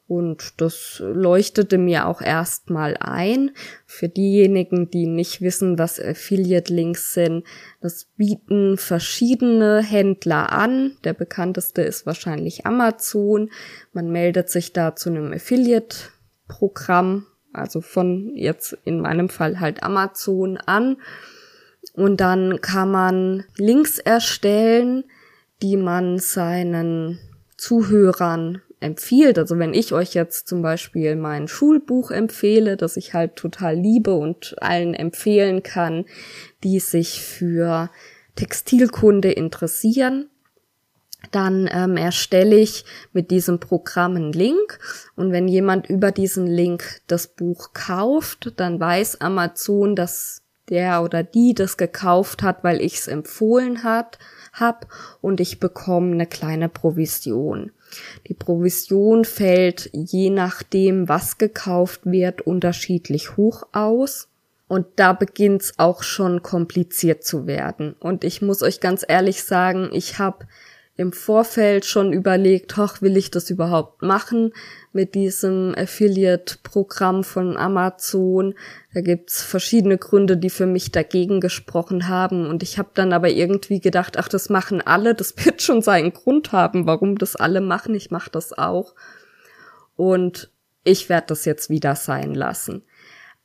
Und 0.08 0.62
das 0.62 1.02
leuchtete 1.04 1.76
mir 1.76 2.06
auch 2.06 2.22
erstmal 2.22 2.96
ein. 2.96 3.50
Für 3.84 4.08
diejenigen, 4.08 4.90
die 4.90 5.06
nicht 5.06 5.42
wissen, 5.42 5.78
was 5.78 6.00
Affiliate-Links 6.00 7.12
sind, 7.12 7.44
das 7.82 8.06
bieten 8.16 8.78
verschiedene 8.78 9.82
Händler 9.82 10.50
an. 10.50 10.96
Der 11.04 11.12
bekannteste 11.12 11.82
ist 11.82 12.06
wahrscheinlich 12.06 12.64
Amazon. 12.64 13.50
Man 13.92 14.10
meldet 14.10 14.48
sich 14.48 14.72
da 14.72 14.96
zu 14.96 15.10
einem 15.10 15.30
Affiliate-Programm, 15.34 17.26
also 17.52 17.82
von 17.82 18.34
jetzt 18.34 18.78
in 18.86 19.02
meinem 19.02 19.28
Fall 19.28 19.60
halt 19.60 19.82
Amazon 19.82 20.56
an. 20.56 20.96
Und 21.92 22.22
dann 22.22 22.62
kann 22.62 22.90
man 22.90 23.44
Links 23.58 23.98
erstellen, 23.98 25.04
die 25.60 25.76
man 25.76 26.18
seinen 26.18 27.18
Zuhörern 27.58 28.62
empfiehlt. 28.80 29.38
Also 29.38 29.58
wenn 29.58 29.74
ich 29.74 29.92
euch 29.92 30.14
jetzt 30.14 30.48
zum 30.48 30.62
Beispiel 30.62 31.16
mein 31.16 31.48
Schulbuch 31.48 32.10
empfehle, 32.10 32.76
das 32.76 32.96
ich 32.96 33.14
halt 33.14 33.36
total 33.36 33.76
liebe 33.76 34.14
und 34.14 34.56
allen 34.60 34.94
empfehlen 34.94 35.62
kann, 35.62 36.04
die 36.62 36.80
sich 36.80 37.22
für 37.22 37.90
Textilkunde 38.36 39.32
interessieren, 39.32 40.30
dann 41.32 41.68
ähm, 41.72 41.96
erstelle 41.96 42.56
ich 42.56 42.84
mit 43.12 43.30
diesem 43.30 43.58
Programm 43.58 44.16
einen 44.16 44.32
Link 44.32 44.78
und 45.16 45.32
wenn 45.32 45.48
jemand 45.48 45.90
über 45.90 46.12
diesen 46.12 46.46
Link 46.46 47.00
das 47.08 47.26
Buch 47.26 47.72
kauft, 47.72 48.52
dann 48.56 48.78
weiß 48.78 49.20
Amazon, 49.20 49.96
dass 49.96 50.42
der 50.68 51.02
oder 51.02 51.22
die 51.22 51.54
das 51.54 51.76
gekauft 51.76 52.42
hat, 52.42 52.62
weil 52.62 52.80
ich 52.80 52.94
es 52.94 53.08
empfohlen 53.08 53.82
hat, 53.82 54.18
hab 54.60 54.86
und 55.20 55.40
ich 55.40 55.60
bekomme 55.60 56.12
eine 56.12 56.26
kleine 56.26 56.68
Provision. 56.68 57.72
Die 58.26 58.34
Provision 58.34 59.24
fällt 59.24 59.90
je 59.92 60.30
nachdem, 60.30 61.08
was 61.08 61.38
gekauft 61.38 62.02
wird, 62.04 62.42
unterschiedlich 62.42 63.36
hoch 63.36 63.64
aus. 63.72 64.28
Und 64.66 64.86
da 64.96 65.14
beginnt's 65.14 65.74
auch 65.78 66.02
schon 66.02 66.42
kompliziert 66.42 67.24
zu 67.24 67.46
werden. 67.46 67.94
Und 68.00 68.22
ich 68.22 68.42
muss 68.42 68.62
euch 68.62 68.80
ganz 68.80 69.02
ehrlich 69.06 69.42
sagen, 69.42 69.88
ich 69.92 70.18
habe 70.18 70.46
im 70.98 71.12
Vorfeld 71.12 71.86
schon 71.86 72.12
überlegt, 72.12 72.76
hoch, 72.76 73.00
will 73.00 73.16
ich 73.16 73.30
das 73.30 73.50
überhaupt 73.50 74.02
machen 74.02 74.52
mit 74.92 75.14
diesem 75.14 75.72
Affiliate-Programm 75.78 77.22
von 77.22 77.56
Amazon? 77.56 78.54
Da 78.92 79.00
gibt's 79.00 79.40
verschiedene 79.40 79.96
Gründe, 79.96 80.36
die 80.36 80.50
für 80.50 80.66
mich 80.66 80.90
dagegen 80.90 81.40
gesprochen 81.40 82.08
haben. 82.08 82.46
Und 82.46 82.64
ich 82.64 82.78
habe 82.78 82.90
dann 82.94 83.12
aber 83.12 83.30
irgendwie 83.30 83.78
gedacht, 83.78 84.16
ach, 84.18 84.28
das 84.28 84.48
machen 84.48 84.80
alle, 84.80 85.14
das 85.14 85.34
wird 85.44 85.62
schon 85.62 85.82
seinen 85.82 86.12
Grund 86.12 86.50
haben, 86.50 86.84
warum 86.84 87.16
das 87.16 87.36
alle 87.36 87.60
machen. 87.60 87.94
Ich 87.94 88.10
mache 88.10 88.30
das 88.32 88.52
auch. 88.58 88.96
Und 89.94 90.50
ich 90.82 91.08
werde 91.08 91.28
das 91.28 91.44
jetzt 91.44 91.70
wieder 91.70 91.94
sein 91.94 92.34
lassen. 92.34 92.82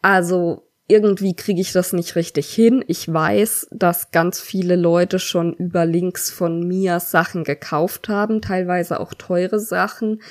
Also 0.02 0.68
irgendwie 0.94 1.36
kriege 1.36 1.60
ich 1.60 1.72
das 1.72 1.92
nicht 1.92 2.16
richtig 2.16 2.54
hin. 2.54 2.86
Ich 2.88 3.12
weiß, 3.12 3.70
dass 3.72 4.12
ganz 4.12 4.40
viele 4.40 4.76
Leute 4.76 5.18
schon 5.18 5.54
über 5.56 5.88
Links 5.88 6.30
von 6.30 6.68
mir 6.68 7.00
Sachen 7.00 7.44
gekauft 7.44 8.10
haben, 8.10 8.42
teilweise 8.42 9.00
auch 9.00 9.16
teure 9.16 9.60
Sachen. 9.60 10.22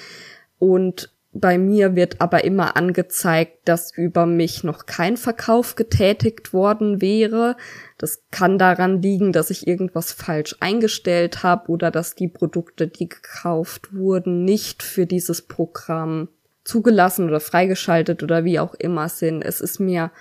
Und 0.61 1.11
bei 1.33 1.59
mir 1.59 1.97
wird 1.97 2.21
aber 2.21 2.45
immer 2.45 2.77
angezeigt, 2.77 3.67
dass 3.67 3.93
über 3.97 4.25
mich 4.25 4.63
noch 4.63 4.87
kein 4.87 5.17
Verkauf 5.17 5.75
getätigt 5.75 6.53
worden 6.53 7.01
wäre. 7.01 7.57
Das 7.99 8.23
kann 8.31 8.57
daran 8.57 9.03
liegen, 9.03 9.33
dass 9.33 9.51
ich 9.51 9.67
irgendwas 9.67 10.13
falsch 10.13 10.55
eingestellt 10.61 11.43
habe 11.43 11.73
oder 11.73 11.91
dass 11.91 12.15
die 12.15 12.29
Produkte, 12.29 12.87
die 12.87 13.09
gekauft 13.09 13.93
wurden, 13.93 14.45
nicht 14.45 14.85
für 14.85 15.07
dieses 15.07 15.43
Programm 15.43 16.29
zugelassen 16.63 17.27
oder 17.27 17.41
freigeschaltet 17.41 18.23
oder 18.23 18.45
wie 18.45 18.61
auch 18.61 18.75
immer 18.75 19.09
sind. 19.09 19.43
Es 19.43 19.61
ist 19.61 19.81
mir 19.81 20.13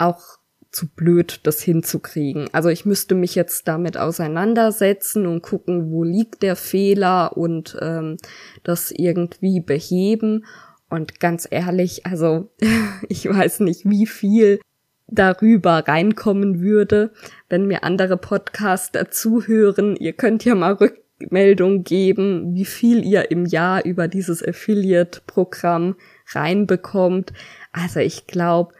auch 0.00 0.40
zu 0.70 0.88
blöd, 0.88 1.40
das 1.44 1.60
hinzukriegen. 1.60 2.48
Also 2.52 2.68
ich 2.68 2.86
müsste 2.86 3.14
mich 3.14 3.34
jetzt 3.34 3.66
damit 3.66 3.96
auseinandersetzen 3.96 5.26
und 5.26 5.42
gucken, 5.42 5.90
wo 5.90 6.04
liegt 6.04 6.42
der 6.42 6.56
Fehler 6.56 7.36
und 7.36 7.76
ähm, 7.80 8.16
das 8.62 8.92
irgendwie 8.92 9.60
beheben. 9.60 10.44
Und 10.88 11.18
ganz 11.18 11.46
ehrlich, 11.50 12.06
also 12.06 12.50
ich 13.08 13.28
weiß 13.28 13.60
nicht, 13.60 13.88
wie 13.88 14.06
viel 14.06 14.60
darüber 15.08 15.88
reinkommen 15.88 16.60
würde, 16.60 17.12
wenn 17.48 17.66
mir 17.66 17.82
andere 17.82 18.16
Podcaster 18.16 19.10
zuhören. 19.10 19.96
Ihr 19.96 20.12
könnt 20.12 20.44
ja 20.44 20.54
mal 20.54 20.74
Rückmeldung 20.74 21.82
geben, 21.82 22.54
wie 22.54 22.64
viel 22.64 23.04
ihr 23.04 23.32
im 23.32 23.44
Jahr 23.44 23.84
über 23.84 24.06
dieses 24.06 24.46
Affiliate-Programm 24.46 25.96
reinbekommt. 26.32 27.32
Also 27.72 27.98
ich 27.98 28.28
glaube, 28.28 28.72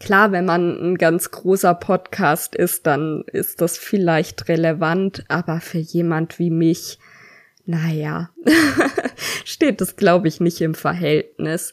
Klar, 0.00 0.32
wenn 0.32 0.44
man 0.44 0.76
ein 0.76 0.98
ganz 0.98 1.30
großer 1.30 1.74
Podcast 1.74 2.54
ist, 2.54 2.86
dann 2.86 3.24
ist 3.32 3.60
das 3.60 3.78
vielleicht 3.78 4.48
relevant, 4.48 5.24
aber 5.28 5.60
für 5.60 5.78
jemand 5.78 6.38
wie 6.38 6.50
mich, 6.50 6.98
naja, 7.64 8.30
steht 9.44 9.80
das, 9.80 9.96
glaube 9.96 10.28
ich, 10.28 10.40
nicht 10.40 10.60
im 10.60 10.74
Verhältnis. 10.74 11.72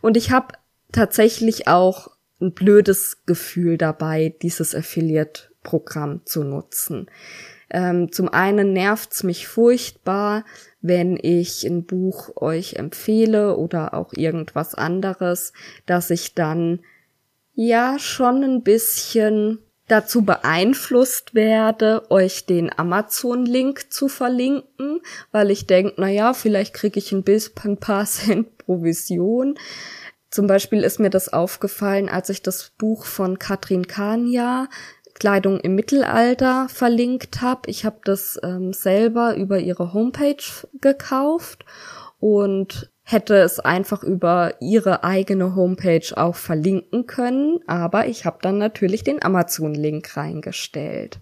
Und 0.00 0.16
ich 0.16 0.30
habe 0.30 0.54
tatsächlich 0.92 1.68
auch 1.68 2.10
ein 2.40 2.52
blödes 2.52 3.24
Gefühl 3.26 3.78
dabei, 3.78 4.34
dieses 4.42 4.74
Affiliate-Programm 4.74 6.22
zu 6.24 6.42
nutzen. 6.44 7.06
Ähm, 7.70 8.10
zum 8.10 8.28
einen 8.28 8.72
nervt's 8.72 9.22
mich 9.22 9.46
furchtbar, 9.46 10.44
wenn 10.80 11.16
ich 11.20 11.64
ein 11.64 11.84
Buch 11.84 12.36
euch 12.36 12.74
empfehle 12.74 13.56
oder 13.56 13.94
auch 13.94 14.12
irgendwas 14.12 14.74
anderes, 14.74 15.52
dass 15.86 16.10
ich 16.10 16.34
dann 16.34 16.80
ja 17.54 17.98
schon 17.98 18.42
ein 18.42 18.62
bisschen 18.62 19.58
dazu 19.88 20.22
beeinflusst 20.22 21.34
werde, 21.34 22.10
euch 22.10 22.46
den 22.46 22.70
Amazon-Link 22.76 23.92
zu 23.92 24.08
verlinken, 24.08 25.00
weil 25.32 25.50
ich 25.50 25.66
denke, 25.66 25.94
na 25.96 26.08
ja, 26.08 26.32
vielleicht 26.32 26.74
kriege 26.74 26.98
ich 26.98 27.12
ein 27.12 27.24
bisschen 27.24 27.54
ein 27.64 27.76
paar 27.76 28.04
Cent 28.06 28.56
Provision. 28.58 29.58
Zum 30.30 30.46
Beispiel 30.46 30.84
ist 30.84 31.00
mir 31.00 31.10
das 31.10 31.32
aufgefallen, 31.32 32.08
als 32.08 32.28
ich 32.28 32.40
das 32.40 32.70
Buch 32.78 33.04
von 33.04 33.40
Katrin 33.40 33.88
Kania 33.88 34.68
Kleidung 35.14 35.60
im 35.60 35.74
Mittelalter 35.74 36.68
verlinkt 36.68 37.40
habe. 37.42 37.68
Ich 37.68 37.84
habe 37.84 38.00
das 38.04 38.40
ähm, 38.42 38.72
selber 38.72 39.36
über 39.36 39.58
ihre 39.58 39.92
Homepage 39.92 40.42
gekauft 40.80 41.64
und 42.18 42.89
hätte 43.10 43.36
es 43.36 43.60
einfach 43.60 44.02
über 44.02 44.54
ihre 44.60 45.04
eigene 45.04 45.54
Homepage 45.54 46.16
auch 46.16 46.36
verlinken 46.36 47.06
können, 47.06 47.60
aber 47.66 48.06
ich 48.06 48.24
habe 48.24 48.38
dann 48.42 48.58
natürlich 48.58 49.04
den 49.04 49.22
Amazon-Link 49.22 50.16
reingestellt. 50.16 51.20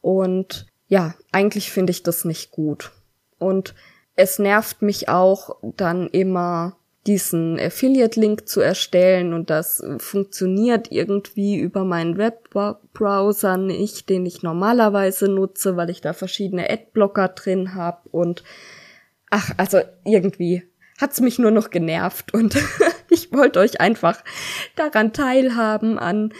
Und 0.00 0.66
ja, 0.88 1.14
eigentlich 1.32 1.70
finde 1.70 1.90
ich 1.90 2.02
das 2.02 2.24
nicht 2.24 2.50
gut. 2.50 2.92
Und 3.38 3.74
es 4.14 4.38
nervt 4.38 4.82
mich 4.82 5.08
auch 5.08 5.56
dann 5.62 6.08
immer 6.08 6.76
diesen 7.06 7.58
Affiliate-Link 7.58 8.48
zu 8.48 8.60
erstellen 8.60 9.32
und 9.32 9.48
das 9.48 9.84
funktioniert 9.98 10.90
irgendwie 10.90 11.56
über 11.56 11.84
meinen 11.84 12.18
Webbrowser 12.18 13.56
nicht, 13.56 14.08
den 14.08 14.26
ich 14.26 14.42
normalerweise 14.42 15.28
nutze, 15.28 15.76
weil 15.76 15.90
ich 15.90 16.00
da 16.00 16.12
verschiedene 16.12 16.68
Adblocker 16.68 17.28
drin 17.28 17.74
habe 17.74 18.08
und 18.10 18.42
ach, 19.30 19.52
also 19.56 19.80
irgendwie 20.04 20.64
hat's 21.00 21.20
mich 21.20 21.38
nur 21.38 21.50
noch 21.50 21.70
genervt 21.70 22.32
und 22.34 22.56
ich 23.10 23.32
wollte 23.32 23.60
euch 23.60 23.80
einfach 23.80 24.22
daran 24.76 25.12
teilhaben 25.12 25.98
an 25.98 26.32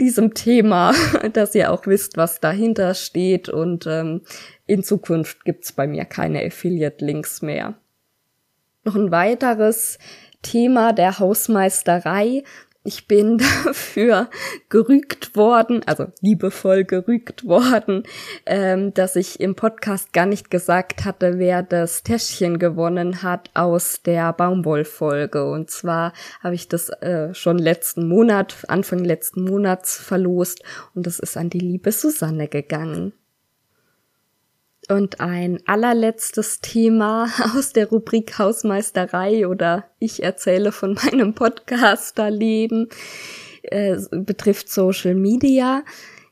diesem 0.00 0.34
Thema, 0.34 0.94
dass 1.32 1.54
ihr 1.54 1.70
auch 1.70 1.86
wisst, 1.86 2.16
was 2.16 2.40
dahinter 2.40 2.94
steht 2.94 3.48
und 3.48 3.86
ähm, 3.86 4.22
in 4.66 4.82
Zukunft 4.82 5.44
gibt's 5.44 5.72
bei 5.72 5.86
mir 5.86 6.04
keine 6.04 6.44
Affiliate-Links 6.44 7.42
mehr. 7.42 7.74
Noch 8.84 8.96
ein 8.96 9.10
weiteres 9.10 9.98
Thema 10.42 10.92
der 10.92 11.18
Hausmeisterei 11.18 12.44
ich 12.82 13.06
bin 13.06 13.38
dafür 13.64 14.28
gerügt 14.68 15.36
worden, 15.36 15.82
also 15.86 16.06
liebevoll 16.20 16.84
gerügt 16.84 17.44
worden, 17.44 18.04
ähm, 18.46 18.94
dass 18.94 19.16
ich 19.16 19.40
im 19.40 19.54
Podcast 19.54 20.12
gar 20.12 20.26
nicht 20.26 20.50
gesagt 20.50 21.04
hatte, 21.04 21.38
wer 21.38 21.62
das 21.62 22.02
Täschchen 22.02 22.58
gewonnen 22.58 23.22
hat 23.22 23.50
aus 23.54 24.02
der 24.02 24.32
Baumwollfolge. 24.32 25.44
Und 25.50 25.70
zwar 25.70 26.12
habe 26.42 26.54
ich 26.54 26.68
das 26.68 26.88
äh, 26.88 27.34
schon 27.34 27.58
letzten 27.58 28.08
Monat, 28.08 28.64
Anfang 28.68 29.00
letzten 29.00 29.44
Monats 29.44 29.96
verlost 29.96 30.62
und 30.94 31.06
das 31.06 31.18
ist 31.18 31.36
an 31.36 31.50
die 31.50 31.58
liebe 31.58 31.92
Susanne 31.92 32.48
gegangen. 32.48 33.12
Und 34.90 35.20
ein 35.20 35.60
allerletztes 35.66 36.60
Thema 36.60 37.28
aus 37.56 37.72
der 37.72 37.88
Rubrik 37.88 38.38
Hausmeisterei 38.38 39.46
oder 39.46 39.84
ich 40.00 40.22
erzähle 40.22 40.72
von 40.72 40.94
meinem 40.94 41.34
Podcasterleben 41.34 42.88
äh, 43.62 43.96
betrifft 44.10 44.68
Social 44.68 45.14
Media. 45.14 45.84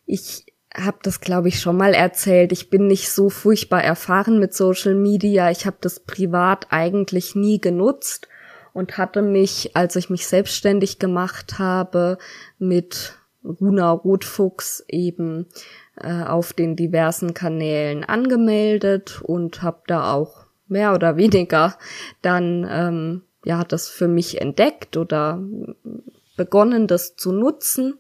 Ich 0.07 0.47
habe 0.75 0.99
das, 1.03 1.21
glaube 1.21 1.49
ich, 1.49 1.61
schon 1.61 1.77
mal 1.77 1.95
erzählt. 1.95 2.51
Ich 2.51 2.69
bin 2.69 2.89
nicht 2.89 3.11
so 3.11 3.31
furchtbar 3.31 3.85
erfahren 3.85 4.41
mit 4.41 4.55
Social 4.55 4.95
Media. 4.95 5.53
Ich 5.53 5.65
habe 5.65 5.77
das 5.81 6.01
privat 6.01 6.67
eigentlich 6.71 7.37
nie 7.37 7.61
genutzt 7.61 8.27
und 8.73 8.99
hatte 8.99 9.23
mich, 9.23 9.77
als 9.77 9.95
ich 9.95 10.11
mich 10.11 10.27
selbstständig 10.27 10.99
gemacht 10.99 11.61
habe, 11.61 12.19
mit 12.59 13.19
Runa 13.45 13.93
Rotfuchs 13.93 14.85
eben 14.89 15.47
äh, 16.01 16.25
auf 16.25 16.53
den 16.53 16.77
diversen 16.77 17.35
Kanälen 17.35 18.05
angemeldet 18.05 19.21
und 19.23 19.63
habe 19.63 19.83
da 19.87 20.13
auch 20.13 20.47
mehr 20.67 20.95
oder 20.95 21.17
weniger 21.19 21.77
dann 22.23 22.67
ähm, 22.71 23.23
ja 23.45 23.65
das 23.65 23.89
für 23.89 24.09
mich 24.09 24.41
entdeckt 24.41 24.97
oder 24.97 25.43
begonnen, 26.37 26.87
das 26.87 27.17
zu 27.17 27.33
nutzen. 27.33 27.99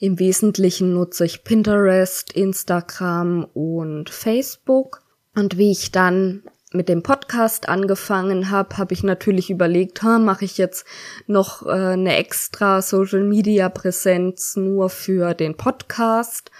Im 0.00 0.18
Wesentlichen 0.18 0.94
nutze 0.94 1.24
ich 1.24 1.44
Pinterest, 1.44 2.32
Instagram 2.32 3.44
und 3.52 4.10
Facebook. 4.10 5.02
Und 5.34 5.58
wie 5.58 5.72
ich 5.72 5.92
dann 5.92 6.42
mit 6.72 6.88
dem 6.88 7.02
Podcast 7.02 7.68
angefangen 7.68 8.50
habe, 8.50 8.76
habe 8.76 8.92
ich 8.92 9.02
natürlich 9.02 9.50
überlegt, 9.50 10.02
ha, 10.02 10.18
mache 10.18 10.44
ich 10.44 10.58
jetzt 10.58 10.86
noch 11.26 11.66
äh, 11.66 11.70
eine 11.70 12.16
extra 12.16 12.82
Social 12.82 13.24
Media 13.24 13.68
Präsenz 13.68 14.56
nur 14.56 14.90
für 14.90 15.34
den 15.34 15.56
Podcast 15.56 16.50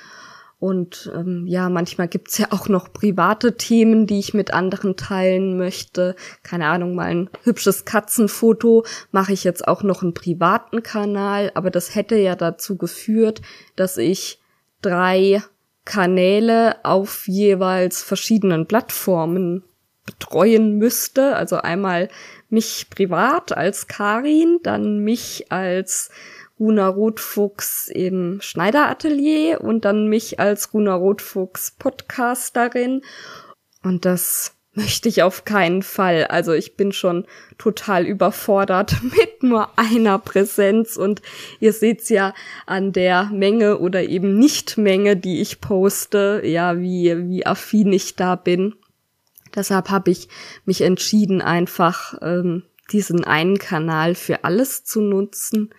und 0.61 1.11
ähm, 1.14 1.46
ja, 1.46 1.68
manchmal 1.68 2.09
gibt's 2.09 2.36
ja 2.38 2.48
auch 2.50 2.68
noch 2.68 2.92
private 2.92 3.56
Themen, 3.56 4.06
die 4.09 4.18
ich 4.18 4.34
mit 4.34 4.52
anderen 4.52 4.96
teilen 4.96 5.56
möchte. 5.56 6.16
Keine 6.42 6.66
Ahnung, 6.66 6.96
mal 6.96 7.04
ein 7.04 7.30
hübsches 7.44 7.84
Katzenfoto 7.84 8.84
mache 9.12 9.32
ich 9.32 9.44
jetzt 9.44 9.68
auch 9.68 9.84
noch 9.84 10.02
einen 10.02 10.14
privaten 10.14 10.82
Kanal, 10.82 11.52
aber 11.54 11.70
das 11.70 11.94
hätte 11.94 12.16
ja 12.16 12.34
dazu 12.34 12.76
geführt, 12.76 13.40
dass 13.76 13.98
ich 13.98 14.40
drei 14.82 15.42
Kanäle 15.84 16.84
auf 16.84 17.28
jeweils 17.28 18.02
verschiedenen 18.02 18.66
Plattformen 18.66 19.62
betreuen 20.06 20.76
müsste. 20.76 21.36
Also 21.36 21.56
einmal 21.56 22.09
mich 22.48 22.88
privat 22.90 23.56
als 23.56 23.86
Karin, 23.86 24.59
dann 24.62 24.98
mich 24.98 25.52
als 25.52 26.11
Runa 26.59 26.88
Rotfuchs 26.88 27.88
im 27.88 28.40
Schneideratelier 28.40 29.61
und 29.61 29.84
dann 29.84 30.09
mich 30.09 30.40
als 30.40 30.72
Runa 30.74 30.94
Rotfuchs 30.94 31.72
Podcasterin. 31.78 33.02
Und 33.82 34.04
das 34.04 34.59
möchte 34.78 35.09
ich 35.09 35.22
auf 35.22 35.44
keinen 35.44 35.82
Fall. 35.82 36.24
Also 36.26 36.52
ich 36.52 36.76
bin 36.76 36.92
schon 36.92 37.26
total 37.59 38.06
überfordert 38.06 38.96
mit 39.02 39.42
nur 39.42 39.78
einer 39.78 40.18
Präsenz 40.18 40.96
und 40.96 41.20
ihr 41.61 41.72
seht's 41.72 42.09
ja 42.09 42.32
an 42.66 42.92
der 42.92 43.24
Menge 43.24 43.78
oder 43.78 44.04
eben 44.04 44.38
Nicht-Menge, 44.38 45.16
die 45.16 45.40
ich 45.40 45.61
poste, 45.61 46.42
ja, 46.44 46.78
wie, 46.78 47.28
wie 47.28 47.44
affin 47.44 47.92
ich 47.92 48.16
da 48.16 48.36
bin. 48.36 48.74
Deshalb 49.54 49.90
habe 49.90 50.11
ich 50.11 50.28
mich 50.64 50.82
entschieden, 50.82 51.42
einfach 51.42 52.14
ähm, 52.22 52.64
diesen 52.92 53.24
einen 53.24 53.59
Kanal 53.59 54.14
für 54.14 54.44
alles 54.44 54.84
zu 54.84 55.00
nutzen. 55.00 55.70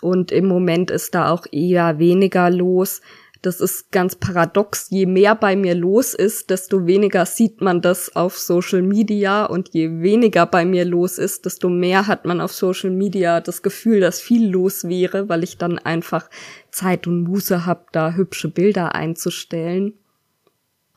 Und 0.00 0.32
im 0.32 0.46
Moment 0.46 0.90
ist 0.90 1.14
da 1.14 1.30
auch 1.30 1.46
eher 1.50 1.98
weniger 1.98 2.50
los. 2.50 3.00
Das 3.42 3.60
ist 3.60 3.92
ganz 3.92 4.16
paradox. 4.16 4.88
Je 4.90 5.06
mehr 5.06 5.34
bei 5.36 5.54
mir 5.54 5.74
los 5.74 6.12
ist, 6.14 6.50
desto 6.50 6.86
weniger 6.86 7.24
sieht 7.24 7.60
man 7.60 7.80
das 7.80 8.16
auf 8.16 8.36
Social 8.36 8.82
Media 8.82 9.44
und 9.44 9.68
je 9.72 10.00
weniger 10.00 10.44
bei 10.46 10.64
mir 10.64 10.84
los 10.84 11.18
ist, 11.18 11.46
desto 11.46 11.68
mehr 11.68 12.08
hat 12.08 12.24
man 12.24 12.40
auf 12.40 12.52
Social 12.52 12.90
Media 12.90 13.40
das 13.40 13.62
Gefühl, 13.62 14.00
dass 14.00 14.20
viel 14.20 14.48
los 14.50 14.88
wäre, 14.88 15.28
weil 15.28 15.44
ich 15.44 15.56
dann 15.56 15.78
einfach 15.78 16.28
Zeit 16.72 17.06
und 17.06 17.22
Muße 17.24 17.64
habe, 17.64 17.84
da 17.92 18.14
hübsche 18.14 18.48
Bilder 18.48 18.94
einzustellen. 18.96 19.94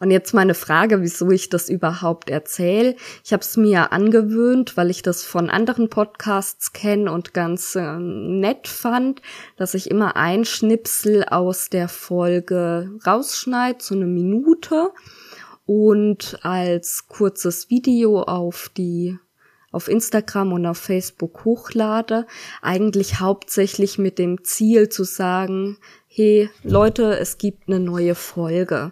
Und 0.02 0.10
jetzt 0.10 0.34
meine 0.34 0.56
Frage, 0.56 1.02
wieso 1.02 1.30
ich 1.30 1.50
das 1.50 1.70
überhaupt 1.70 2.32
erzähle. 2.32 2.96
Ich 3.24 3.34
habe 3.34 3.42
es 3.42 3.56
mir 3.56 3.92
angewöhnt, 3.92 4.76
weil 4.76 4.90
ich 4.90 5.04
das 5.04 5.24
von 5.24 5.48
anderen 5.48 5.90
Podcasts 5.90 6.74
kenne 6.74 7.12
und 7.12 7.36
ganz 7.36 7.76
äh, 7.76 8.00
nett 8.00 8.68
fand, 8.68 9.22
dass 9.58 9.76
ich 9.76 9.92
immer 9.92 10.16
ein 10.16 10.44
Schnipsel 10.44 11.26
aus 11.26 11.70
der 11.70 11.88
Folge 11.88 12.90
rausschneide, 13.06 13.78
so 13.80 13.94
eine 13.94 14.08
Minute, 14.08 14.90
und 15.68 16.40
als 16.42 17.08
kurzes 17.08 17.70
Video 17.70 18.24
auf 18.24 18.70
die 18.76 19.20
auf 19.72 19.88
Instagram 19.88 20.52
und 20.52 20.66
auf 20.66 20.80
Facebook 20.80 21.46
hochlade, 21.46 22.26
eigentlich 22.62 23.20
hauptsächlich 23.22 23.98
mit 23.98 24.20
dem 24.20 24.44
Ziel 24.44 24.90
zu 24.90 25.06
sagen, 25.06 25.78
hey 26.08 26.50
Leute, 26.64 27.18
es 27.20 27.38
gibt 27.38 27.70
eine 27.70 27.80
neue 27.80 28.16
Folge. 28.16 28.92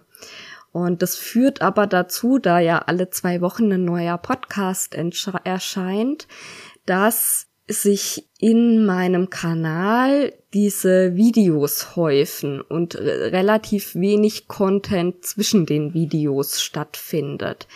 Und 0.71 1.01
das 1.01 1.15
führt 1.15 1.61
aber 1.61 1.87
dazu, 1.87 2.37
da 2.37 2.59
ja 2.59 2.79
alle 2.79 3.09
zwei 3.09 3.41
Wochen 3.41 3.71
ein 3.71 3.85
neuer 3.85 4.17
Podcast 4.17 4.95
erscheint, 4.95 6.27
dass 6.85 7.47
sich 7.67 8.27
in 8.39 8.85
meinem 8.85 9.29
Kanal 9.29 10.33
diese 10.53 11.15
Videos 11.15 11.95
häufen 11.95 12.61
und 12.61 12.95
relativ 12.95 13.93
wenig 13.95 14.47
Content 14.47 15.23
zwischen 15.23 15.65
den 15.67 15.93
Videos 15.93 16.61
stattfindet. 16.61 17.67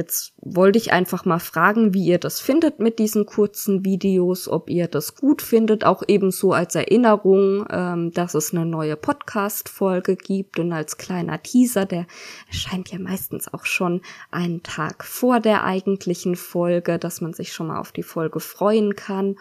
Jetzt 0.00 0.32
wollte 0.40 0.78
ich 0.78 0.94
einfach 0.94 1.26
mal 1.26 1.40
fragen, 1.40 1.92
wie 1.92 2.06
ihr 2.06 2.16
das 2.16 2.40
findet 2.40 2.78
mit 2.78 2.98
diesen 2.98 3.26
kurzen 3.26 3.84
Videos, 3.84 4.48
ob 4.48 4.70
ihr 4.70 4.88
das 4.88 5.14
gut 5.14 5.42
findet, 5.42 5.84
auch 5.84 6.02
ebenso 6.08 6.54
als 6.54 6.74
Erinnerung, 6.74 7.66
ähm, 7.68 8.10
dass 8.10 8.32
es 8.32 8.54
eine 8.54 8.64
neue 8.64 8.96
Podcast-Folge 8.96 10.16
gibt 10.16 10.58
und 10.58 10.72
als 10.72 10.96
kleiner 10.96 11.42
Teaser, 11.42 11.84
der 11.84 12.06
erscheint 12.48 12.90
ja 12.90 12.98
meistens 12.98 13.52
auch 13.52 13.66
schon 13.66 14.00
einen 14.30 14.62
Tag 14.62 15.04
vor 15.04 15.38
der 15.38 15.64
eigentlichen 15.64 16.34
Folge, 16.34 16.98
dass 16.98 17.20
man 17.20 17.34
sich 17.34 17.52
schon 17.52 17.66
mal 17.66 17.78
auf 17.78 17.92
die 17.92 18.02
Folge 18.02 18.40
freuen 18.40 18.96
kann 18.96 19.36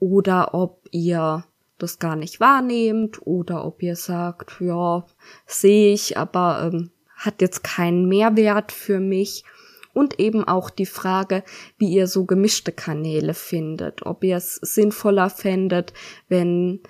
oder 0.00 0.52
ob 0.52 0.80
ihr 0.90 1.44
das 1.78 2.00
gar 2.00 2.16
nicht 2.16 2.40
wahrnehmt 2.40 3.24
oder 3.24 3.64
ob 3.64 3.80
ihr 3.84 3.94
sagt, 3.94 4.56
ja, 4.58 5.06
sehe 5.46 5.94
ich, 5.94 6.18
aber 6.18 6.72
ähm, 6.72 6.90
hat 7.14 7.40
jetzt 7.40 7.62
keinen 7.62 8.08
Mehrwert 8.08 8.72
für 8.72 8.98
mich. 8.98 9.44
Und 9.92 10.18
eben 10.18 10.44
auch 10.44 10.70
die 10.70 10.86
Frage, 10.86 11.42
wie 11.78 11.92
ihr 11.92 12.06
so 12.06 12.24
gemischte 12.24 12.72
Kanäle 12.72 13.34
findet. 13.34 14.06
Ob 14.06 14.24
ihr 14.24 14.36
es 14.36 14.56
sinnvoller 14.56 15.28
fändet, 15.28 15.92
wenn 16.28 16.80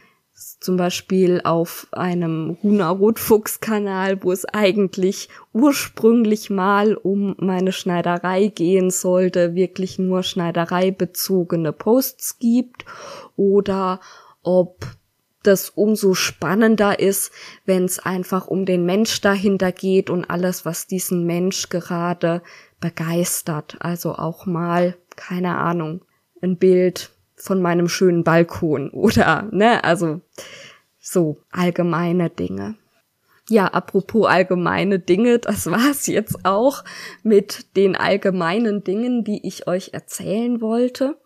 zum 0.60 0.76
Beispiel 0.76 1.40
auf 1.44 1.86
einem 1.92 2.56
Runa 2.62 2.90
Rotfuchs 2.90 3.60
Kanal, 3.60 4.22
wo 4.22 4.32
es 4.32 4.44
eigentlich 4.44 5.28
ursprünglich 5.52 6.50
mal 6.50 6.94
um 6.94 7.34
meine 7.38 7.72
Schneiderei 7.72 8.48
gehen 8.48 8.90
sollte, 8.90 9.54
wirklich 9.54 9.98
nur 9.98 10.22
Schneiderei 10.22 10.90
bezogene 10.90 11.72
Posts 11.72 12.38
gibt 12.38 12.84
oder 13.36 14.00
ob 14.42 14.86
das 15.42 15.70
umso 15.70 16.14
spannender 16.14 17.00
ist, 17.00 17.32
wenn 17.66 17.84
es 17.84 17.98
einfach 17.98 18.46
um 18.46 18.64
den 18.64 18.86
Mensch 18.86 19.20
dahinter 19.20 19.72
geht 19.72 20.08
und 20.08 20.24
alles, 20.24 20.64
was 20.64 20.86
diesen 20.86 21.26
Mensch 21.26 21.68
gerade 21.68 22.42
begeistert. 22.82 23.78
Also 23.80 24.16
auch 24.16 24.44
mal, 24.44 24.94
keine 25.16 25.56
Ahnung, 25.56 26.02
ein 26.42 26.58
Bild 26.58 27.10
von 27.34 27.62
meinem 27.62 27.88
schönen 27.88 28.24
Balkon 28.24 28.90
oder, 28.92 29.48
ne, 29.50 29.82
also 29.82 30.20
so 31.00 31.38
allgemeine 31.50 32.28
Dinge. 32.28 32.76
Ja, 33.48 33.66
apropos 33.66 34.26
allgemeine 34.26 34.98
Dinge, 34.98 35.38
das 35.38 35.70
war's 35.70 36.06
jetzt 36.06 36.44
auch 36.44 36.84
mit 37.22 37.76
den 37.76 37.96
allgemeinen 37.96 38.84
Dingen, 38.84 39.24
die 39.24 39.46
ich 39.46 39.66
euch 39.66 39.90
erzählen 39.92 40.60
wollte. 40.60 41.16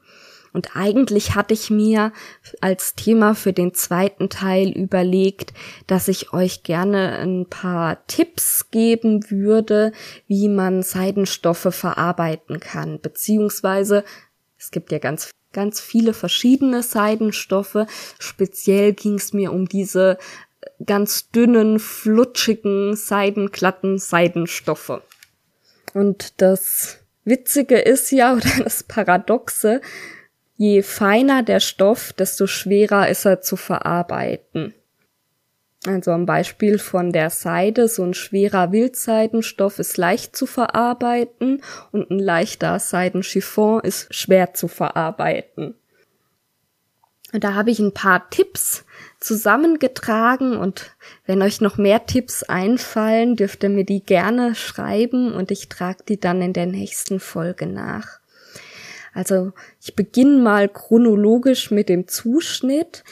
Und 0.56 0.74
eigentlich 0.74 1.34
hatte 1.34 1.52
ich 1.52 1.68
mir 1.68 2.14
als 2.62 2.94
Thema 2.94 3.34
für 3.34 3.52
den 3.52 3.74
zweiten 3.74 4.30
Teil 4.30 4.70
überlegt, 4.70 5.52
dass 5.86 6.08
ich 6.08 6.32
euch 6.32 6.62
gerne 6.62 7.18
ein 7.18 7.44
paar 7.44 8.06
Tipps 8.06 8.70
geben 8.70 9.30
würde, 9.30 9.92
wie 10.26 10.48
man 10.48 10.82
Seidenstoffe 10.82 11.68
verarbeiten 11.74 12.58
kann. 12.58 13.00
Beziehungsweise 13.02 14.02
es 14.56 14.70
gibt 14.70 14.92
ja 14.92 14.98
ganz 14.98 15.30
ganz 15.52 15.78
viele 15.78 16.14
verschiedene 16.14 16.82
Seidenstoffe. 16.82 17.84
Speziell 18.18 18.94
ging 18.94 19.16
es 19.16 19.34
mir 19.34 19.52
um 19.52 19.68
diese 19.68 20.16
ganz 20.86 21.30
dünnen, 21.32 21.78
flutschigen, 21.78 22.96
seidenglatten 22.96 23.98
Seidenstoffe. 23.98 25.02
Und 25.92 26.40
das 26.40 27.00
Witzige 27.26 27.78
ist 27.78 28.10
ja, 28.10 28.32
oder 28.36 28.64
das 28.64 28.84
Paradoxe, 28.84 29.82
Je 30.56 30.82
feiner 30.82 31.42
der 31.42 31.60
Stoff, 31.60 32.12
desto 32.12 32.46
schwerer 32.46 33.08
ist 33.08 33.26
er 33.26 33.42
zu 33.42 33.56
verarbeiten. 33.56 34.74
Also 35.86 36.10
am 36.10 36.26
Beispiel 36.26 36.78
von 36.78 37.12
der 37.12 37.30
Seide, 37.30 37.88
so 37.88 38.02
ein 38.02 38.14
schwerer 38.14 38.72
Wildseidenstoff 38.72 39.78
ist 39.78 39.96
leicht 39.98 40.34
zu 40.34 40.46
verarbeiten 40.46 41.62
und 41.92 42.10
ein 42.10 42.18
leichter 42.18 42.78
Seidenchiffon 42.78 43.80
ist 43.82 44.12
schwer 44.12 44.54
zu 44.54 44.66
verarbeiten. 44.66 45.74
Und 47.32 47.44
da 47.44 47.54
habe 47.54 47.70
ich 47.70 47.78
ein 47.78 47.92
paar 47.92 48.30
Tipps 48.30 48.84
zusammengetragen 49.20 50.56
und 50.56 50.92
wenn 51.26 51.42
euch 51.42 51.60
noch 51.60 51.76
mehr 51.76 52.06
Tipps 52.06 52.42
einfallen, 52.42 53.36
dürft 53.36 53.62
ihr 53.62 53.68
mir 53.68 53.84
die 53.84 54.02
gerne 54.02 54.54
schreiben 54.54 55.32
und 55.32 55.50
ich 55.50 55.68
trage 55.68 56.02
die 56.08 56.18
dann 56.18 56.40
in 56.40 56.52
der 56.52 56.66
nächsten 56.66 57.20
Folge 57.20 57.66
nach. 57.66 58.20
Also 59.16 59.52
ich 59.80 59.96
beginne 59.96 60.42
mal 60.42 60.68
chronologisch 60.68 61.70
mit 61.70 61.88
dem 61.88 62.06
Zuschnitt. 62.06 63.02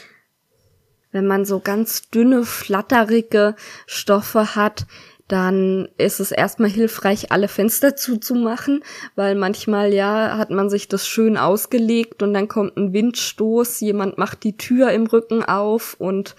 Wenn 1.13 1.27
man 1.27 1.47
so 1.47 1.61
ganz 1.61 2.11
dünne, 2.11 2.45
flatterige 2.45 3.57
Stoffe 3.87 4.55
hat, 4.55 4.87
dann 5.29 5.89
ist 5.97 6.21
es 6.21 6.31
erstmal 6.31 6.69
hilfreich, 6.69 7.33
alle 7.33 7.49
Fenster 7.49 7.97
zuzumachen, 7.97 8.85
weil 9.15 9.35
manchmal 9.35 9.95
ja 9.95 10.37
hat 10.37 10.51
man 10.51 10.69
sich 10.69 10.89
das 10.89 11.09
schön 11.09 11.39
ausgelegt 11.39 12.23
und 12.23 12.35
dann 12.35 12.49
kommt 12.49 12.77
ein 12.77 12.93
Windstoß, 12.93 13.81
jemand 13.81 14.19
macht 14.19 14.45
die 14.45 14.59
Tür 14.59 14.91
im 14.91 15.07
Rücken 15.07 15.43
auf 15.43 15.97
und 15.99 16.37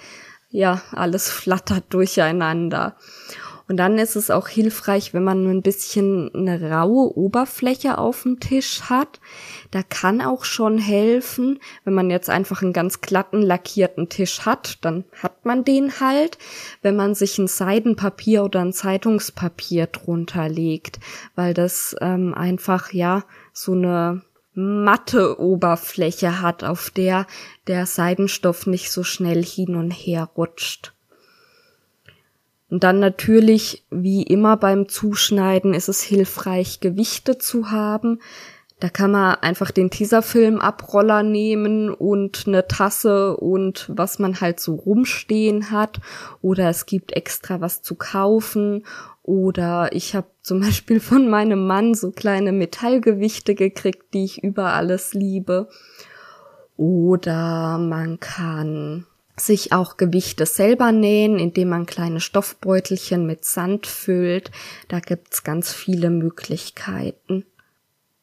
ja, 0.51 0.83
alles 0.91 1.31
flattert 1.31 1.85
durcheinander. 1.89 2.97
Und 3.67 3.77
dann 3.77 3.97
ist 3.97 4.15
es 4.15 4.29
auch 4.29 4.47
hilfreich, 4.47 5.13
wenn 5.13 5.23
man 5.23 5.47
ein 5.49 5.63
bisschen 5.63 6.33
eine 6.35 6.71
raue 6.71 7.17
Oberfläche 7.17 7.97
auf 7.97 8.23
dem 8.23 8.39
Tisch 8.39 8.83
hat. 8.83 9.19
Da 9.71 9.81
kann 9.81 10.21
auch 10.21 10.45
schon 10.45 10.77
helfen, 10.77 11.59
wenn 11.83 11.95
man 11.95 12.11
jetzt 12.11 12.29
einfach 12.29 12.61
einen 12.61 12.73
ganz 12.73 13.01
glatten 13.01 13.41
lackierten 13.41 14.07
Tisch 14.07 14.45
hat, 14.45 14.77
dann 14.85 15.03
hat 15.21 15.45
man 15.45 15.63
den 15.63 15.99
halt, 15.99 16.37
wenn 16.83 16.95
man 16.95 17.15
sich 17.15 17.39
ein 17.39 17.47
Seidenpapier 17.47 18.43
oder 18.43 18.61
ein 18.61 18.73
Zeitungspapier 18.73 19.87
drunter 19.87 20.47
legt, 20.47 20.99
weil 21.35 21.53
das 21.53 21.95
ähm, 22.01 22.33
einfach 22.35 22.93
ja 22.93 23.23
so 23.51 23.71
eine 23.71 24.21
matte 24.53 25.39
Oberfläche 25.39 26.41
hat, 26.41 26.63
auf 26.63 26.89
der 26.89 27.27
der 27.67 27.85
Seidenstoff 27.85 28.67
nicht 28.67 28.91
so 28.91 29.03
schnell 29.03 29.43
hin 29.43 29.75
und 29.75 29.91
her 29.91 30.29
rutscht. 30.37 30.94
Und 32.69 32.83
dann 32.83 32.99
natürlich, 32.99 33.85
wie 33.91 34.23
immer 34.23 34.57
beim 34.57 34.89
Zuschneiden, 34.89 35.73
ist 35.73 35.87
es 35.87 36.01
hilfreich, 36.01 36.79
Gewichte 36.79 37.37
zu 37.37 37.71
haben. 37.71 38.19
Da 38.79 38.89
kann 38.89 39.11
man 39.11 39.35
einfach 39.35 39.71
den 39.71 39.89
Tesafilm-Abroller 39.89 41.23
nehmen 41.23 41.93
und 41.93 42.43
eine 42.45 42.67
Tasse 42.67 43.37
und 43.37 43.89
was 43.93 44.19
man 44.19 44.41
halt 44.41 44.59
so 44.59 44.75
rumstehen 44.75 45.71
hat. 45.71 46.01
Oder 46.41 46.69
es 46.69 46.85
gibt 46.85 47.13
extra 47.13 47.61
was 47.61 47.81
zu 47.81 47.95
kaufen. 47.95 48.85
Oder 49.23 49.93
ich 49.93 50.15
habe 50.15 50.27
zum 50.41 50.59
Beispiel 50.59 50.99
von 50.99 51.29
meinem 51.29 51.65
Mann 51.67 51.93
so 51.93 52.11
kleine 52.11 52.51
Metallgewichte 52.51 53.55
gekriegt, 53.55 54.13
die 54.13 54.25
ich 54.25 54.43
über 54.43 54.73
alles 54.73 55.13
liebe. 55.13 55.69
Oder 56.75 57.77
man 57.77 58.19
kann 58.19 59.05
sich 59.37 59.73
auch 59.73 59.97
Gewichte 59.97 60.45
selber 60.45 60.91
nähen, 60.91 61.39
indem 61.39 61.69
man 61.69 61.85
kleine 61.85 62.21
Stoffbeutelchen 62.21 63.25
mit 63.25 63.45
Sand 63.45 63.87
füllt. 63.87 64.51
Da 64.87 64.99
gibt's 64.99 65.43
ganz 65.43 65.73
viele 65.73 66.09
Möglichkeiten. 66.09 67.45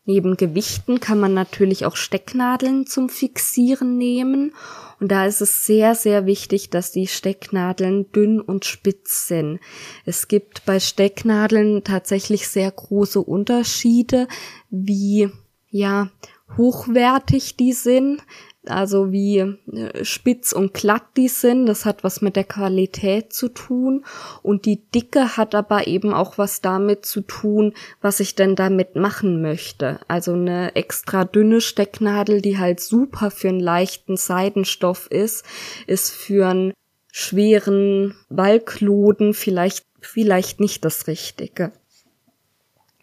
Neben 0.04 0.36
Gewichten 0.36 0.98
kann 0.98 1.20
man 1.20 1.32
natürlich 1.32 1.86
auch 1.86 1.94
Stecknadeln 1.94 2.86
zum 2.86 3.08
Fixieren 3.08 3.98
nehmen. 3.98 4.52
Und 4.98 5.12
da 5.12 5.26
ist 5.26 5.40
es 5.40 5.64
sehr, 5.64 5.94
sehr 5.94 6.26
wichtig, 6.26 6.70
dass 6.70 6.90
die 6.90 7.06
Stecknadeln 7.06 8.10
dünn 8.10 8.40
und 8.40 8.64
spitz 8.64 9.28
sind. 9.28 9.60
Es 10.04 10.26
gibt 10.26 10.64
bei 10.64 10.80
Stecknadeln 10.80 11.84
tatsächlich 11.84 12.48
sehr 12.48 12.70
große 12.70 13.20
Unterschiede, 13.20 14.26
wie, 14.70 15.30
ja, 15.70 16.10
hochwertig 16.56 17.56
die 17.56 17.72
sind 17.72 18.22
also 18.66 19.10
wie 19.10 19.38
äh, 19.38 20.04
spitz 20.04 20.52
und 20.52 20.74
glatt 20.74 21.04
die 21.16 21.28
sind. 21.28 21.66
Das 21.66 21.84
hat 21.84 22.04
was 22.04 22.20
mit 22.20 22.36
der 22.36 22.44
Qualität 22.44 23.32
zu 23.32 23.48
tun. 23.48 24.04
Und 24.42 24.66
die 24.66 24.82
Dicke 24.90 25.36
hat 25.36 25.54
aber 25.54 25.86
eben 25.86 26.14
auch 26.14 26.38
was 26.38 26.60
damit 26.60 27.04
zu 27.04 27.22
tun, 27.22 27.74
was 28.00 28.20
ich 28.20 28.34
denn 28.34 28.54
damit 28.54 28.96
machen 28.96 29.42
möchte. 29.42 30.00
Also 30.08 30.34
eine 30.34 30.74
extra 30.76 31.24
dünne 31.24 31.60
Stecknadel, 31.60 32.40
die 32.40 32.58
halt 32.58 32.80
super 32.80 33.30
für 33.30 33.48
einen 33.48 33.60
leichten 33.60 34.16
Seidenstoff 34.16 35.10
ist, 35.10 35.44
ist 35.86 36.10
für 36.10 36.48
einen 36.48 36.72
schweren 37.12 38.14
Wallkloden 38.28 39.34
vielleicht, 39.34 39.84
vielleicht 40.00 40.60
nicht 40.60 40.84
das 40.84 41.06
Richtige 41.06 41.72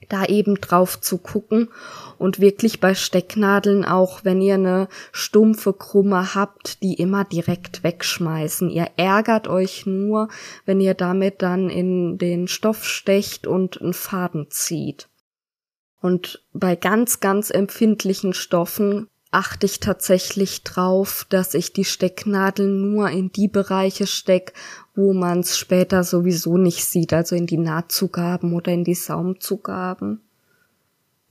da 0.10 0.26
eben 0.26 0.56
drauf 0.56 1.00
zu 1.00 1.18
gucken 1.18 1.70
und 2.18 2.40
wirklich 2.40 2.80
bei 2.80 2.96
Stecknadeln 2.96 3.86
auch, 3.86 4.26
wenn 4.26 4.42
ihr 4.42 4.56
eine 4.56 4.88
stumpfe 5.12 5.74
Krumme 5.74 6.36
habt, 6.36 6.84
die 6.84 6.96
immer 6.96 7.24
direkt 7.24 7.84
wegschmeißen. 7.84 8.70
Ihr 8.70 8.88
ärgert 8.98 9.48
euch 9.48 9.86
nur, 9.86 10.28
wenn 10.66 10.82
ihr 10.82 10.96
damit 10.96 11.42
dann 11.42 11.70
in 11.70 12.18
den 12.18 12.48
Stoff 12.48 12.84
stecht 12.84 13.48
und 13.48 13.82
einen 13.82 13.94
Faden 13.94 14.48
zieht. 14.50 15.08
Und 16.02 16.44
bei 16.54 16.76
ganz, 16.76 17.20
ganz 17.20 17.50
empfindlichen 17.50 18.34
Stoffen 18.34 19.08
achte 19.32 19.66
ich 19.66 19.80
tatsächlich 19.80 20.64
drauf, 20.64 21.26
dass 21.30 21.54
ich 21.54 21.74
die 21.74 21.86
Stecknadel 21.86 22.68
nur 22.68 23.10
in 23.10 23.32
die 23.32 23.48
Bereiche 23.48 24.08
steck, 24.08 24.54
wo 24.96 25.14
man 25.14 25.42
es 25.42 25.58
später 25.58 26.04
sowieso 26.04 26.58
nicht 26.58 26.86
sieht, 26.86 27.14
also 27.14 27.36
in 27.36 27.46
die 27.46 27.58
Nahtzugaben 27.58 28.54
oder 28.54 28.72
in 28.72 28.84
die 28.84 28.96
Saumzugaben. 28.96 30.22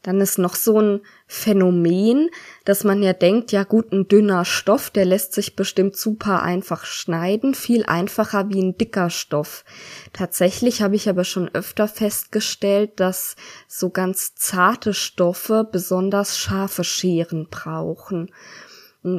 Dann 0.09 0.23
ist 0.23 0.39
noch 0.39 0.55
so 0.55 0.81
ein 0.81 1.01
Phänomen, 1.27 2.31
dass 2.65 2.83
man 2.83 3.03
ja 3.03 3.13
denkt, 3.13 3.53
ja 3.53 3.65
gut, 3.65 3.93
ein 3.93 4.09
dünner 4.09 4.47
Stoff, 4.47 4.89
der 4.89 5.05
lässt 5.05 5.35
sich 5.35 5.55
bestimmt 5.55 5.99
super 5.99 6.41
einfach 6.41 6.87
schneiden, 6.87 7.53
viel 7.53 7.85
einfacher 7.85 8.49
wie 8.49 8.63
ein 8.63 8.79
dicker 8.79 9.11
Stoff. 9.11 9.67
Tatsächlich 10.15 10.81
habe 10.81 10.97
ich 10.97 11.11
aber 11.11 11.25
schon 11.25 11.51
öfter 11.55 11.89
festgestellt, 11.89 13.01
dass 13.01 13.37
so 13.67 13.91
ganz 13.91 14.35
zarte 14.35 14.95
Stoffe 14.95 15.69
besonders 15.71 16.39
scharfe 16.39 16.85
Scheren 16.85 17.49
brauchen. 17.51 18.31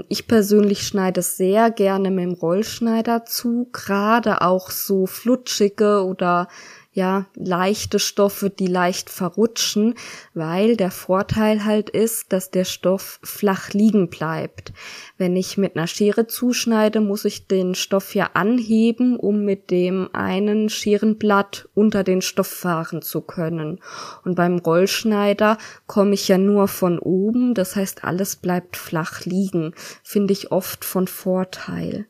Ich 0.08 0.28
persönlich 0.28 0.88
schneide 0.88 1.22
sehr 1.22 1.70
gerne 1.70 2.10
mit 2.10 2.24
dem 2.24 2.34
Rollschneider 2.34 3.26
zu, 3.26 3.70
gerade 3.72 4.42
auch 4.42 4.72
so 4.72 5.06
flutschige 5.06 6.04
oder 6.04 6.48
ja, 6.92 7.28
leichte 7.36 8.00
Stoffe, 8.00 8.50
die 8.50 8.68
leicht 8.68 9.12
verrutschen, 9.12 9.94
weil 10.34 10.76
der 10.76 10.90
Vorteil 10.90 11.64
halt 11.64 11.90
ist, 11.90 12.34
dass 12.34 12.50
der 12.50 12.66
Stoff 12.66 13.20
flach 13.24 13.70
liegen 13.74 14.10
bleibt. 14.10 14.74
Wenn 15.18 15.36
ich 15.36 15.58
mit 15.58 15.76
einer 15.76 15.86
Schere 15.86 16.26
zuschneide, 16.26 17.00
muss 17.00 17.26
ich 17.26 17.48
den 17.48 17.76
Stoff 17.76 18.16
ja 18.16 18.32
anheben, 18.34 19.18
um 19.18 19.46
mit 19.46 19.70
dem 19.70 20.10
einen 20.14 20.70
Scherenblatt 20.70 21.70
unter 21.76 22.04
den 22.04 22.22
Stoff 22.22 22.48
fahren 22.48 23.04
zu 23.04 23.22
können. 23.22 23.80
Und 24.26 24.36
beim 24.36 24.58
Rollschneider 24.58 25.60
komme 25.86 26.16
ich 26.16 26.28
ja 26.28 26.40
nur 26.40 26.68
von 26.68 26.98
oben, 26.98 27.54
das 27.54 27.76
heißt, 27.76 28.04
alles 28.04 28.36
bleibt 28.36 28.78
flach 28.78 29.26
liegen. 29.26 29.74
Finde 30.04 30.34
ich 30.34 30.52
oft 30.52 30.84
von 30.84 31.08
Vorteil. 31.08 32.09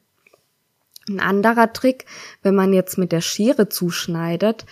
Ein 1.09 1.19
anderer 1.19 1.73
Trick, 1.73 2.05
wenn 2.43 2.55
man 2.55 2.71
jetzt 2.71 2.97
mit 2.97 3.11
der 3.11 3.21
Schere 3.21 3.67
zuschneidet, 3.67 4.65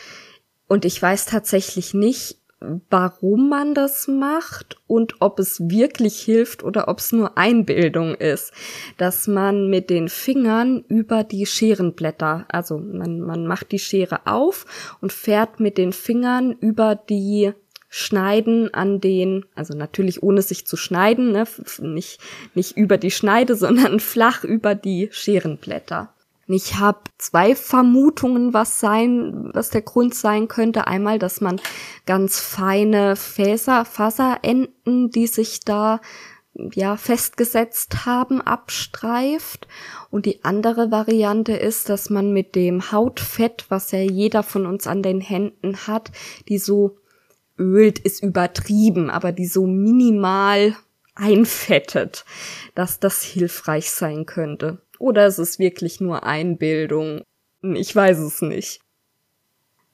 und 0.67 0.83
ich 0.85 1.01
weiß 1.01 1.27
tatsächlich 1.27 1.93
nicht, 1.93 2.37
warum 2.89 3.49
man 3.49 3.75
das 3.75 4.07
macht 4.07 4.77
und 4.87 5.21
ob 5.21 5.39
es 5.39 5.69
wirklich 5.69 6.19
hilft 6.19 6.63
oder 6.63 6.87
ob 6.87 6.99
es 6.99 7.11
nur 7.11 7.37
Einbildung 7.37 8.15
ist, 8.15 8.51
dass 8.97 9.27
man 9.27 9.69
mit 9.69 9.89
den 9.89 10.09
Fingern 10.09 10.83
über 10.87 11.23
die 11.23 11.45
Scherenblätter, 11.45 12.45
also 12.49 12.79
man, 12.79 13.21
man 13.21 13.45
macht 13.45 13.71
die 13.71 13.79
Schere 13.79 14.25
auf 14.25 14.65
und 15.01 15.13
fährt 15.13 15.59
mit 15.59 15.77
den 15.77 15.93
Fingern 15.93 16.51
über 16.53 16.95
die 16.95 17.53
Schneiden 17.89 18.73
an 18.73 18.99
den, 18.99 19.45
also 19.55 19.75
natürlich 19.75 20.23
ohne 20.23 20.41
sich 20.41 20.65
zu 20.65 20.75
schneiden, 20.77 21.31
ne, 21.31 21.45
nicht, 21.79 22.19
nicht 22.55 22.75
über 22.75 22.97
die 22.97 23.11
Schneide, 23.11 23.55
sondern 23.55 23.99
flach 23.99 24.43
über 24.43 24.73
die 24.73 25.09
Scherenblätter. 25.11 26.11
Ich 26.49 26.75
habe 26.75 27.01
zwei 27.17 27.55
Vermutungen, 27.55 28.53
was 28.53 28.79
sein, 28.79 29.49
was 29.53 29.69
der 29.69 29.81
Grund 29.81 30.15
sein 30.15 30.47
könnte. 30.47 30.87
Einmal, 30.87 31.19
dass 31.19 31.41
man 31.41 31.59
ganz 32.05 32.39
feine 32.39 33.17
Faser, 33.17 33.83
Faserenden, 33.83 35.11
die 35.11 35.27
sich 35.27 35.59
da 35.65 35.99
ja 36.73 36.95
festgesetzt 36.95 38.05
haben, 38.05 38.41
abstreift. 38.41 39.67
Und 40.09 40.25
die 40.25 40.45
andere 40.45 40.89
Variante 40.89 41.51
ist, 41.51 41.89
dass 41.89 42.09
man 42.09 42.31
mit 42.31 42.55
dem 42.55 42.93
Hautfett, 42.93 43.65
was 43.67 43.91
ja 43.91 43.99
jeder 43.99 44.41
von 44.41 44.65
uns 44.65 44.87
an 44.87 45.03
den 45.03 45.19
Händen 45.19 45.85
hat, 45.85 46.11
die 46.47 46.59
so 46.59 46.97
ölt, 47.57 47.99
ist 47.99 48.23
übertrieben, 48.23 49.09
aber 49.09 49.33
die 49.33 49.47
so 49.47 49.67
minimal 49.67 50.77
einfettet, 51.13 52.25
dass 52.75 52.99
das 52.99 53.23
hilfreich 53.23 53.91
sein 53.91 54.25
könnte. 54.25 54.79
Oder 54.99 55.27
ist 55.27 55.37
es 55.37 55.59
wirklich 55.59 56.01
nur 56.01 56.23
Einbildung? 56.23 57.21
Ich 57.61 57.95
weiß 57.95 58.19
es 58.19 58.41
nicht. 58.41 58.79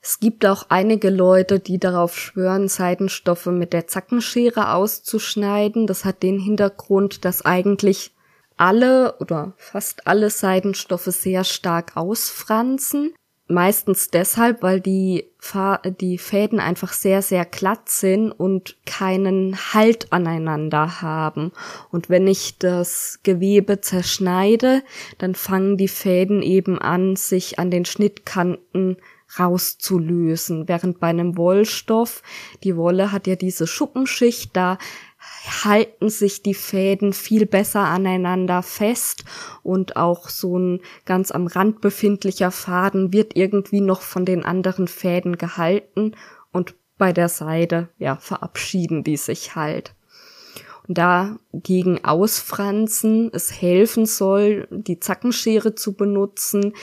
Es 0.00 0.20
gibt 0.20 0.44
auch 0.44 0.66
einige 0.68 1.08
Leute, 1.08 1.60
die 1.60 1.78
darauf 1.78 2.14
schwören, 2.18 2.68
Seidenstoffe 2.68 3.46
mit 3.46 3.72
der 3.72 3.86
Zackenschere 3.86 4.72
auszuschneiden. 4.74 5.86
Das 5.86 6.04
hat 6.04 6.22
den 6.22 6.38
Hintergrund, 6.38 7.24
dass 7.24 7.42
eigentlich 7.42 8.12
alle 8.58 9.16
oder 9.18 9.54
fast 9.56 10.06
alle 10.06 10.28
Seidenstoffe 10.28 11.06
sehr 11.06 11.42
stark 11.42 11.96
ausfransen. 11.96 13.14
Meistens 13.46 14.08
deshalb, 14.08 14.62
weil 14.62 14.80
die, 14.80 15.26
Fa 15.38 15.76
die 15.76 16.16
Fäden 16.16 16.60
einfach 16.60 16.94
sehr, 16.94 17.20
sehr 17.20 17.44
glatt 17.44 17.90
sind 17.90 18.32
und 18.32 18.76
keinen 18.86 19.54
Halt 19.74 20.12
aneinander 20.14 21.02
haben. 21.02 21.52
Und 21.90 22.08
wenn 22.08 22.26
ich 22.26 22.58
das 22.58 23.20
Gewebe 23.22 23.82
zerschneide, 23.82 24.82
dann 25.18 25.34
fangen 25.34 25.76
die 25.76 25.88
Fäden 25.88 26.40
eben 26.40 26.78
an, 26.78 27.16
sich 27.16 27.58
an 27.58 27.70
den 27.70 27.84
Schnittkanten 27.84 28.96
rauszulösen. 29.38 30.66
Während 30.66 31.00
bei 31.00 31.08
einem 31.08 31.36
Wollstoff, 31.36 32.22
die 32.62 32.76
Wolle 32.76 33.12
hat 33.12 33.26
ja 33.26 33.36
diese 33.36 33.66
Schuppenschicht, 33.66 34.56
da 34.56 34.78
halten 35.64 36.08
sich 36.08 36.42
die 36.42 36.54
Fäden 36.54 37.12
viel 37.12 37.46
besser 37.46 37.80
aneinander 37.80 38.62
fest 38.62 39.24
und 39.62 39.96
auch 39.96 40.28
so 40.28 40.58
ein 40.58 40.80
ganz 41.04 41.30
am 41.30 41.46
Rand 41.46 41.80
befindlicher 41.80 42.50
Faden 42.50 43.12
wird 43.12 43.36
irgendwie 43.36 43.80
noch 43.80 44.02
von 44.02 44.24
den 44.24 44.44
anderen 44.44 44.88
Fäden 44.88 45.36
gehalten 45.36 46.12
und 46.52 46.74
bei 46.96 47.12
der 47.12 47.28
Seite, 47.28 47.88
ja, 47.98 48.16
verabschieden 48.16 49.04
die 49.04 49.16
sich 49.16 49.56
halt. 49.56 49.94
Und 50.86 50.98
da 50.98 51.38
gegen 51.52 52.04
Ausfransen 52.04 53.30
es 53.32 53.60
helfen 53.60 54.04
soll, 54.04 54.68
die 54.70 55.00
Zackenschere 55.00 55.74
zu 55.74 55.94
benutzen, 55.94 56.74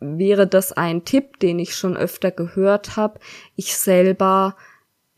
wäre 0.00 0.46
das 0.46 0.72
ein 0.72 1.04
Tipp, 1.04 1.40
den 1.40 1.58
ich 1.58 1.74
schon 1.74 1.96
öfter 1.96 2.30
gehört 2.30 2.96
habe. 2.96 3.20
Ich 3.56 3.74
selber 3.76 4.54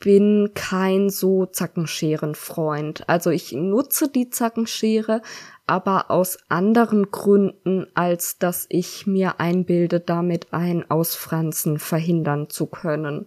bin 0.01 0.51
kein 0.55 1.11
so 1.11 1.47
Zackenscherenfreund. 1.47 3.09
Also 3.09 3.31
ich 3.31 3.53
nutze 3.53 4.09
die 4.09 4.31
Zackenschere, 4.31 5.23
aber 5.67 6.11
aus 6.11 6.39
anderen 6.49 7.11
Gründen, 7.11 7.87
als 7.95 8.39
dass 8.39 8.67
ich 8.71 9.07
mir 9.07 9.39
einbilde, 9.39 10.01
damit 10.01 10.53
ein 10.53 10.91
Ausfransen 10.91 11.79
verhindern 11.79 12.49
zu 12.49 12.67
können. 12.67 13.27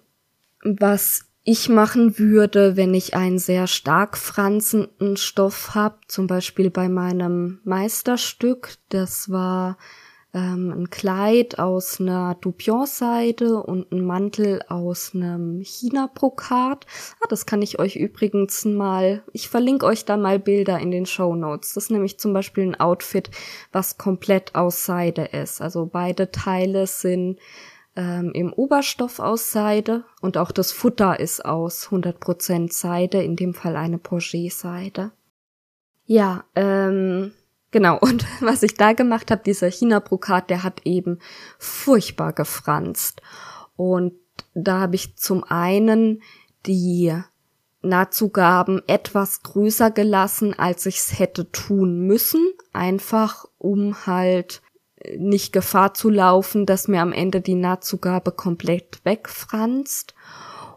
Was 0.63 1.25
ich 1.43 1.69
machen 1.69 2.17
würde, 2.17 2.75
wenn 2.75 2.93
ich 2.93 3.15
einen 3.15 3.37
sehr 3.37 3.67
stark 3.67 4.17
franzenden 4.17 5.17
Stoff 5.17 5.75
habe, 5.75 5.97
zum 6.07 6.25
Beispiel 6.25 6.69
bei 6.69 6.89
meinem 6.89 7.59
Meisterstück, 7.63 8.75
das 8.89 9.29
war 9.29 9.77
ähm, 10.33 10.71
ein 10.71 10.89
Kleid 10.89 11.59
aus 11.59 11.99
einer 12.01 12.35
Dupion-Seide 12.35 13.61
und 13.61 13.91
ein 13.91 14.03
Mantel 14.03 14.61
aus 14.67 15.11
einem 15.13 15.61
China-Brokat. 15.61 16.85
Ah, 17.21 17.27
das 17.29 17.45
kann 17.45 17.61
ich 17.61 17.79
euch 17.79 17.95
übrigens 17.95 18.65
mal, 18.65 19.23
ich 19.31 19.47
verlinke 19.47 19.85
euch 19.85 20.05
da 20.05 20.17
mal 20.17 20.39
Bilder 20.39 20.79
in 20.79 20.91
den 20.91 21.05
Show 21.05 21.35
Notes. 21.35 21.73
Das 21.73 21.85
ist 21.85 21.91
nämlich 21.91 22.19
zum 22.19 22.33
Beispiel 22.33 22.63
ein 22.63 22.79
Outfit, 22.79 23.29
was 23.71 23.97
komplett 23.97 24.55
aus 24.55 24.85
Seide 24.85 25.25
ist. 25.25 25.61
Also 25.61 25.85
beide 25.85 26.31
Teile 26.31 26.87
sind 26.87 27.39
ähm, 27.95 28.31
im 28.33 28.51
Oberstoff 28.53 29.19
aus 29.19 29.51
Seide 29.51 30.03
und 30.21 30.37
auch 30.37 30.51
das 30.51 30.71
Futter 30.71 31.19
ist 31.19 31.45
aus 31.45 31.89
100% 31.89 32.73
Seide, 32.73 33.21
in 33.21 33.35
dem 33.35 33.53
Fall 33.53 33.75
eine 33.75 33.99
Porget-Seide. 33.99 35.11
Ja, 36.05 36.43
ähm, 36.55 37.33
Genau, 37.73 37.97
und 37.97 38.23
was 38.39 38.63
ich 38.63 38.75
da 38.75 38.93
gemacht 38.93 39.31
habe, 39.31 39.41
dieser 39.43 39.69
China-Brokat, 39.69 40.49
der 40.49 40.63
hat 40.63 40.85
eben 40.85 41.19
furchtbar 41.57 42.31
gefranst. 42.31 43.21
Und 43.75 44.13
da 44.53 44.81
habe 44.81 44.95
ich 44.95 45.17
zum 45.17 45.43
einen 45.43 46.21
die 46.65 47.13
Nahtzugaben 47.81 48.81
etwas 48.87 49.41
größer 49.41 49.91
gelassen, 49.91 50.57
als 50.57 50.85
ich 50.85 50.97
es 50.97 51.19
hätte 51.19 51.51
tun 51.51 52.05
müssen, 52.05 52.53
einfach 52.71 53.45
um 53.57 54.05
halt 54.05 54.61
nicht 55.17 55.51
Gefahr 55.51 55.93
zu 55.95 56.09
laufen, 56.09 56.65
dass 56.65 56.87
mir 56.87 57.01
am 57.01 57.11
Ende 57.11 57.41
die 57.41 57.55
Nahtzugabe 57.55 58.31
komplett 58.31 59.03
wegfranst. 59.03 60.13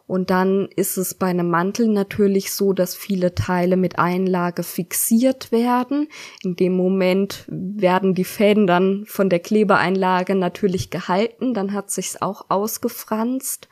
Und 0.07 0.31
dann 0.31 0.69
ist 0.77 0.97
es 0.99 1.15
bei 1.15 1.27
einem 1.27 1.51
Mantel 1.51 1.89
natürlich 1.89 2.53
so, 2.53 2.73
dass 2.73 2.95
viele 2.95 3.35
Teile 3.35 3.77
mit 3.77 3.99
Einlage 3.99 4.63
fixiert 4.63 5.51
werden. 5.51 6.09
In 6.45 6.55
dem 6.55 6.77
Moment 6.77 7.45
werden 7.49 8.15
die 8.15 8.25
Fäden 8.25 8.69
dann 8.69 9.05
von 9.07 9.29
der 9.29 9.41
Klebeeinlage 9.41 10.37
natürlich 10.37 10.91
gehalten, 10.91 11.55
dann 11.55 11.73
hat 11.73 11.91
sich's 11.91 12.21
auch 12.23 12.47
ausgefranst. 12.49 13.69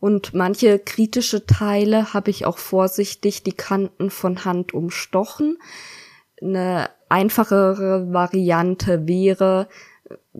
Und 0.00 0.34
manche 0.34 0.80
kritische 0.80 1.46
Teile 1.46 2.12
habe 2.12 2.30
ich 2.30 2.44
auch 2.44 2.58
vorsichtig 2.58 3.44
die 3.44 3.52
Kanten 3.52 4.10
von 4.10 4.44
Hand 4.44 4.74
umstochen. 4.74 5.58
Eine 6.42 6.90
einfachere 7.08 8.12
Variante 8.12 9.06
wäre, 9.06 9.68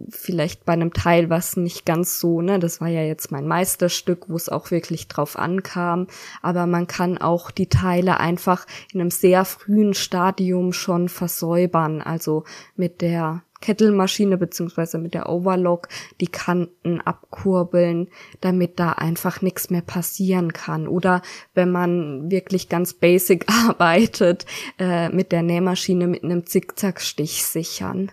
vielleicht 0.09 0.65
bei 0.65 0.73
einem 0.73 0.93
Teil 0.93 1.31
was 1.31 1.57
nicht 1.57 1.85
ganz 1.85 2.19
so, 2.19 2.41
ne, 2.41 2.59
das 2.59 2.81
war 2.81 2.89
ja 2.89 3.03
jetzt 3.03 3.31
mein 3.31 3.47
Meisterstück, 3.47 4.29
wo 4.29 4.37
es 4.37 4.49
auch 4.49 4.71
wirklich 4.71 5.09
drauf 5.09 5.39
ankam, 5.39 6.07
aber 6.41 6.67
man 6.67 6.87
kann 6.87 7.19
auch 7.19 7.51
die 7.51 7.69
Teile 7.69 8.21
einfach 8.21 8.67
in 8.93 9.01
einem 9.01 9.11
sehr 9.11 9.45
frühen 9.45 9.95
Stadium 9.95 10.73
schon 10.73 11.09
versäubern, 11.09 12.01
also 12.01 12.45
mit 12.77 13.01
der 13.01 13.43
Kettelmaschine 13.63 14.37
beziehungsweise 14.37 14.99
mit 14.99 15.15
der 15.15 15.31
Overlock 15.31 15.89
die 16.21 16.27
Kanten 16.27 17.01
abkurbeln, 17.01 18.09
damit 18.43 18.79
da 18.79 18.93
einfach 18.93 19.41
nichts 19.41 19.71
mehr 19.71 19.81
passieren 19.81 20.53
kann. 20.53 20.87
Oder 20.87 21.23
wenn 21.55 21.71
man 21.71 22.31
wirklich 22.31 22.69
ganz 22.69 22.93
basic 22.93 23.47
arbeitet, 23.67 24.45
äh, 24.79 25.09
mit 25.09 25.33
der 25.33 25.43
Nähmaschine 25.43 26.09
mit 26.09 26.25
einem 26.25 26.45
Zickzackstich 26.45 27.45
sichern. 27.45 28.13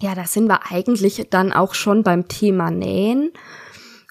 Ja, 0.00 0.14
da 0.14 0.26
sind 0.26 0.46
wir 0.46 0.70
eigentlich 0.70 1.26
dann 1.30 1.52
auch 1.52 1.74
schon 1.74 2.02
beim 2.02 2.28
Thema 2.28 2.70
Nähen. 2.70 3.32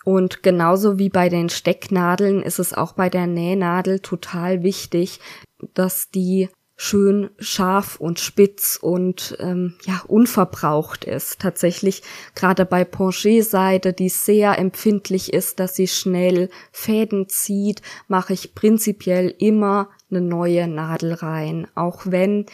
Und 0.03 0.43
genauso 0.43 0.99
wie 0.99 1.09
bei 1.09 1.29
den 1.29 1.49
Stecknadeln 1.49 2.41
ist 2.41 2.59
es 2.59 2.73
auch 2.73 2.93
bei 2.93 3.09
der 3.09 3.27
Nähnadel 3.27 3.99
total 3.99 4.61
wichtig, 4.63 5.19
dass 5.73 6.09
die 6.11 6.49
schön 6.77 7.29
scharf 7.39 7.99
und 7.99 8.19
spitz 8.19 8.77
und 8.81 9.37
ähm, 9.39 9.75
ja 9.85 10.01
unverbraucht 10.07 11.05
ist. 11.05 11.39
Tatsächlich 11.39 12.03
gerade 12.35 12.65
bei 12.65 12.83
Ponché-Seide, 12.83 13.93
die 13.93 14.09
sehr 14.09 14.59
empfindlich 14.59 15.33
ist, 15.33 15.59
dass 15.59 15.75
sie 15.75 15.87
schnell 15.87 16.49
Fäden 16.71 17.29
zieht, 17.29 17.81
mache 18.07 18.33
ich 18.33 18.53
prinzipiell 18.55 19.33
immer 19.39 19.89
eine 20.11 20.21
neue 20.21 20.67
Nadel 20.67 21.13
rein, 21.13 21.67
auch 21.75 22.01
wenn 22.05 22.45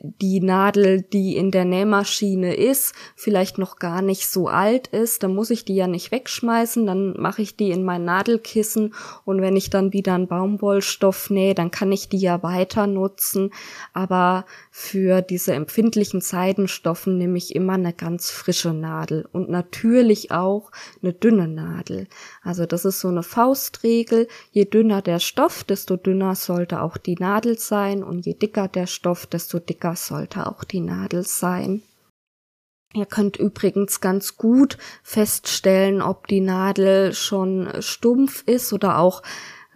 die 0.00 0.40
Nadel, 0.40 1.02
die 1.02 1.36
in 1.36 1.50
der 1.50 1.64
Nähmaschine 1.64 2.54
ist, 2.54 2.94
vielleicht 3.14 3.58
noch 3.58 3.76
gar 3.76 4.02
nicht 4.02 4.28
so 4.28 4.48
alt 4.48 4.88
ist, 4.88 5.22
dann 5.22 5.34
muss 5.34 5.50
ich 5.50 5.64
die 5.64 5.74
ja 5.74 5.86
nicht 5.86 6.12
wegschmeißen, 6.12 6.86
dann 6.86 7.14
mache 7.18 7.42
ich 7.42 7.56
die 7.56 7.70
in 7.70 7.84
mein 7.84 8.04
Nadelkissen 8.04 8.94
und 9.24 9.42
wenn 9.42 9.56
ich 9.56 9.70
dann 9.70 9.92
wieder 9.92 10.14
einen 10.14 10.28
Baumwollstoff 10.28 11.30
nähe, 11.30 11.54
dann 11.54 11.70
kann 11.70 11.92
ich 11.92 12.08
die 12.08 12.18
ja 12.18 12.42
weiter 12.42 12.86
nutzen, 12.86 13.50
aber 13.92 14.46
für 14.74 15.20
diese 15.20 15.52
empfindlichen 15.52 16.22
Seidenstoffen 16.22 17.18
nehme 17.18 17.36
ich 17.36 17.54
immer 17.54 17.74
eine 17.74 17.92
ganz 17.92 18.30
frische 18.30 18.72
Nadel 18.72 19.28
und 19.30 19.50
natürlich 19.50 20.30
auch 20.30 20.70
eine 21.02 21.12
dünne 21.12 21.46
Nadel. 21.48 22.06
Also 22.42 22.64
das 22.64 22.86
ist 22.86 23.00
so 23.00 23.08
eine 23.08 23.22
Faustregel, 23.22 24.28
je 24.50 24.64
dünner 24.64 25.02
der 25.02 25.18
Stoff, 25.18 25.64
desto 25.64 25.96
dünner 25.96 26.34
sollte 26.34 26.80
auch 26.80 26.96
die 26.96 27.16
Nadel 27.16 27.58
sein 27.58 28.02
und 28.02 28.24
je 28.24 28.32
dicker 28.32 28.68
der 28.68 28.86
Stoff, 28.86 29.26
desto 29.26 29.58
dicker 29.58 29.82
dicker 29.82 29.96
sollte 29.96 30.46
auch 30.46 30.64
die 30.64 30.80
Nadel 30.80 31.24
sein. 31.24 31.82
Ihr 32.94 33.06
könnt 33.06 33.36
übrigens 33.36 34.00
ganz 34.00 34.36
gut 34.36 34.76
feststellen, 35.02 36.02
ob 36.02 36.26
die 36.26 36.40
Nadel 36.40 37.14
schon 37.14 37.68
stumpf 37.80 38.42
ist 38.46 38.72
oder 38.72 38.98
auch 38.98 39.22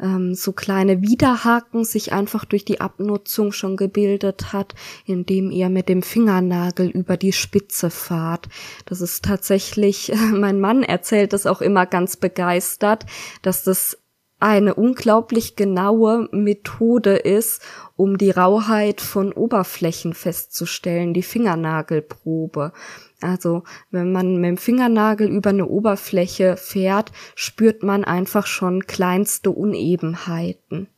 ähm, 0.01 0.35
so 0.35 0.53
kleine 0.53 1.03
Widerhaken 1.03 1.85
sich 1.85 2.13
einfach 2.13 2.45
durch 2.45 2.65
die 2.65 2.81
Abnutzung 2.81 3.53
schon 3.53 3.77
gebildet 3.77 4.53
hat, 4.53 4.75
indem 5.05 5.51
ihr 5.51 5.69
mit 5.69 5.89
dem 5.89 6.03
Fingernagel 6.03 6.89
über 6.89 7.17
die 7.17 7.33
Spitze 7.33 7.91
fahrt. 7.91 8.49
Das 8.85 9.01
ist 9.01 9.25
tatsächlich, 9.25 10.13
mein 10.33 10.61
Mann 10.61 10.83
erzählt 10.83 11.33
das 11.33 11.47
auch 11.47 11.61
immer 11.61 11.87
ganz 11.87 12.17
begeistert, 12.17 13.07
dass 13.43 13.65
das 13.65 13.99
eine 14.39 14.75
unglaublich 14.75 15.57
genaue 15.57 16.29
Methode 16.31 17.17
ist, 17.17 17.63
um 17.97 18.19
die 18.19 18.31
Rauheit 18.31 19.01
von 19.01 19.33
Oberflächen 19.33 20.13
festzustellen, 20.13 21.15
die 21.15 21.23
Fingernagelprobe. 21.23 22.73
Also 23.21 23.63
wenn 23.91 24.13
man 24.13 24.37
mit 24.37 24.49
dem 24.49 24.57
Fingernagel 24.59 25.29
über 25.29 25.51
eine 25.51 25.67
Oberfläche 25.67 26.57
fährt, 26.57 27.13
spürt 27.35 27.83
man 27.83 28.05
einfach 28.05 28.47
schon 28.47 28.87
kleinste 28.87 29.51
Unebenheiten. 29.51 30.89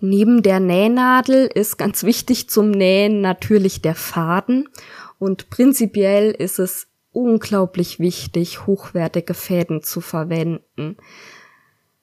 Neben 0.00 0.42
der 0.42 0.60
Nähnadel 0.60 1.46
ist 1.46 1.78
ganz 1.78 2.02
wichtig 2.02 2.50
zum 2.50 2.70
Nähen 2.70 3.20
natürlich 3.20 3.80
der 3.80 3.94
Faden 3.94 4.68
und 5.18 5.48
prinzipiell 5.50 6.32
ist 6.32 6.58
es 6.58 6.88
unglaublich 7.12 8.00
wichtig, 8.00 8.66
hochwertige 8.66 9.34
Fäden 9.34 9.82
zu 9.82 10.00
verwenden. 10.00 10.96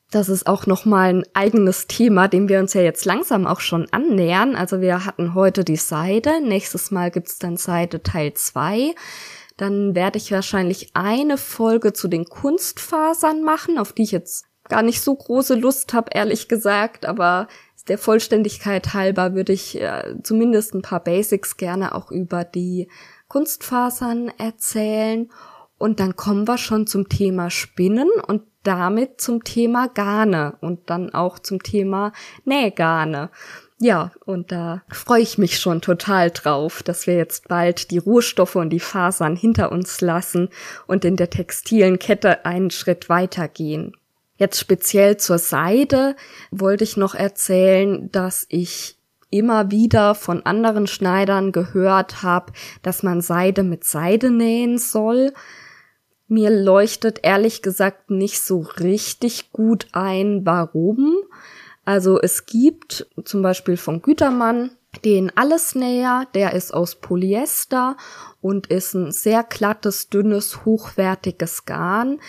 Das 0.09 0.27
ist 0.27 0.47
auch 0.47 0.65
nochmal 0.65 1.13
ein 1.13 1.23
eigenes 1.33 1.87
Thema, 1.87 2.27
dem 2.27 2.49
wir 2.49 2.59
uns 2.59 2.73
ja 2.73 2.81
jetzt 2.81 3.05
langsam 3.05 3.47
auch 3.47 3.61
schon 3.61 3.87
annähern. 3.91 4.55
Also 4.55 4.81
wir 4.81 5.05
hatten 5.05 5.35
heute 5.35 5.63
die 5.63 5.77
Seide, 5.77 6.41
nächstes 6.41 6.91
Mal 6.91 7.11
gibt's 7.11 7.39
dann 7.39 7.55
Seide 7.55 8.03
Teil 8.03 8.33
2. 8.33 8.93
Dann 9.57 9.95
werde 9.95 10.17
ich 10.17 10.31
wahrscheinlich 10.31 10.91
eine 10.93 11.37
Folge 11.37 11.93
zu 11.93 12.07
den 12.07 12.25
Kunstfasern 12.25 13.43
machen, 13.43 13.77
auf 13.77 13.93
die 13.93 14.03
ich 14.03 14.11
jetzt 14.11 14.45
gar 14.69 14.81
nicht 14.81 15.01
so 15.01 15.15
große 15.15 15.55
Lust 15.55 15.93
habe, 15.93 16.11
ehrlich 16.13 16.47
gesagt, 16.47 17.05
aber 17.05 17.47
der 17.87 17.97
Vollständigkeit 17.97 18.93
halber 18.93 19.33
würde 19.33 19.53
ich 19.53 19.79
äh, 19.79 20.15
zumindest 20.23 20.73
ein 20.73 20.81
paar 20.81 21.03
Basics 21.03 21.57
gerne 21.57 21.95
auch 21.95 22.11
über 22.11 22.43
die 22.43 22.89
Kunstfasern 23.27 24.31
erzählen. 24.37 25.29
Und 25.77 25.99
dann 25.99 26.15
kommen 26.15 26.47
wir 26.47 26.57
schon 26.57 26.85
zum 26.85 27.09
Thema 27.09 27.49
Spinnen 27.49 28.09
und 28.27 28.43
damit 28.63 29.19
zum 29.19 29.43
Thema 29.43 29.87
Garne 29.87 30.57
und 30.61 30.89
dann 30.89 31.13
auch 31.13 31.39
zum 31.39 31.63
Thema 31.63 32.11
Nähgarne. 32.45 33.31
Ja, 33.83 34.11
und 34.25 34.51
da 34.51 34.83
freue 34.89 35.23
ich 35.23 35.39
mich 35.39 35.59
schon 35.59 35.81
total 35.81 36.29
drauf, 36.29 36.83
dass 36.83 37.07
wir 37.07 37.15
jetzt 37.15 37.47
bald 37.47 37.89
die 37.89 37.97
Rohstoffe 37.97 38.55
und 38.55 38.69
die 38.69 38.79
Fasern 38.79 39.35
hinter 39.35 39.71
uns 39.71 40.01
lassen 40.01 40.49
und 40.85 41.03
in 41.03 41.15
der 41.15 41.31
textilen 41.31 41.97
Kette 41.97 42.45
einen 42.45 42.69
Schritt 42.69 43.09
weitergehen. 43.09 43.97
Jetzt 44.37 44.59
speziell 44.59 45.17
zur 45.17 45.39
Seide 45.39 46.15
wollte 46.51 46.83
ich 46.83 46.95
noch 46.95 47.15
erzählen, 47.15 48.11
dass 48.11 48.45
ich 48.49 48.99
immer 49.31 49.71
wieder 49.71 50.13
von 50.13 50.45
anderen 50.45 50.85
Schneidern 50.85 51.51
gehört 51.51 52.21
habe, 52.21 52.53
dass 52.83 53.01
man 53.01 53.21
Seide 53.21 53.63
mit 53.63 53.83
Seide 53.83 54.29
nähen 54.29 54.77
soll. 54.77 55.33
Mir 56.27 56.51
leuchtet 56.51 57.21
ehrlich 57.23 57.63
gesagt 57.63 58.11
nicht 58.11 58.43
so 58.43 58.59
richtig 58.79 59.51
gut 59.51 59.87
ein, 59.91 60.45
warum. 60.45 61.15
Also 61.85 62.19
es 62.19 62.45
gibt 62.45 63.07
zum 63.23 63.41
Beispiel 63.41 63.77
von 63.77 64.01
Gütermann 64.01 64.71
den 65.05 65.35
Allesnäher, 65.35 66.27
der 66.33 66.53
ist 66.53 66.73
aus 66.73 66.95
Polyester 66.95 67.95
und 68.41 68.67
ist 68.67 68.93
ein 68.93 69.11
sehr 69.11 69.43
glattes, 69.43 70.09
dünnes, 70.09 70.65
hochwertiges 70.65 71.65
Garn, 71.65 72.19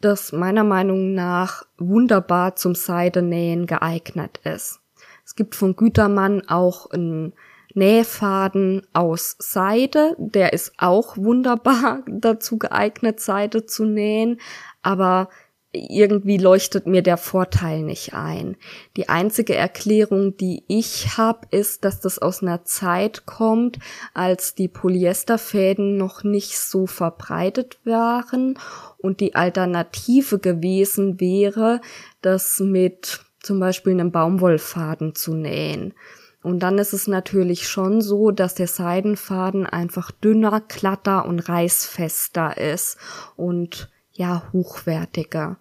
das 0.00 0.32
meiner 0.32 0.64
Meinung 0.64 1.14
nach 1.14 1.64
wunderbar 1.76 2.56
zum 2.56 2.74
Seidenähen 2.74 3.66
geeignet 3.66 4.40
ist. 4.44 4.80
Es 5.24 5.36
gibt 5.36 5.54
von 5.54 5.76
Gütermann 5.76 6.48
auch 6.48 6.90
ein 6.90 7.34
Nähfaden 7.74 8.86
aus 8.92 9.36
Seide. 9.38 10.16
Der 10.18 10.52
ist 10.52 10.72
auch 10.78 11.16
wunderbar 11.16 12.02
dazu 12.08 12.58
geeignet, 12.58 13.20
Seide 13.20 13.66
zu 13.66 13.84
nähen, 13.84 14.40
aber 14.82 15.28
irgendwie 15.72 16.36
leuchtet 16.36 16.86
mir 16.86 17.02
der 17.02 17.16
Vorteil 17.16 17.82
nicht 17.82 18.12
ein. 18.12 18.56
Die 18.96 19.08
einzige 19.08 19.54
Erklärung, 19.54 20.36
die 20.36 20.64
ich 20.66 21.16
habe, 21.16 21.46
ist, 21.50 21.84
dass 21.84 22.00
das 22.00 22.18
aus 22.18 22.42
einer 22.42 22.64
Zeit 22.64 23.24
kommt, 23.24 23.78
als 24.12 24.54
die 24.56 24.68
Polyesterfäden 24.68 25.96
noch 25.96 26.24
nicht 26.24 26.58
so 26.58 26.86
verbreitet 26.86 27.78
waren 27.84 28.58
und 28.98 29.20
die 29.20 29.36
Alternative 29.36 30.40
gewesen 30.40 31.20
wäre, 31.20 31.80
das 32.20 32.58
mit 32.58 33.20
zum 33.40 33.60
Beispiel 33.60 33.92
einem 33.92 34.10
Baumwollfaden 34.10 35.14
zu 35.14 35.34
nähen. 35.34 35.94
Und 36.42 36.60
dann 36.60 36.78
ist 36.78 36.94
es 36.94 37.06
natürlich 37.06 37.68
schon 37.68 38.00
so, 38.00 38.30
dass 38.30 38.54
der 38.54 38.66
Seidenfaden 38.66 39.66
einfach 39.66 40.10
dünner, 40.10 40.62
glatter 40.66 41.26
und 41.26 41.40
reißfester 41.40 42.56
ist 42.56 42.96
und 43.36 43.90
ja, 44.20 44.42
hochwertiger. 44.52 45.56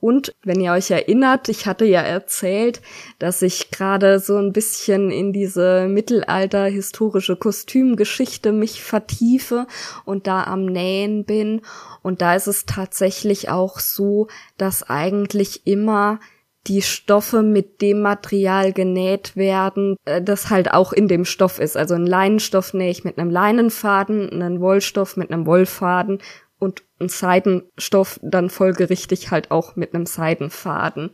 Und 0.00 0.34
wenn 0.42 0.60
ihr 0.60 0.72
euch 0.72 0.90
erinnert, 0.90 1.50
ich 1.50 1.66
hatte 1.66 1.84
ja 1.84 2.00
erzählt, 2.00 2.80
dass 3.18 3.42
ich 3.42 3.70
gerade 3.70 4.18
so 4.18 4.38
ein 4.38 4.54
bisschen 4.54 5.10
in 5.10 5.34
diese 5.34 5.86
Mittelalter 5.88 6.64
historische 6.64 7.36
Kostümgeschichte 7.36 8.52
mich 8.52 8.82
vertiefe 8.82 9.66
und 10.06 10.26
da 10.26 10.44
am 10.44 10.64
Nähen 10.64 11.26
bin. 11.26 11.60
Und 12.02 12.22
da 12.22 12.34
ist 12.34 12.46
es 12.46 12.64
tatsächlich 12.64 13.50
auch 13.50 13.78
so, 13.78 14.28
dass 14.56 14.88
eigentlich 14.88 15.66
immer 15.66 16.18
die 16.66 16.82
Stoffe 16.82 17.42
mit 17.42 17.82
dem 17.82 18.00
Material 18.00 18.72
genäht 18.72 19.36
werden, 19.36 19.96
äh, 20.06 20.22
das 20.22 20.48
halt 20.48 20.72
auch 20.72 20.92
in 20.94 21.08
dem 21.08 21.26
Stoff 21.26 21.58
ist. 21.58 21.76
Also 21.76 21.94
ein 21.94 22.06
Leinenstoff 22.06 22.72
nähe 22.72 22.90
ich 22.90 23.04
mit 23.04 23.18
einem 23.18 23.30
Leinenfaden, 23.30 24.30
einen 24.30 24.60
Wollstoff 24.60 25.16
mit 25.16 25.30
einem 25.30 25.46
Wollfaden 25.46 26.20
und 26.58 26.82
ein 27.00 27.08
Seidenstoff 27.08 28.18
dann 28.22 28.50
folgerichtig 28.50 29.30
halt 29.30 29.50
auch 29.50 29.76
mit 29.76 29.94
einem 29.94 30.06
Seidenfaden. 30.06 31.10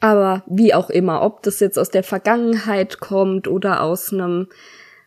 Aber 0.00 0.42
wie 0.46 0.74
auch 0.74 0.90
immer, 0.90 1.22
ob 1.22 1.42
das 1.42 1.60
jetzt 1.60 1.78
aus 1.78 1.90
der 1.90 2.02
Vergangenheit 2.02 3.00
kommt 3.00 3.46
oder 3.46 3.82
aus 3.82 4.12
einem 4.12 4.48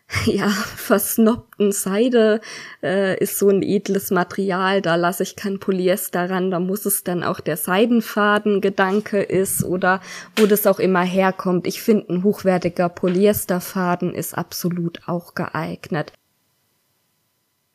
ja, 0.24 0.48
versnobten 0.48 1.72
Seide 1.72 2.40
äh, 2.82 3.18
ist 3.18 3.38
so 3.38 3.48
ein 3.48 3.62
edles 3.62 4.10
Material, 4.10 4.80
da 4.80 4.94
lasse 4.94 5.24
ich 5.24 5.34
kein 5.34 5.58
Polyester 5.58 6.30
ran, 6.30 6.50
da 6.50 6.60
muss 6.60 6.86
es 6.86 7.02
dann 7.02 7.24
auch 7.24 7.40
der 7.40 7.56
Seidenfaden-Gedanke 7.56 9.20
ist 9.20 9.64
oder 9.64 10.00
wo 10.36 10.46
das 10.46 10.66
auch 10.66 10.78
immer 10.78 11.02
herkommt. 11.02 11.66
Ich 11.66 11.82
finde, 11.82 12.14
ein 12.14 12.22
hochwertiger 12.22 12.88
Polyesterfaden 12.88 14.14
ist 14.14 14.38
absolut 14.38 15.00
auch 15.06 15.34
geeignet. 15.34 16.12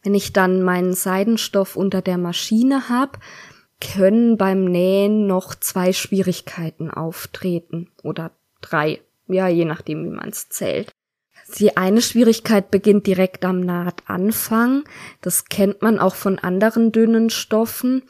Wenn 0.04 0.16
ich 0.16 0.34
dann 0.34 0.64
meinen 0.64 0.93
Seidenstoff 0.93 1.76
unter 1.76 2.02
der 2.02 2.18
Maschine 2.18 2.89
habe, 2.89 3.20
können 3.80 4.38
beim 4.38 4.66
Nähen 4.66 5.28
noch 5.28 5.56
zwei 5.56 5.93
Schwierigkeiten 5.93 6.89
auftreten 6.91 7.89
oder 8.04 8.32
drei, 8.62 9.02
ja, 9.28 9.47
je 9.47 9.66
nachdem, 9.66 10.06
wie 10.06 10.16
man 10.16 10.30
es 10.30 10.49
zählt. 10.49 10.91
Die 11.58 11.76
eine 11.76 12.02
Schwierigkeit 12.02 12.72
beginnt 12.72 13.08
direkt 13.08 13.43
am 13.43 13.62
Nahtanfang. 13.62 14.84
Das 15.22 15.45
kennt 15.45 15.82
man 15.82 15.99
auch 15.99 16.16
von 16.16 16.39
anderen 16.39 16.91
dünnen 16.91 17.30
Stoffen, 17.30 18.04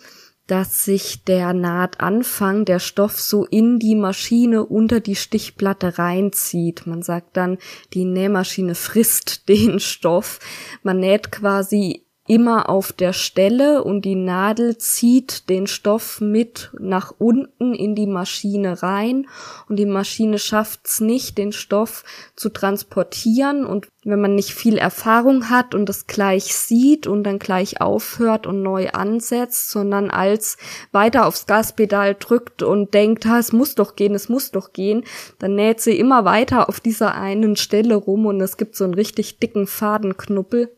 dass 0.51 0.83
sich 0.83 1.23
der 1.23 1.53
Nahtanfang, 1.53 2.65
der 2.65 2.79
Stoff 2.79 3.21
so 3.21 3.45
in 3.45 3.79
die 3.79 3.95
Maschine 3.95 4.65
unter 4.65 4.99
die 4.99 5.15
Stichplatte 5.15 5.97
reinzieht. 5.97 6.85
Man 6.85 7.03
sagt 7.03 7.37
dann, 7.37 7.57
die 7.93 8.03
Nähmaschine 8.03 8.75
frisst 8.75 9.47
den 9.47 9.79
Stoff. 9.79 10.39
Man 10.83 10.99
näht 10.99 11.31
quasi 11.31 12.05
immer 12.27 12.69
auf 12.69 12.93
der 12.93 13.13
Stelle 13.13 13.83
und 13.83 14.05
die 14.05 14.15
Nadel 14.15 14.77
zieht 14.77 15.49
den 15.49 15.65
Stoff 15.65 16.21
mit 16.21 16.71
nach 16.79 17.13
unten 17.17 17.73
in 17.73 17.95
die 17.95 18.05
Maschine 18.05 18.83
rein 18.83 19.27
und 19.67 19.77
die 19.77 19.87
Maschine 19.87 20.37
schafft 20.37 20.81
es 20.85 21.01
nicht, 21.01 21.39
den 21.39 21.51
Stoff 21.51 22.03
zu 22.35 22.49
transportieren. 22.49 23.65
Und 23.65 23.87
wenn 24.03 24.21
man 24.21 24.35
nicht 24.35 24.53
viel 24.53 24.77
Erfahrung 24.77 25.49
hat 25.49 25.73
und 25.73 25.89
es 25.89 26.05
gleich 26.05 26.55
sieht 26.55 27.07
und 27.07 27.23
dann 27.23 27.39
gleich 27.39 27.81
aufhört 27.81 28.45
und 28.45 28.61
neu 28.61 28.89
ansetzt, 28.91 29.71
sondern 29.71 30.11
als 30.11 30.57
weiter 30.91 31.25
aufs 31.25 31.47
Gaspedal 31.47 32.15
drückt 32.15 32.61
und 32.61 32.93
denkt, 32.93 33.25
ha, 33.25 33.39
es 33.39 33.51
muss 33.51 33.73
doch 33.73 33.95
gehen, 33.95 34.13
es 34.13 34.29
muss 34.29 34.51
doch 34.51 34.73
gehen, 34.73 35.03
dann 35.39 35.55
näht 35.55 35.81
sie 35.81 35.97
immer 35.97 36.23
weiter 36.23 36.69
auf 36.69 36.79
dieser 36.79 37.15
einen 37.15 37.55
Stelle 37.55 37.95
rum 37.95 38.27
und 38.27 38.41
es 38.41 38.57
gibt 38.57 38.75
so 38.75 38.83
einen 38.83 38.93
richtig 38.93 39.39
dicken 39.39 39.65
Fadenknuppel 39.65 40.69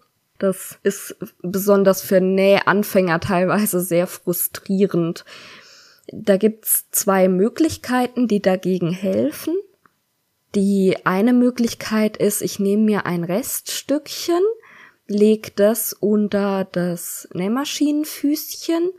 das 0.44 0.78
ist 0.84 1.16
besonders 1.41 2.02
für 2.02 2.20
Nähanfänger 2.20 3.22
teilweise 3.22 3.80
sehr 3.80 4.08
frustrierend. 4.08 5.24
Da 6.12 6.36
gibt's 6.36 6.89
zwei 6.91 7.30
Möglichkeiten, 7.30 8.28
die 8.28 8.41
dagegen 8.41 8.91
helfen. 8.91 9.56
Die 10.54 10.98
eine 11.06 11.32
Möglichkeit 11.32 12.18
ist, 12.18 12.41
ich 12.41 12.60
nehme 12.60 12.84
mir 12.84 13.06
ein 13.06 13.24
Reststückchen, 13.24 14.41
lege 15.08 15.52
das 15.56 15.94
unter 15.94 16.66
das 16.66 17.30
Nähmaschinenfüßchen 17.34 18.91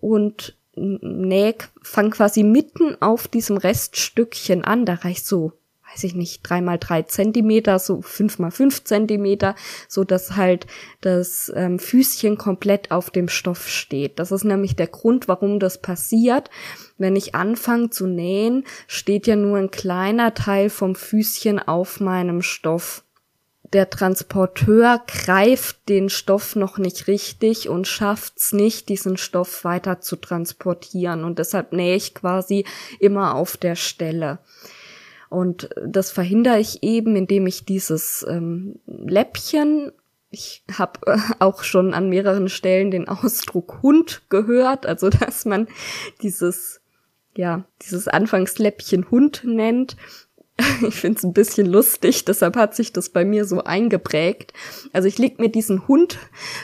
und 0.00 0.56
näh, 0.74 1.54
fang 1.80 2.10
quasi 2.10 2.42
mitten 2.42 3.00
auf 3.00 3.28
diesem 3.28 3.56
Reststückchen 3.56 4.64
an. 4.64 4.84
Da 4.84 4.94
reicht 4.94 5.26
so 5.26 5.52
weiß 5.92 6.04
ich 6.04 6.14
nicht, 6.14 6.40
drei 6.42 6.60
mal 6.60 6.78
drei 6.78 7.02
Zentimeter, 7.02 7.78
so 7.78 8.02
fünf 8.02 8.38
mal 8.38 8.50
fünf 8.50 8.84
Zentimeter, 8.84 9.54
so 9.88 10.04
dass 10.04 10.36
halt 10.36 10.66
das 11.00 11.52
ähm, 11.54 11.78
Füßchen 11.78 12.38
komplett 12.38 12.90
auf 12.90 13.10
dem 13.10 13.28
Stoff 13.28 13.68
steht. 13.68 14.18
Das 14.18 14.32
ist 14.32 14.44
nämlich 14.44 14.76
der 14.76 14.88
Grund, 14.88 15.28
warum 15.28 15.60
das 15.60 15.80
passiert. 15.80 16.50
Wenn 16.98 17.16
ich 17.16 17.34
anfange 17.34 17.90
zu 17.90 18.06
nähen, 18.06 18.64
steht 18.86 19.26
ja 19.26 19.36
nur 19.36 19.58
ein 19.58 19.70
kleiner 19.70 20.34
Teil 20.34 20.70
vom 20.70 20.94
Füßchen 20.94 21.58
auf 21.58 22.00
meinem 22.00 22.42
Stoff 22.42 23.04
der 23.72 23.90
Transporteur 23.90 25.02
greift 25.06 25.88
den 25.90 26.08
Stoff 26.08 26.56
noch 26.56 26.78
nicht 26.78 27.06
richtig 27.06 27.68
und 27.68 27.86
schafft's 27.86 28.52
nicht, 28.52 28.88
diesen 28.88 29.18
Stoff 29.18 29.62
weiter 29.62 30.00
zu 30.00 30.16
transportieren. 30.16 31.22
Und 31.22 31.38
deshalb 31.38 31.72
nähe 31.72 31.94
ich 31.94 32.14
quasi 32.14 32.64
immer 32.98 33.34
auf 33.34 33.58
der 33.58 33.76
Stelle. 33.76 34.38
Und 35.28 35.70
das 35.84 36.10
verhindere 36.10 36.58
ich 36.58 36.82
eben, 36.82 37.16
indem 37.16 37.46
ich 37.46 37.64
dieses 37.64 38.24
ähm, 38.28 38.80
Läppchen 38.86 39.92
ich 40.30 40.62
habe 40.76 41.00
äh, 41.06 41.18
auch 41.38 41.62
schon 41.62 41.94
an 41.94 42.08
mehreren 42.08 42.48
Stellen 42.48 42.90
den 42.90 43.08
Ausdruck 43.08 43.80
Hund 43.82 44.22
gehört, 44.28 44.86
also 44.86 45.08
dass 45.10 45.44
man 45.44 45.68
dieses 46.22 46.80
ja 47.36 47.64
dieses 47.82 48.08
Anfangsläppchen 48.08 49.10
Hund 49.10 49.42
nennt. 49.44 49.96
Ich 50.88 50.96
finde 50.96 51.18
es 51.18 51.24
ein 51.24 51.34
bisschen 51.34 51.66
lustig, 51.68 52.24
deshalb 52.24 52.56
hat 52.56 52.74
sich 52.74 52.92
das 52.92 53.10
bei 53.10 53.24
mir 53.24 53.44
so 53.44 53.62
eingeprägt. 53.62 54.52
Also 54.92 55.06
ich 55.06 55.16
leg 55.16 55.38
mir 55.38 55.50
diesen 55.50 55.86
Hund 55.86 56.18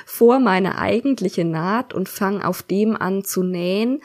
vor 0.04 0.40
meine 0.40 0.78
eigentliche 0.78 1.44
Naht 1.44 1.94
und 1.94 2.08
fange 2.08 2.44
auf 2.44 2.64
dem 2.64 2.96
an 2.96 3.22
zu 3.22 3.44
nähen 3.44 4.02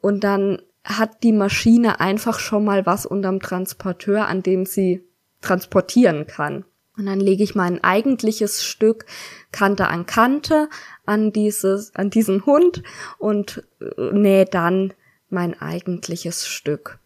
und 0.00 0.22
dann 0.22 0.62
hat 0.84 1.22
die 1.22 1.32
Maschine 1.32 2.00
einfach 2.00 2.38
schon 2.38 2.64
mal 2.64 2.86
was 2.86 3.06
unterm 3.06 3.40
Transporteur, 3.40 4.26
an 4.26 4.42
dem 4.42 4.66
sie 4.66 5.04
transportieren 5.40 6.26
kann. 6.26 6.64
Und 6.96 7.06
dann 7.06 7.20
lege 7.20 7.42
ich 7.42 7.54
mein 7.54 7.82
eigentliches 7.82 8.64
Stück 8.64 9.06
Kante 9.50 9.88
an 9.88 10.06
Kante 10.06 10.68
an 11.06 11.32
dieses, 11.32 11.94
an 11.94 12.10
diesen 12.10 12.44
Hund 12.44 12.82
und 13.18 13.66
äh, 13.80 14.12
nähe 14.12 14.44
dann 14.44 14.92
mein 15.30 15.58
eigentliches 15.60 16.46
Stück. 16.46 16.98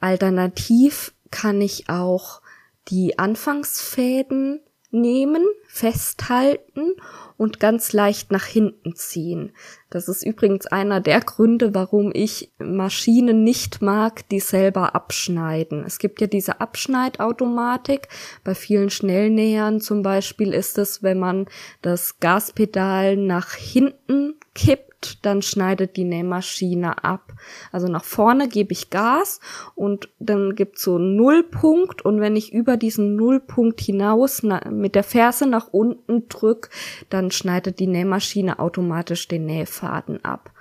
Alternativ 0.00 1.12
kann 1.30 1.60
ich 1.60 1.88
auch 1.88 2.40
die 2.88 3.18
Anfangsfäden 3.18 4.60
nehmen, 4.90 5.44
festhalten 5.68 6.94
und 7.42 7.58
ganz 7.58 7.92
leicht 7.92 8.30
nach 8.30 8.44
hinten 8.44 8.94
ziehen. 8.94 9.50
Das 9.90 10.06
ist 10.06 10.24
übrigens 10.24 10.66
einer 10.66 11.00
der 11.00 11.18
Gründe, 11.20 11.74
warum 11.74 12.12
ich 12.14 12.52
Maschinen 12.58 13.42
nicht 13.42 13.82
mag, 13.82 14.28
die 14.28 14.38
selber 14.38 14.94
abschneiden. 14.94 15.82
Es 15.84 15.98
gibt 15.98 16.20
ja 16.20 16.28
diese 16.28 16.60
Abschneidautomatik. 16.60 18.06
Bei 18.44 18.54
vielen 18.54 18.90
Schnellnähern 18.90 19.80
zum 19.80 20.02
Beispiel 20.02 20.54
ist 20.54 20.78
es, 20.78 21.02
wenn 21.02 21.18
man 21.18 21.46
das 21.82 22.20
Gaspedal 22.20 23.16
nach 23.16 23.54
hinten 23.54 24.34
kippt, 24.54 24.91
dann 25.22 25.42
schneidet 25.42 25.96
die 25.96 26.04
Nähmaschine 26.04 27.02
ab. 27.04 27.32
Also 27.70 27.88
nach 27.88 28.04
vorne 28.04 28.48
gebe 28.48 28.72
ich 28.72 28.90
Gas 28.90 29.40
und 29.74 30.08
dann 30.18 30.54
gibt's 30.54 30.82
so 30.82 30.96
einen 30.96 31.16
Nullpunkt 31.16 32.02
und 32.02 32.20
wenn 32.20 32.36
ich 32.36 32.52
über 32.52 32.76
diesen 32.76 33.16
Nullpunkt 33.16 33.80
hinaus 33.80 34.42
mit 34.70 34.94
der 34.94 35.04
Ferse 35.04 35.46
nach 35.46 35.68
unten 35.68 36.28
drück, 36.28 36.70
dann 37.10 37.30
schneidet 37.30 37.78
die 37.78 37.86
Nähmaschine 37.86 38.58
automatisch 38.58 39.28
den 39.28 39.46
Nähfaden 39.46 40.24
ab. 40.24 40.51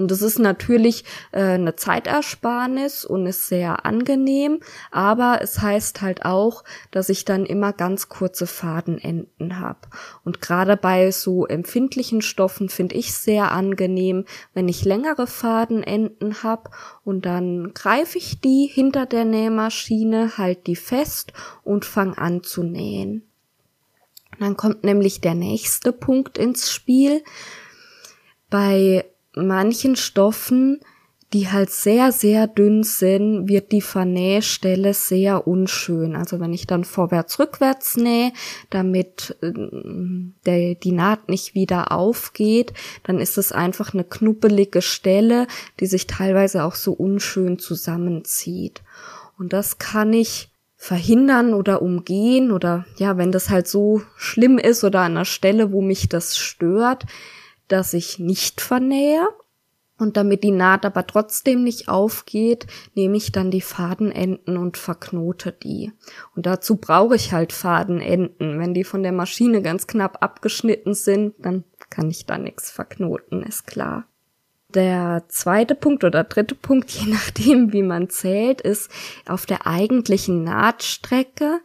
Und 0.00 0.10
das 0.10 0.22
ist 0.22 0.38
natürlich 0.38 1.04
äh, 1.32 1.42
eine 1.42 1.76
Zeitersparnis 1.76 3.04
und 3.04 3.26
ist 3.26 3.48
sehr 3.48 3.84
angenehm, 3.84 4.60
aber 4.90 5.40
es 5.42 5.60
heißt 5.60 6.00
halt 6.00 6.24
auch, 6.24 6.64
dass 6.90 7.10
ich 7.10 7.26
dann 7.26 7.44
immer 7.44 7.74
ganz 7.74 8.08
kurze 8.08 8.46
Fadenenden 8.46 9.60
habe. 9.60 9.80
Und 10.24 10.40
gerade 10.40 10.78
bei 10.78 11.10
so 11.10 11.46
empfindlichen 11.46 12.22
Stoffen 12.22 12.70
finde 12.70 12.94
ich 12.94 13.12
sehr 13.12 13.52
angenehm, 13.52 14.24
wenn 14.54 14.68
ich 14.68 14.86
längere 14.86 15.26
Fadenenden 15.26 16.42
habe 16.42 16.70
und 17.04 17.26
dann 17.26 17.74
greife 17.74 18.16
ich 18.16 18.40
die 18.40 18.70
hinter 18.72 19.04
der 19.04 19.26
Nähmaschine, 19.26 20.38
halt 20.38 20.66
die 20.66 20.76
fest 20.76 21.34
und 21.62 21.84
fange 21.84 22.16
an 22.16 22.42
zu 22.42 22.62
nähen. 22.62 23.28
Dann 24.38 24.56
kommt 24.56 24.82
nämlich 24.82 25.20
der 25.20 25.34
nächste 25.34 25.92
Punkt 25.92 26.38
ins 26.38 26.72
Spiel. 26.72 27.22
Bei 28.48 29.04
manchen 29.34 29.96
Stoffen, 29.96 30.80
die 31.32 31.48
halt 31.48 31.70
sehr, 31.70 32.10
sehr 32.10 32.48
dünn 32.48 32.82
sind, 32.82 33.48
wird 33.48 33.70
die 33.70 33.82
Vernähstelle 33.82 34.94
sehr 34.94 35.46
unschön. 35.46 36.16
Also 36.16 36.40
wenn 36.40 36.52
ich 36.52 36.66
dann 36.66 36.82
vorwärts, 36.82 37.38
rückwärts 37.38 37.96
nähe, 37.96 38.32
damit 38.68 39.36
äh, 39.40 39.52
der, 40.44 40.74
die 40.74 40.92
Naht 40.92 41.28
nicht 41.28 41.54
wieder 41.54 41.92
aufgeht, 41.92 42.72
dann 43.04 43.20
ist 43.20 43.38
es 43.38 43.52
einfach 43.52 43.94
eine 43.94 44.02
knuppelige 44.02 44.82
Stelle, 44.82 45.46
die 45.78 45.86
sich 45.86 46.08
teilweise 46.08 46.64
auch 46.64 46.74
so 46.74 46.92
unschön 46.92 47.60
zusammenzieht. 47.60 48.82
Und 49.38 49.52
das 49.52 49.78
kann 49.78 50.12
ich 50.12 50.50
verhindern 50.76 51.54
oder 51.54 51.82
umgehen 51.82 52.50
oder 52.50 52.86
ja, 52.96 53.18
wenn 53.18 53.30
das 53.30 53.50
halt 53.50 53.68
so 53.68 54.02
schlimm 54.16 54.58
ist 54.58 54.82
oder 54.82 55.00
an 55.00 55.12
einer 55.12 55.24
Stelle, 55.26 55.72
wo 55.72 55.82
mich 55.82 56.08
das 56.08 56.38
stört, 56.38 57.04
dass 57.72 57.94
ich 57.94 58.18
nicht 58.18 58.60
vernähe. 58.60 59.26
Und 59.98 60.16
damit 60.16 60.44
die 60.44 60.50
Naht 60.50 60.86
aber 60.86 61.06
trotzdem 61.06 61.62
nicht 61.62 61.90
aufgeht, 61.90 62.66
nehme 62.94 63.18
ich 63.18 63.32
dann 63.32 63.50
die 63.50 63.60
Fadenenden 63.60 64.56
und 64.56 64.78
verknote 64.78 65.52
die. 65.52 65.92
Und 66.34 66.46
dazu 66.46 66.76
brauche 66.76 67.16
ich 67.16 67.34
halt 67.34 67.52
Fadenenden. 67.52 68.58
Wenn 68.58 68.72
die 68.72 68.84
von 68.84 69.02
der 69.02 69.12
Maschine 69.12 69.60
ganz 69.60 69.86
knapp 69.86 70.22
abgeschnitten 70.22 70.94
sind, 70.94 71.34
dann 71.38 71.64
kann 71.90 72.08
ich 72.08 72.24
da 72.24 72.38
nichts 72.38 72.70
verknoten, 72.70 73.42
ist 73.42 73.66
klar. 73.66 74.06
Der 74.74 75.24
zweite 75.28 75.74
Punkt 75.74 76.04
oder 76.04 76.24
dritte 76.24 76.54
Punkt, 76.54 76.90
je 76.92 77.12
nachdem, 77.12 77.72
wie 77.74 77.82
man 77.82 78.08
zählt, 78.08 78.60
ist 78.60 78.90
auf 79.26 79.44
der 79.44 79.66
eigentlichen 79.66 80.44
Nahtstrecke 80.44 81.60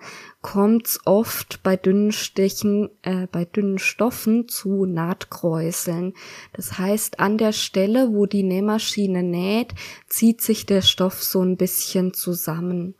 kommt 0.45 0.85
es 0.85 0.99
oft 1.05 1.63
bei 1.63 1.76
dünnen 1.76 2.11
Stichen, 2.11 2.91
äh, 3.01 3.26
bei 3.26 3.45
dünnen 3.45 3.80
Stoffen 3.80 4.47
zu 4.47 4.85
Nahtkräuseln. 4.85 6.13
Das 6.53 6.77
heißt, 6.77 7.19
an 7.19 7.39
der 7.39 7.51
Stelle, 7.51 8.09
wo 8.11 8.27
die 8.27 8.43
Nähmaschine 8.43 9.23
näht, 9.23 9.73
zieht 10.07 10.41
sich 10.41 10.67
der 10.67 10.84
Stoff 10.84 11.23
so 11.23 11.41
ein 11.41 11.57
bisschen 11.57 12.13
zusammen. 12.13 12.93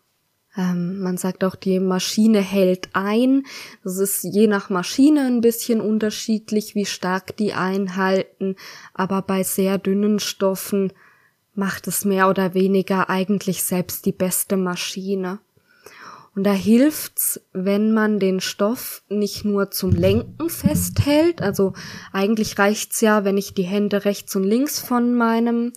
Ähm, 0.58 1.00
man 1.02 1.18
sagt 1.18 1.44
auch, 1.44 1.54
die 1.54 1.80
Maschine 1.80 2.42
hält 2.42 2.90
ein. 2.94 3.44
Das 3.84 4.00
ist 4.00 4.24
je 4.24 4.48
nach 4.48 4.72
Maschine 4.72 5.28
ein 5.28 5.42
bisschen 5.42 5.82
unterschiedlich, 5.82 6.74
wie 6.74 6.88
stark 6.88 7.38
die 7.38 7.54
einhalten. 7.54 8.56
Aber 8.96 9.22
bei 9.22 9.44
sehr 9.44 9.78
dünnen 9.78 10.18
Stoffen 10.18 10.92
macht 11.54 11.88
es 11.88 12.06
mehr 12.06 12.28
oder 12.28 12.56
weniger 12.56 13.08
eigentlich 13.12 13.62
selbst 13.62 14.08
die 14.08 14.14
beste 14.14 14.58
Maschine. 14.58 15.38
Und 16.36 16.44
da 16.44 16.52
hilft's, 16.52 17.40
wenn 17.54 17.94
man 17.94 18.20
den 18.20 18.42
Stoff 18.42 19.04
nicht 19.08 19.46
nur 19.46 19.72
zum 19.72 19.92
Lenken 19.92 20.50
festhält. 20.50 21.42
Also 21.42 21.74
eigentlich 22.12 22.60
reicht's 22.60 23.00
ja, 23.00 23.24
wenn 23.24 23.38
ich 23.38 23.54
die 23.54 23.64
Hände 23.64 24.04
rechts 24.04 24.36
und 24.36 24.44
links 24.44 24.80
von 24.80 25.16
meinem 25.16 25.72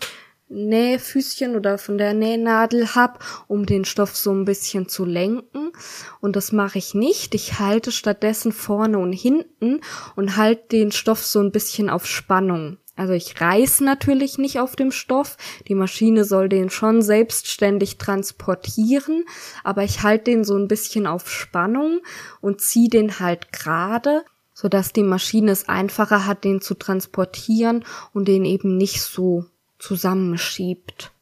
Nähfüßchen 0.48 1.54
oder 1.56 1.78
von 1.78 1.98
der 1.98 2.14
Nähnadel 2.14 2.94
hab, 2.94 3.22
um 3.46 3.66
den 3.66 3.84
Stoff 3.84 4.16
so 4.16 4.32
ein 4.32 4.44
bisschen 4.44 4.88
zu 4.88 5.04
lenken. 5.04 5.72
Und 6.20 6.36
das 6.36 6.52
mache 6.52 6.78
ich 6.78 6.94
nicht. 6.94 7.34
Ich 7.34 7.60
halte 7.60 7.92
stattdessen 7.92 8.52
vorne 8.52 8.98
und 8.98 9.12
hinten 9.12 9.80
und 10.16 10.36
halte 10.36 10.68
den 10.72 10.90
Stoff 10.90 11.24
so 11.24 11.40
ein 11.40 11.52
bisschen 11.52 11.90
auf 11.90 12.06
Spannung. 12.06 12.78
Also 12.98 13.12
ich 13.12 13.40
reiß 13.40 13.80
natürlich 13.80 14.38
nicht 14.38 14.58
auf 14.58 14.74
dem 14.74 14.90
Stoff. 14.90 15.36
Die 15.68 15.76
Maschine 15.76 16.24
soll 16.24 16.48
den 16.48 16.68
schon 16.68 17.00
selbstständig 17.00 17.96
transportieren, 17.96 19.24
aber 19.62 19.84
ich 19.84 20.02
halte 20.02 20.32
den 20.32 20.42
so 20.42 20.56
ein 20.56 20.66
bisschen 20.66 21.06
auf 21.06 21.30
Spannung 21.30 22.00
und 22.40 22.60
ziehe 22.60 22.88
den 22.88 23.20
halt 23.20 23.52
gerade, 23.52 24.24
so 24.52 24.68
dass 24.68 24.92
die 24.92 25.04
Maschine 25.04 25.52
es 25.52 25.68
einfacher 25.68 26.26
hat, 26.26 26.42
den 26.42 26.60
zu 26.60 26.74
transportieren 26.74 27.84
und 28.12 28.26
den 28.26 28.44
eben 28.44 28.76
nicht 28.76 29.00
so 29.00 29.44
zusammenschiebt. 29.78 31.12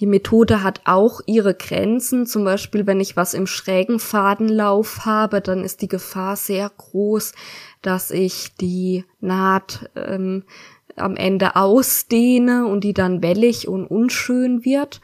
Die 0.00 0.06
Methode 0.06 0.62
hat 0.62 0.82
auch 0.84 1.20
ihre 1.26 1.54
Grenzen. 1.54 2.26
Zum 2.26 2.44
Beispiel, 2.44 2.86
wenn 2.86 3.00
ich 3.00 3.16
was 3.16 3.34
im 3.34 3.46
schrägen 3.46 3.98
Fadenlauf 3.98 5.04
habe, 5.04 5.40
dann 5.40 5.62
ist 5.62 5.82
die 5.82 5.88
Gefahr 5.88 6.36
sehr 6.36 6.70
groß, 6.70 7.32
dass 7.82 8.10
ich 8.10 8.54
die 8.56 9.04
Naht 9.20 9.90
ähm, 9.96 10.44
am 10.96 11.16
Ende 11.16 11.56
ausdehne 11.56 12.66
und 12.66 12.84
die 12.84 12.94
dann 12.94 13.22
wellig 13.22 13.68
und 13.68 13.86
unschön 13.86 14.64
wird. 14.64 15.00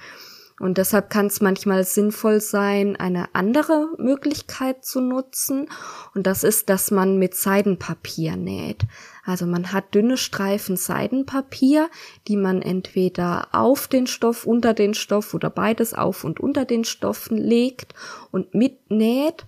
Und 0.58 0.78
deshalb 0.78 1.10
kann 1.10 1.26
es 1.26 1.42
manchmal 1.42 1.84
sinnvoll 1.84 2.40
sein, 2.40 2.96
eine 2.96 3.34
andere 3.34 3.90
Möglichkeit 3.98 4.86
zu 4.86 5.02
nutzen. 5.02 5.68
Und 6.14 6.26
das 6.26 6.44
ist, 6.44 6.70
dass 6.70 6.90
man 6.90 7.18
mit 7.18 7.34
Seidenpapier 7.34 8.36
näht. 8.36 8.84
Also 9.22 9.44
man 9.44 9.72
hat 9.72 9.94
dünne 9.94 10.16
Streifen 10.16 10.78
Seidenpapier, 10.78 11.90
die 12.26 12.36
man 12.36 12.62
entweder 12.62 13.48
auf 13.52 13.86
den 13.86 14.06
Stoff, 14.06 14.46
unter 14.46 14.72
den 14.72 14.94
Stoff 14.94 15.34
oder 15.34 15.50
beides 15.50 15.92
auf 15.92 16.24
und 16.24 16.40
unter 16.40 16.64
den 16.64 16.84
Stoffen 16.84 17.36
legt 17.36 17.92
und 18.30 18.54
mitnäht. 18.54 19.44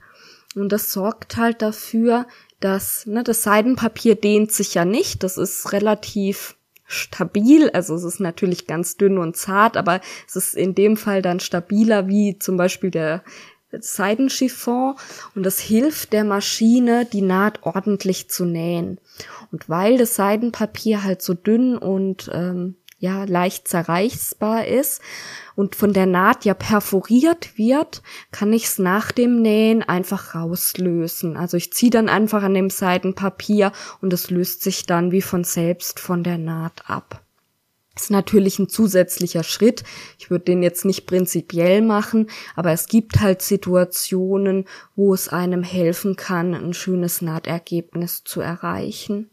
Und 0.56 0.72
das 0.72 0.92
sorgt 0.92 1.38
halt 1.38 1.62
dafür, 1.62 2.26
dass 2.60 3.06
ne, 3.06 3.22
das 3.22 3.42
Seidenpapier 3.42 4.14
dehnt 4.14 4.52
sich 4.52 4.74
ja 4.74 4.84
nicht. 4.84 5.22
Das 5.22 5.36
ist 5.36 5.72
relativ 5.72 6.56
stabil. 6.86 7.70
Also 7.70 7.94
es 7.94 8.04
ist 8.04 8.20
natürlich 8.20 8.66
ganz 8.66 8.96
dünn 8.96 9.18
und 9.18 9.36
zart, 9.36 9.76
aber 9.76 10.00
es 10.26 10.36
ist 10.36 10.54
in 10.54 10.74
dem 10.74 10.96
Fall 10.96 11.22
dann 11.22 11.40
stabiler 11.40 12.08
wie 12.08 12.38
zum 12.38 12.56
Beispiel 12.56 12.90
der 12.90 13.22
Seidenchiffon 13.70 14.94
und 15.34 15.44
das 15.44 15.60
hilft 15.60 16.14
der 16.14 16.24
Maschine, 16.24 17.04
die 17.04 17.20
Naht 17.20 17.62
ordentlich 17.64 18.30
zu 18.30 18.46
nähen. 18.46 18.98
Und 19.52 19.68
weil 19.68 19.98
das 19.98 20.14
Seidenpapier 20.16 21.04
halt 21.04 21.20
so 21.20 21.34
dünn 21.34 21.76
und 21.76 22.30
ähm, 22.32 22.76
ja 22.98 23.24
leicht 23.24 23.68
zerreißbar 23.68 24.66
ist 24.66 25.00
und 25.54 25.76
von 25.76 25.92
der 25.92 26.06
Naht 26.06 26.44
ja 26.44 26.54
perforiert 26.54 27.56
wird, 27.56 28.02
kann 28.32 28.52
ich 28.52 28.64
es 28.64 28.78
nach 28.78 29.12
dem 29.12 29.40
Nähen 29.40 29.82
einfach 29.82 30.34
rauslösen. 30.34 31.36
Also 31.36 31.56
ich 31.56 31.72
ziehe 31.72 31.90
dann 31.90 32.08
einfach 32.08 32.42
an 32.42 32.54
dem 32.54 32.70
Seidenpapier 32.70 33.72
und 34.00 34.12
es 34.12 34.30
löst 34.30 34.62
sich 34.62 34.86
dann 34.86 35.12
wie 35.12 35.22
von 35.22 35.44
selbst 35.44 36.00
von 36.00 36.24
der 36.24 36.38
Naht 36.38 36.90
ab. 36.90 37.22
Ist 37.94 38.10
natürlich 38.12 38.60
ein 38.60 38.68
zusätzlicher 38.68 39.42
Schritt. 39.42 39.82
Ich 40.20 40.30
würde 40.30 40.44
den 40.44 40.62
jetzt 40.62 40.84
nicht 40.84 41.06
prinzipiell 41.06 41.82
machen, 41.82 42.28
aber 42.54 42.70
es 42.70 42.86
gibt 42.86 43.18
halt 43.20 43.42
Situationen, 43.42 44.66
wo 44.94 45.14
es 45.14 45.28
einem 45.28 45.64
helfen 45.64 46.14
kann, 46.14 46.54
ein 46.54 46.74
schönes 46.74 47.22
Nahtergebnis 47.22 48.22
zu 48.22 48.40
erreichen. 48.40 49.30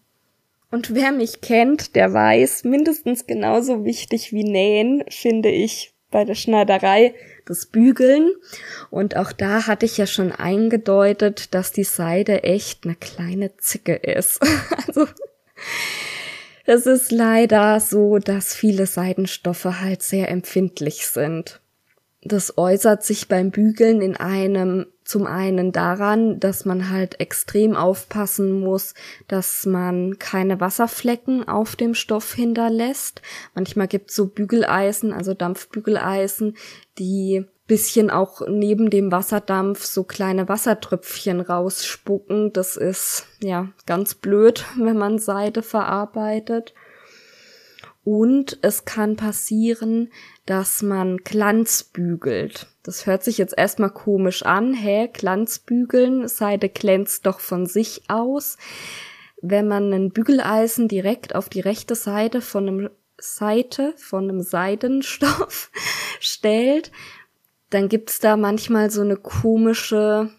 Und 0.72 0.94
wer 0.94 1.12
mich 1.12 1.42
kennt, 1.42 1.96
der 1.96 2.14
weiß, 2.14 2.64
mindestens 2.64 3.28
genauso 3.28 3.86
wichtig 3.86 4.34
wie 4.34 4.44
Nähen 4.44 5.04
finde 5.10 5.50
ich 5.50 5.94
bei 6.12 6.26
der 6.26 6.36
Schneiderei 6.36 7.14
das 7.46 7.66
Bügeln. 7.66 8.32
Und 8.90 9.16
auch 9.16 9.32
da 9.32 9.68
hatte 9.68 9.86
ich 9.86 9.98
ja 9.98 10.08
schon 10.08 10.32
eingedeutet, 10.32 11.54
dass 11.54 11.72
die 11.72 11.84
Seide 11.84 12.44
echt 12.44 12.86
eine 12.86 12.96
kleine 12.96 13.56
Zicke 13.58 13.96
ist. 13.96 14.42
also, 14.88 15.08
es 16.66 16.86
ist 16.86 17.12
leider 17.12 17.80
so, 17.80 18.18
dass 18.18 18.56
viele 18.56 18.88
Seidenstoffe 18.88 19.66
halt 19.66 20.02
sehr 20.02 20.30
empfindlich 20.30 21.06
sind. 21.08 21.62
Das 22.24 22.58
äußert 22.58 23.04
sich 23.04 23.28
beim 23.28 23.52
Bügeln 23.52 24.02
in 24.02 24.16
einem 24.16 24.88
zum 25.06 25.27
einen 25.27 25.72
daran, 25.72 26.40
dass 26.40 26.65
man 26.65 26.90
halt 26.90 27.19
extrem 27.19 27.76
aufpassen 27.76 28.60
muss, 28.60 28.95
dass 29.27 29.65
man 29.68 30.18
keine 30.18 30.60
Wasserflecken 30.60 31.48
auf 31.48 31.76
dem 31.76 31.94
Stoff 31.94 32.34
hinterlässt. 32.34 33.22
Manchmal 33.53 33.88
gibt's 33.88 34.15
so 34.15 34.26
Bügeleisen, 34.26 35.14
also 35.14 35.36
Dampfbügeleisen, 35.36 36.57
die 36.98 37.45
bisschen 37.68 38.10
auch 38.10 38.41
neben 38.48 38.90
dem 38.90 39.11
Wasserdampf 39.11 39.86
so 39.86 40.03
kleine 40.03 40.49
Wassertröpfchen 40.49 41.40
rausspucken. 41.40 42.53
Das 42.53 42.76
ist 42.76 43.27
ja 43.41 43.69
ganz 43.86 44.15
blöd, 44.15 44.65
wenn 44.77 44.98
man 44.98 45.19
Seide 45.19 45.61
verarbeitet. 45.61 46.73
Und 48.03 48.60
es 48.61 48.86
kann 48.86 49.15
passieren, 49.15 50.11
dass 50.46 50.82
man 50.82 51.18
Glanz 51.18 51.84
bügelt. 51.84 52.68
Das 52.84 53.06
hört 53.06 53.24
sich 53.24 53.38
jetzt 53.38 53.58
erstmal 53.58 53.90
komisch 53.90 54.44
an. 54.44 54.74
Hä, 54.74 55.10
Glanz 55.12 55.60
bügeln, 55.60 56.28
Seide 56.28 56.70
glänzt 56.70 57.26
doch 57.26 57.40
von 57.40 57.66
sich 57.66 58.04
aus. 58.08 58.58
Wenn 59.42 59.68
man 59.68 59.92
ein 59.92 60.12
Bügeleisen 60.12 60.88
direkt 60.88 61.36
auf 61.36 61.50
die 61.50 61.62
rechte 61.62 61.96
Seite 61.96 62.42
von 62.42 62.68
einem 62.68 62.90
Seite 63.18 63.94
von 63.98 64.30
einem 64.30 64.42
Seidenstoff 64.42 65.72
stellt, 66.20 66.92
dann 67.70 67.90
gibt's 67.90 68.20
da 68.20 68.38
manchmal 68.38 68.92
so 68.92 69.02
eine 69.02 69.18
komische 69.18 70.30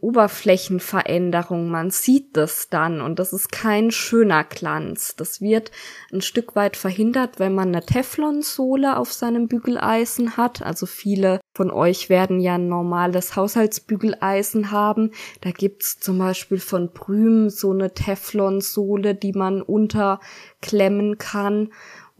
Oberflächenveränderung. 0.00 1.68
Man 1.68 1.90
sieht 1.90 2.36
das 2.36 2.68
dann 2.68 3.00
und 3.00 3.18
das 3.18 3.32
ist 3.32 3.52
kein 3.52 3.90
schöner 3.90 4.44
Glanz. 4.44 5.14
Das 5.16 5.40
wird 5.40 5.70
ein 6.12 6.20
Stück 6.20 6.56
weit 6.56 6.76
verhindert, 6.76 7.38
wenn 7.38 7.54
man 7.54 7.68
eine 7.68 7.84
Teflonsohle 7.84 8.96
auf 8.96 9.12
seinem 9.12 9.48
Bügeleisen 9.48 10.36
hat. 10.36 10.62
Also 10.62 10.86
viele 10.86 11.40
von 11.54 11.70
euch 11.70 12.08
werden 12.08 12.40
ja 12.40 12.54
ein 12.54 12.68
normales 12.68 13.36
Haushaltsbügeleisen 13.36 14.70
haben. 14.70 15.10
Da 15.40 15.50
gibt's 15.50 15.98
zum 15.98 16.18
Beispiel 16.18 16.58
von 16.58 16.92
Prüm 16.92 17.50
so 17.50 17.72
eine 17.72 17.94
Teflonsohle, 17.94 19.14
die 19.14 19.32
man 19.32 19.62
unterklemmen 19.62 21.18
kann. 21.18 21.70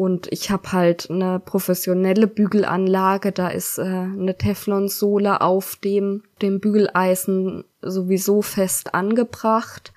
Und 0.03 0.27
ich 0.33 0.51
habe 0.51 0.73
halt 0.73 1.11
eine 1.11 1.39
professionelle 1.39 2.27
Bügelanlage, 2.27 3.31
da 3.31 3.47
ist 3.47 3.79
äh, 3.79 3.83
eine 3.83 4.37
Teflonsohle 4.37 5.41
auf 5.41 5.77
dem, 5.77 6.25
dem 6.43 6.59
Bügeleisen 6.59 7.63
sowieso 7.83 8.43
fest 8.43 8.97
angebracht. 8.97 9.93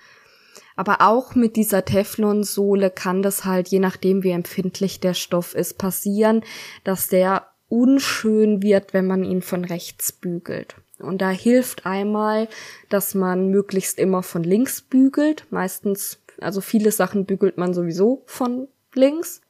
Aber 0.76 1.02
auch 1.02 1.34
mit 1.34 1.56
dieser 1.56 1.86
Teflonsohle 1.86 2.92
kann 2.92 3.24
das 3.24 3.46
halt, 3.46 3.70
je 3.70 3.80
nachdem 3.80 4.22
wie 4.22 4.30
empfindlich 4.30 5.00
der 5.00 5.16
Stoff 5.16 5.56
ist, 5.56 5.80
passieren, 5.80 6.44
dass 6.84 7.08
der 7.08 7.48
unschön 7.68 8.62
wird, 8.62 8.94
wenn 8.94 9.08
man 9.08 9.24
ihn 9.24 9.42
von 9.42 9.66
rechts 9.66 10.12
bügelt. 10.12 10.76
Und 11.00 11.20
da 11.20 11.32
hilft 11.32 11.88
einmal, 11.88 12.48
dass 12.90 13.16
man 13.16 13.50
möglichst 13.50 13.98
immer 13.98 14.22
von 14.22 14.44
links 14.44 14.84
bügelt. 14.84 15.48
Meistens, 15.50 16.20
also 16.40 16.62
viele 16.62 16.92
Sachen 16.92 17.26
bügelt 17.26 17.58
man 17.58 17.74
sowieso 17.74 18.22
von 18.28 18.68
links. 18.94 19.42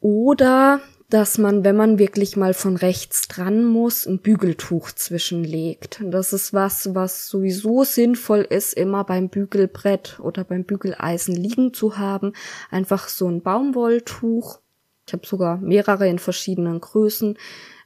Oder 0.00 0.80
dass 1.10 1.38
man, 1.38 1.64
wenn 1.64 1.76
man 1.76 1.98
wirklich 1.98 2.36
mal 2.36 2.52
von 2.52 2.76
rechts 2.76 3.28
dran 3.28 3.64
muss, 3.64 4.06
ein 4.06 4.18
Bügeltuch 4.18 4.92
zwischenlegt. 4.92 6.02
Das 6.04 6.34
ist 6.34 6.52
was, 6.52 6.94
was 6.94 7.28
sowieso 7.28 7.82
sinnvoll 7.84 8.40
ist, 8.40 8.74
immer 8.74 9.04
beim 9.04 9.30
Bügelbrett 9.30 10.20
oder 10.20 10.44
beim 10.44 10.64
Bügeleisen 10.64 11.34
liegen 11.34 11.72
zu 11.72 11.96
haben. 11.96 12.34
Einfach 12.70 13.08
so 13.08 13.26
ein 13.26 13.40
Baumwolltuch. 13.42 14.60
Ich 15.06 15.14
habe 15.14 15.26
sogar 15.26 15.56
mehrere 15.56 16.06
in 16.06 16.18
verschiedenen 16.18 16.80
Größen. 16.80 17.38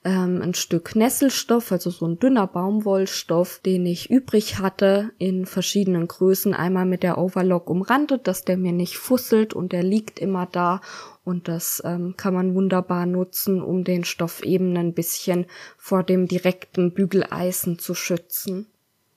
Ähm, 0.04 0.42
ein 0.42 0.54
Stück 0.54 0.96
Nesselstoff, 0.96 1.70
also 1.70 1.90
so 1.90 2.06
ein 2.06 2.18
dünner 2.18 2.48
Baumwollstoff, 2.48 3.60
den 3.60 3.86
ich 3.86 4.10
übrig 4.10 4.58
hatte, 4.58 5.12
in 5.18 5.46
verschiedenen 5.46 6.08
Größen. 6.08 6.54
Einmal 6.54 6.86
mit 6.86 7.04
der 7.04 7.18
Overlock 7.18 7.70
umrandet, 7.70 8.26
dass 8.26 8.44
der 8.44 8.56
mir 8.56 8.72
nicht 8.72 8.96
fusselt 8.96 9.54
und 9.54 9.70
der 9.70 9.84
liegt 9.84 10.18
immer 10.18 10.46
da. 10.46 10.80
Und 11.24 11.46
das 11.46 11.80
ähm, 11.84 12.14
kann 12.16 12.34
man 12.34 12.56
wunderbar 12.56 13.06
nutzen, 13.06 13.62
um 13.62 13.84
den 13.84 14.02
Stoff 14.02 14.42
eben 14.42 14.76
ein 14.76 14.92
bisschen 14.92 15.46
vor 15.78 16.02
dem 16.02 16.26
direkten 16.26 16.92
Bügeleisen 16.92 17.78
zu 17.78 17.94
schützen. 17.94 18.66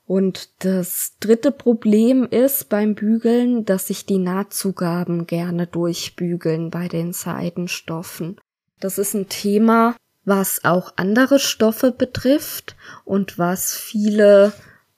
Und 0.05 0.63
das 0.63 1.15
dritte 1.19 1.51
Problem 1.51 2.27
ist 2.29 2.69
beim 2.69 2.93
Bügeln, 2.93 3.65
dass 3.65 3.87
sich 3.87 4.05
die 4.05 4.19
Nahtzugaben 4.19 5.25
gerne 5.25 5.65
durchbügeln 5.65 6.69
bei 6.69 6.87
den 6.87 7.11
Seidenstoffen. 7.11 8.39
Das 8.79 8.99
ist 8.99 9.15
ein 9.15 9.29
Thema, 9.29 9.95
was 10.25 10.65
auch 10.65 10.93
andere 10.97 11.39
Stoffe 11.39 11.91
betrifft 11.91 12.75
und 13.05 13.37
was 13.37 13.75
viele 13.75 14.53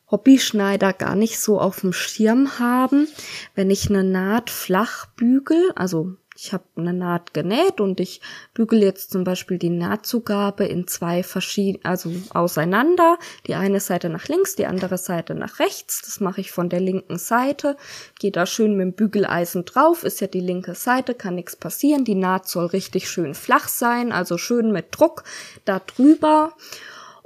Hobbyschneider 0.10 0.94
gar 0.94 1.16
nicht 1.16 1.40
so 1.40 1.60
auf 1.60 1.82
dem 1.82 1.94
Schirm 1.94 2.60
haben. 2.60 3.08
Wenn 3.56 3.70
ich 3.70 3.90
eine 3.90 4.04
Naht 4.04 4.50
flach 4.50 5.06
bügel, 5.08 5.72
also 5.76 6.16
ich 6.40 6.54
habe 6.54 6.64
eine 6.76 6.94
Naht 6.94 7.34
genäht 7.34 7.82
und 7.82 8.00
ich 8.00 8.22
bügele 8.54 8.86
jetzt 8.86 9.12
zum 9.12 9.24
Beispiel 9.24 9.58
die 9.58 9.72
Nahtzugabe 9.72 10.66
in 10.66 10.88
zwei 10.88 11.24
verschiedene, 11.24 11.84
also 11.84 12.12
auseinander. 12.30 13.18
Die 13.48 13.56
eine 13.56 13.80
Seite 13.80 14.10
nach 14.10 14.28
links, 14.28 14.56
die 14.56 14.68
andere 14.68 15.00
Seite 15.00 15.34
nach 15.34 15.60
rechts. 15.60 16.04
Das 16.04 16.20
mache 16.20 16.42
ich 16.42 16.52
von 16.52 16.70
der 16.70 16.80
linken 16.80 17.18
Seite. 17.18 17.76
Gehe 18.20 18.32
da 18.32 18.46
schön 18.46 18.78
mit 18.78 18.86
dem 18.86 18.94
Bügeleisen 18.94 19.66
drauf. 19.66 20.04
Ist 20.04 20.22
ja 20.22 20.28
die 20.28 20.40
linke 20.40 20.76
Seite, 20.76 21.16
kann 21.16 21.36
nichts 21.36 21.56
passieren. 21.56 22.06
Die 22.06 22.16
Naht 22.16 22.48
soll 22.48 22.68
richtig 22.68 23.10
schön 23.10 23.34
flach 23.34 23.68
sein, 23.68 24.12
also 24.12 24.38
schön 24.38 24.72
mit 24.72 24.88
Druck 24.92 25.24
da 25.66 25.80
drüber. 25.80 26.54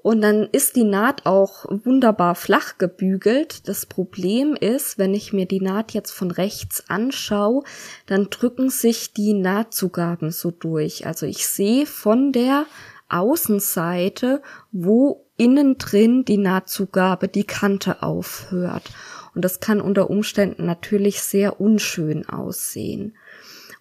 Und 0.03 0.21
dann 0.21 0.49
ist 0.51 0.75
die 0.75 0.83
Naht 0.83 1.25
auch 1.25 1.65
wunderbar 1.69 2.33
flach 2.35 2.77
gebügelt. 2.79 3.67
Das 3.67 3.85
Problem 3.85 4.55
ist, 4.55 4.97
wenn 4.97 5.13
ich 5.13 5.31
mir 5.31 5.45
die 5.45 5.61
Naht 5.61 5.91
jetzt 5.91 6.11
von 6.11 6.31
rechts 6.31 6.89
anschaue, 6.89 7.63
dann 8.07 8.29
drücken 8.29 8.69
sich 8.69 9.13
die 9.13 9.33
Nahtzugaben 9.33 10.31
so 10.31 10.49
durch. 10.49 11.05
Also 11.05 11.27
ich 11.27 11.47
sehe 11.47 11.85
von 11.85 12.31
der 12.31 12.65
Außenseite, 13.09 14.41
wo 14.71 15.25
innen 15.37 15.77
drin 15.77 16.25
die 16.25 16.37
Nahtzugabe 16.37 17.27
die 17.27 17.43
Kante 17.43 18.01
aufhört. 18.01 18.89
Und 19.35 19.45
das 19.45 19.59
kann 19.59 19.81
unter 19.81 20.09
Umständen 20.09 20.65
natürlich 20.65 21.21
sehr 21.21 21.61
unschön 21.61 22.27
aussehen. 22.27 23.15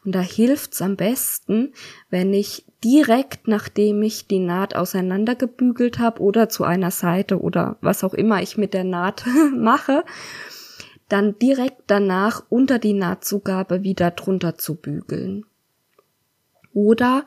Und 0.05 0.15
da 0.15 0.21
hilft's 0.21 0.81
am 0.81 0.97
besten, 0.97 1.73
wenn 2.09 2.33
ich 2.33 2.65
direkt 2.85 3.49
nachdem 3.49 4.03
ich 4.03 4.27
die 4.27 4.39
Naht 4.39 4.75
auseinandergebügelt 4.75 5.99
habe 5.99 6.21
oder 6.21 6.49
zu 6.49 6.65
einer 6.65 6.91
Seite 6.91 7.41
oder 7.41 7.77
was 7.81 8.05
auch 8.05 8.15
immer 8.15 8.43
ich 8.43 8.57
mit 8.57 8.75
der 8.75 8.85
Naht 8.85 9.25
mache, 9.55 10.05
dann 11.09 11.39
direkt 11.39 11.83
danach 11.89 12.45
unter 12.49 12.79
die 12.79 12.93
Nahtzugabe 12.93 13.83
wieder 13.83 14.13
drunter 14.13 14.57
zu 14.57 14.77
bügeln. 14.77 15.45
Oder 16.73 17.25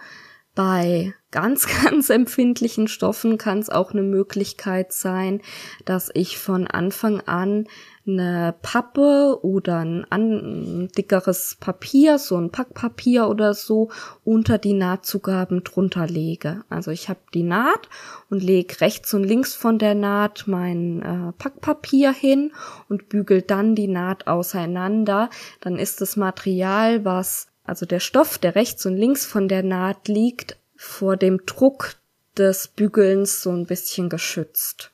bei 0.56 1.14
ganz, 1.32 1.68
ganz 1.84 2.10
empfindlichen 2.10 2.88
Stoffen 2.88 3.38
kann 3.38 3.60
es 3.60 3.70
auch 3.70 3.92
eine 3.92 4.04
Möglichkeit 4.04 4.94
sein, 4.94 5.42
dass 5.86 6.10
ich 6.14 6.38
von 6.38 6.68
Anfang 6.68 7.20
an 7.22 7.68
eine 8.06 8.54
Pappe 8.62 9.40
oder 9.44 9.80
ein, 9.80 10.06
ein 10.10 10.90
dickeres 10.98 11.58
Papier, 11.60 12.20
so 12.20 12.38
ein 12.38 12.52
Packpapier 12.52 13.30
oder 13.30 13.54
so, 13.54 13.90
unter 14.26 14.58
die 14.58 14.74
Nahtzugaben 14.74 15.64
drunter 15.64 16.08
lege. 16.08 16.64
Also 16.70 16.92
ich 16.92 17.08
habe 17.10 17.20
die 17.34 17.44
Naht 17.44 17.90
und 18.30 18.44
lege 18.44 18.82
rechts 18.82 19.14
und 19.14 19.24
links 19.24 19.54
von 19.54 19.80
der 19.80 19.96
Naht 19.96 20.44
mein 20.48 21.02
äh, 21.02 21.32
Packpapier 21.38 22.12
hin 22.12 22.52
und 22.90 23.10
bügel 23.10 23.42
dann 23.42 23.76
die 23.76 23.88
Naht 23.88 24.28
auseinander. 24.28 25.30
Dann 25.62 25.78
ist 25.78 26.02
das 26.02 26.18
Material, 26.18 27.06
was 27.06 27.48
also 27.64 27.86
der 27.86 28.00
Stoff, 28.00 28.38
der 28.38 28.56
rechts 28.56 28.86
und 28.86 28.98
links 28.98 29.26
von 29.26 29.48
der 29.48 29.64
Naht 29.64 30.08
liegt, 30.08 30.58
vor 30.76 31.16
dem 31.16 31.46
Druck 31.46 31.96
des 32.38 32.68
Bügelns 32.68 33.42
so 33.42 33.52
ein 33.52 33.66
bisschen 33.66 34.10
geschützt. 34.10 34.93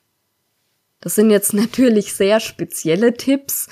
Das 1.01 1.15
sind 1.15 1.29
jetzt 1.29 1.53
natürlich 1.55 2.13
sehr 2.13 2.39
spezielle 2.39 3.13
Tipps 3.13 3.67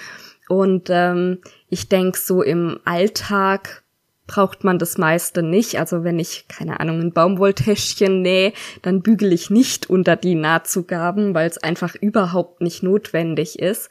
und 0.50 0.90
ähm, 0.90 1.40
ich 1.70 1.90
denke, 1.90 2.18
so 2.18 2.42
im 2.42 2.80
Alltag 2.86 3.84
braucht 4.28 4.66
man 4.66 4.78
das 4.78 4.98
meiste 4.98 5.42
nicht. 5.42 5.80
Also 5.80 6.04
wenn 6.04 6.20
ich, 6.20 6.48
keine 6.50 6.80
Ahnung, 6.80 7.00
ein 7.00 7.14
Baumwolltäschchen 7.14 8.22
nähe, 8.22 8.54
dann 8.82 9.02
bügele 9.02 9.34
ich 9.34 9.50
nicht 9.50 9.90
unter 9.90 10.16
die 10.18 10.36
Nahtzugaben, 10.36 11.34
weil 11.34 11.50
es 11.50 11.58
einfach 11.58 11.96
überhaupt 11.96 12.62
nicht 12.62 12.84
notwendig 12.84 13.58
ist. 13.58 13.90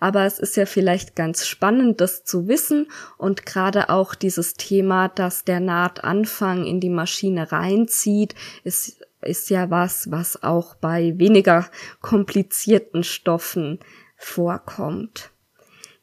Aber 0.00 0.24
es 0.24 0.38
ist 0.38 0.56
ja 0.56 0.66
vielleicht 0.66 1.14
ganz 1.14 1.46
spannend, 1.46 2.00
das 2.00 2.24
zu 2.24 2.48
wissen 2.48 2.88
und 3.18 3.46
gerade 3.46 3.90
auch 3.90 4.14
dieses 4.14 4.54
Thema, 4.54 5.08
dass 5.08 5.44
der 5.44 5.60
Nahtanfang 5.60 6.64
in 6.64 6.80
die 6.80 6.90
Maschine 6.90 7.52
reinzieht, 7.52 8.34
ist 8.64 9.03
ist 9.26 9.50
ja 9.50 9.70
was, 9.70 10.10
was 10.10 10.42
auch 10.42 10.74
bei 10.76 11.14
weniger 11.16 11.66
komplizierten 12.00 13.04
Stoffen 13.04 13.80
vorkommt. 14.16 15.33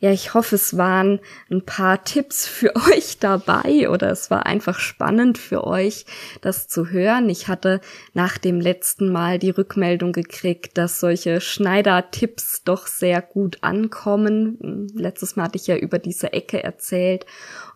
Ja, 0.02 0.12
ich 0.12 0.34
hoffe, 0.34 0.56
es 0.56 0.78
waren 0.78 1.20
ein 1.52 1.64
paar 1.64 2.04
Tipps 2.04 2.48
für 2.48 2.76
euch 2.92 3.20
dabei 3.20 3.88
oder 3.88 4.10
es 4.10 4.32
war 4.32 4.48
einfach 4.48 4.80
spannend 4.80 5.38
für 5.38 5.64
euch, 5.64 6.08
das 6.42 6.68
zu 6.68 6.90
hören. 6.90 7.30
Ich 7.30 7.48
hatte 7.48 7.82
nach 8.16 8.40
dem 8.40 8.60
letzten 8.60 9.12
Mal 9.12 9.38
die 9.38 9.52
Rückmeldung 9.52 10.12
gekriegt, 10.12 10.80
dass 10.80 11.00
solche 11.00 11.40
Schneider-Tipps 11.40 12.64
doch 12.64 12.88
sehr 12.88 13.22
gut 13.22 13.60
ankommen. 13.62 14.88
Letztes 14.96 15.36
Mal 15.36 15.44
hatte 15.44 15.58
ich 15.58 15.68
ja 15.68 15.78
über 15.78 16.00
diese 16.00 16.34
Ecke 16.34 16.64
erzählt 16.64 17.28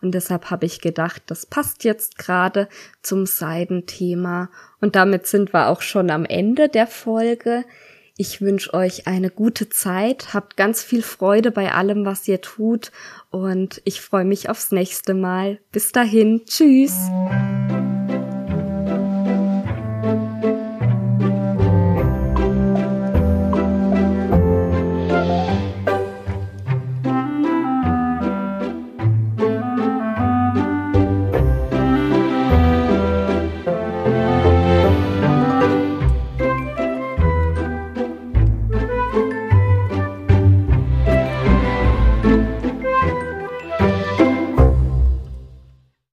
und 0.02 0.12
deshalb 0.12 0.50
habe 0.50 0.66
ich 0.66 0.80
gedacht, 0.80 1.22
das 1.26 1.46
passt 1.46 1.84
jetzt 1.84 2.18
gerade 2.18 2.68
zum 3.02 3.26
Seidenthema. 3.26 4.50
Und 4.80 4.96
damit 4.96 5.28
sind 5.28 5.54
wir 5.54 5.68
auch 5.68 5.80
schon 5.80 6.10
am 6.10 6.24
Ende 6.24 6.68
der 6.68 6.88
Folge. 6.88 7.64
Ich 8.18 8.40
wünsche 8.40 8.72
euch 8.72 9.06
eine 9.06 9.28
gute 9.28 9.68
Zeit, 9.68 10.32
habt 10.32 10.56
ganz 10.56 10.82
viel 10.82 11.02
Freude 11.02 11.50
bei 11.50 11.72
allem, 11.72 12.06
was 12.06 12.26
ihr 12.26 12.40
tut 12.40 12.90
und 13.30 13.82
ich 13.84 14.00
freue 14.00 14.24
mich 14.24 14.48
aufs 14.48 14.72
nächste 14.72 15.12
Mal. 15.12 15.58
Bis 15.70 15.92
dahin, 15.92 16.40
tschüss. 16.46 16.94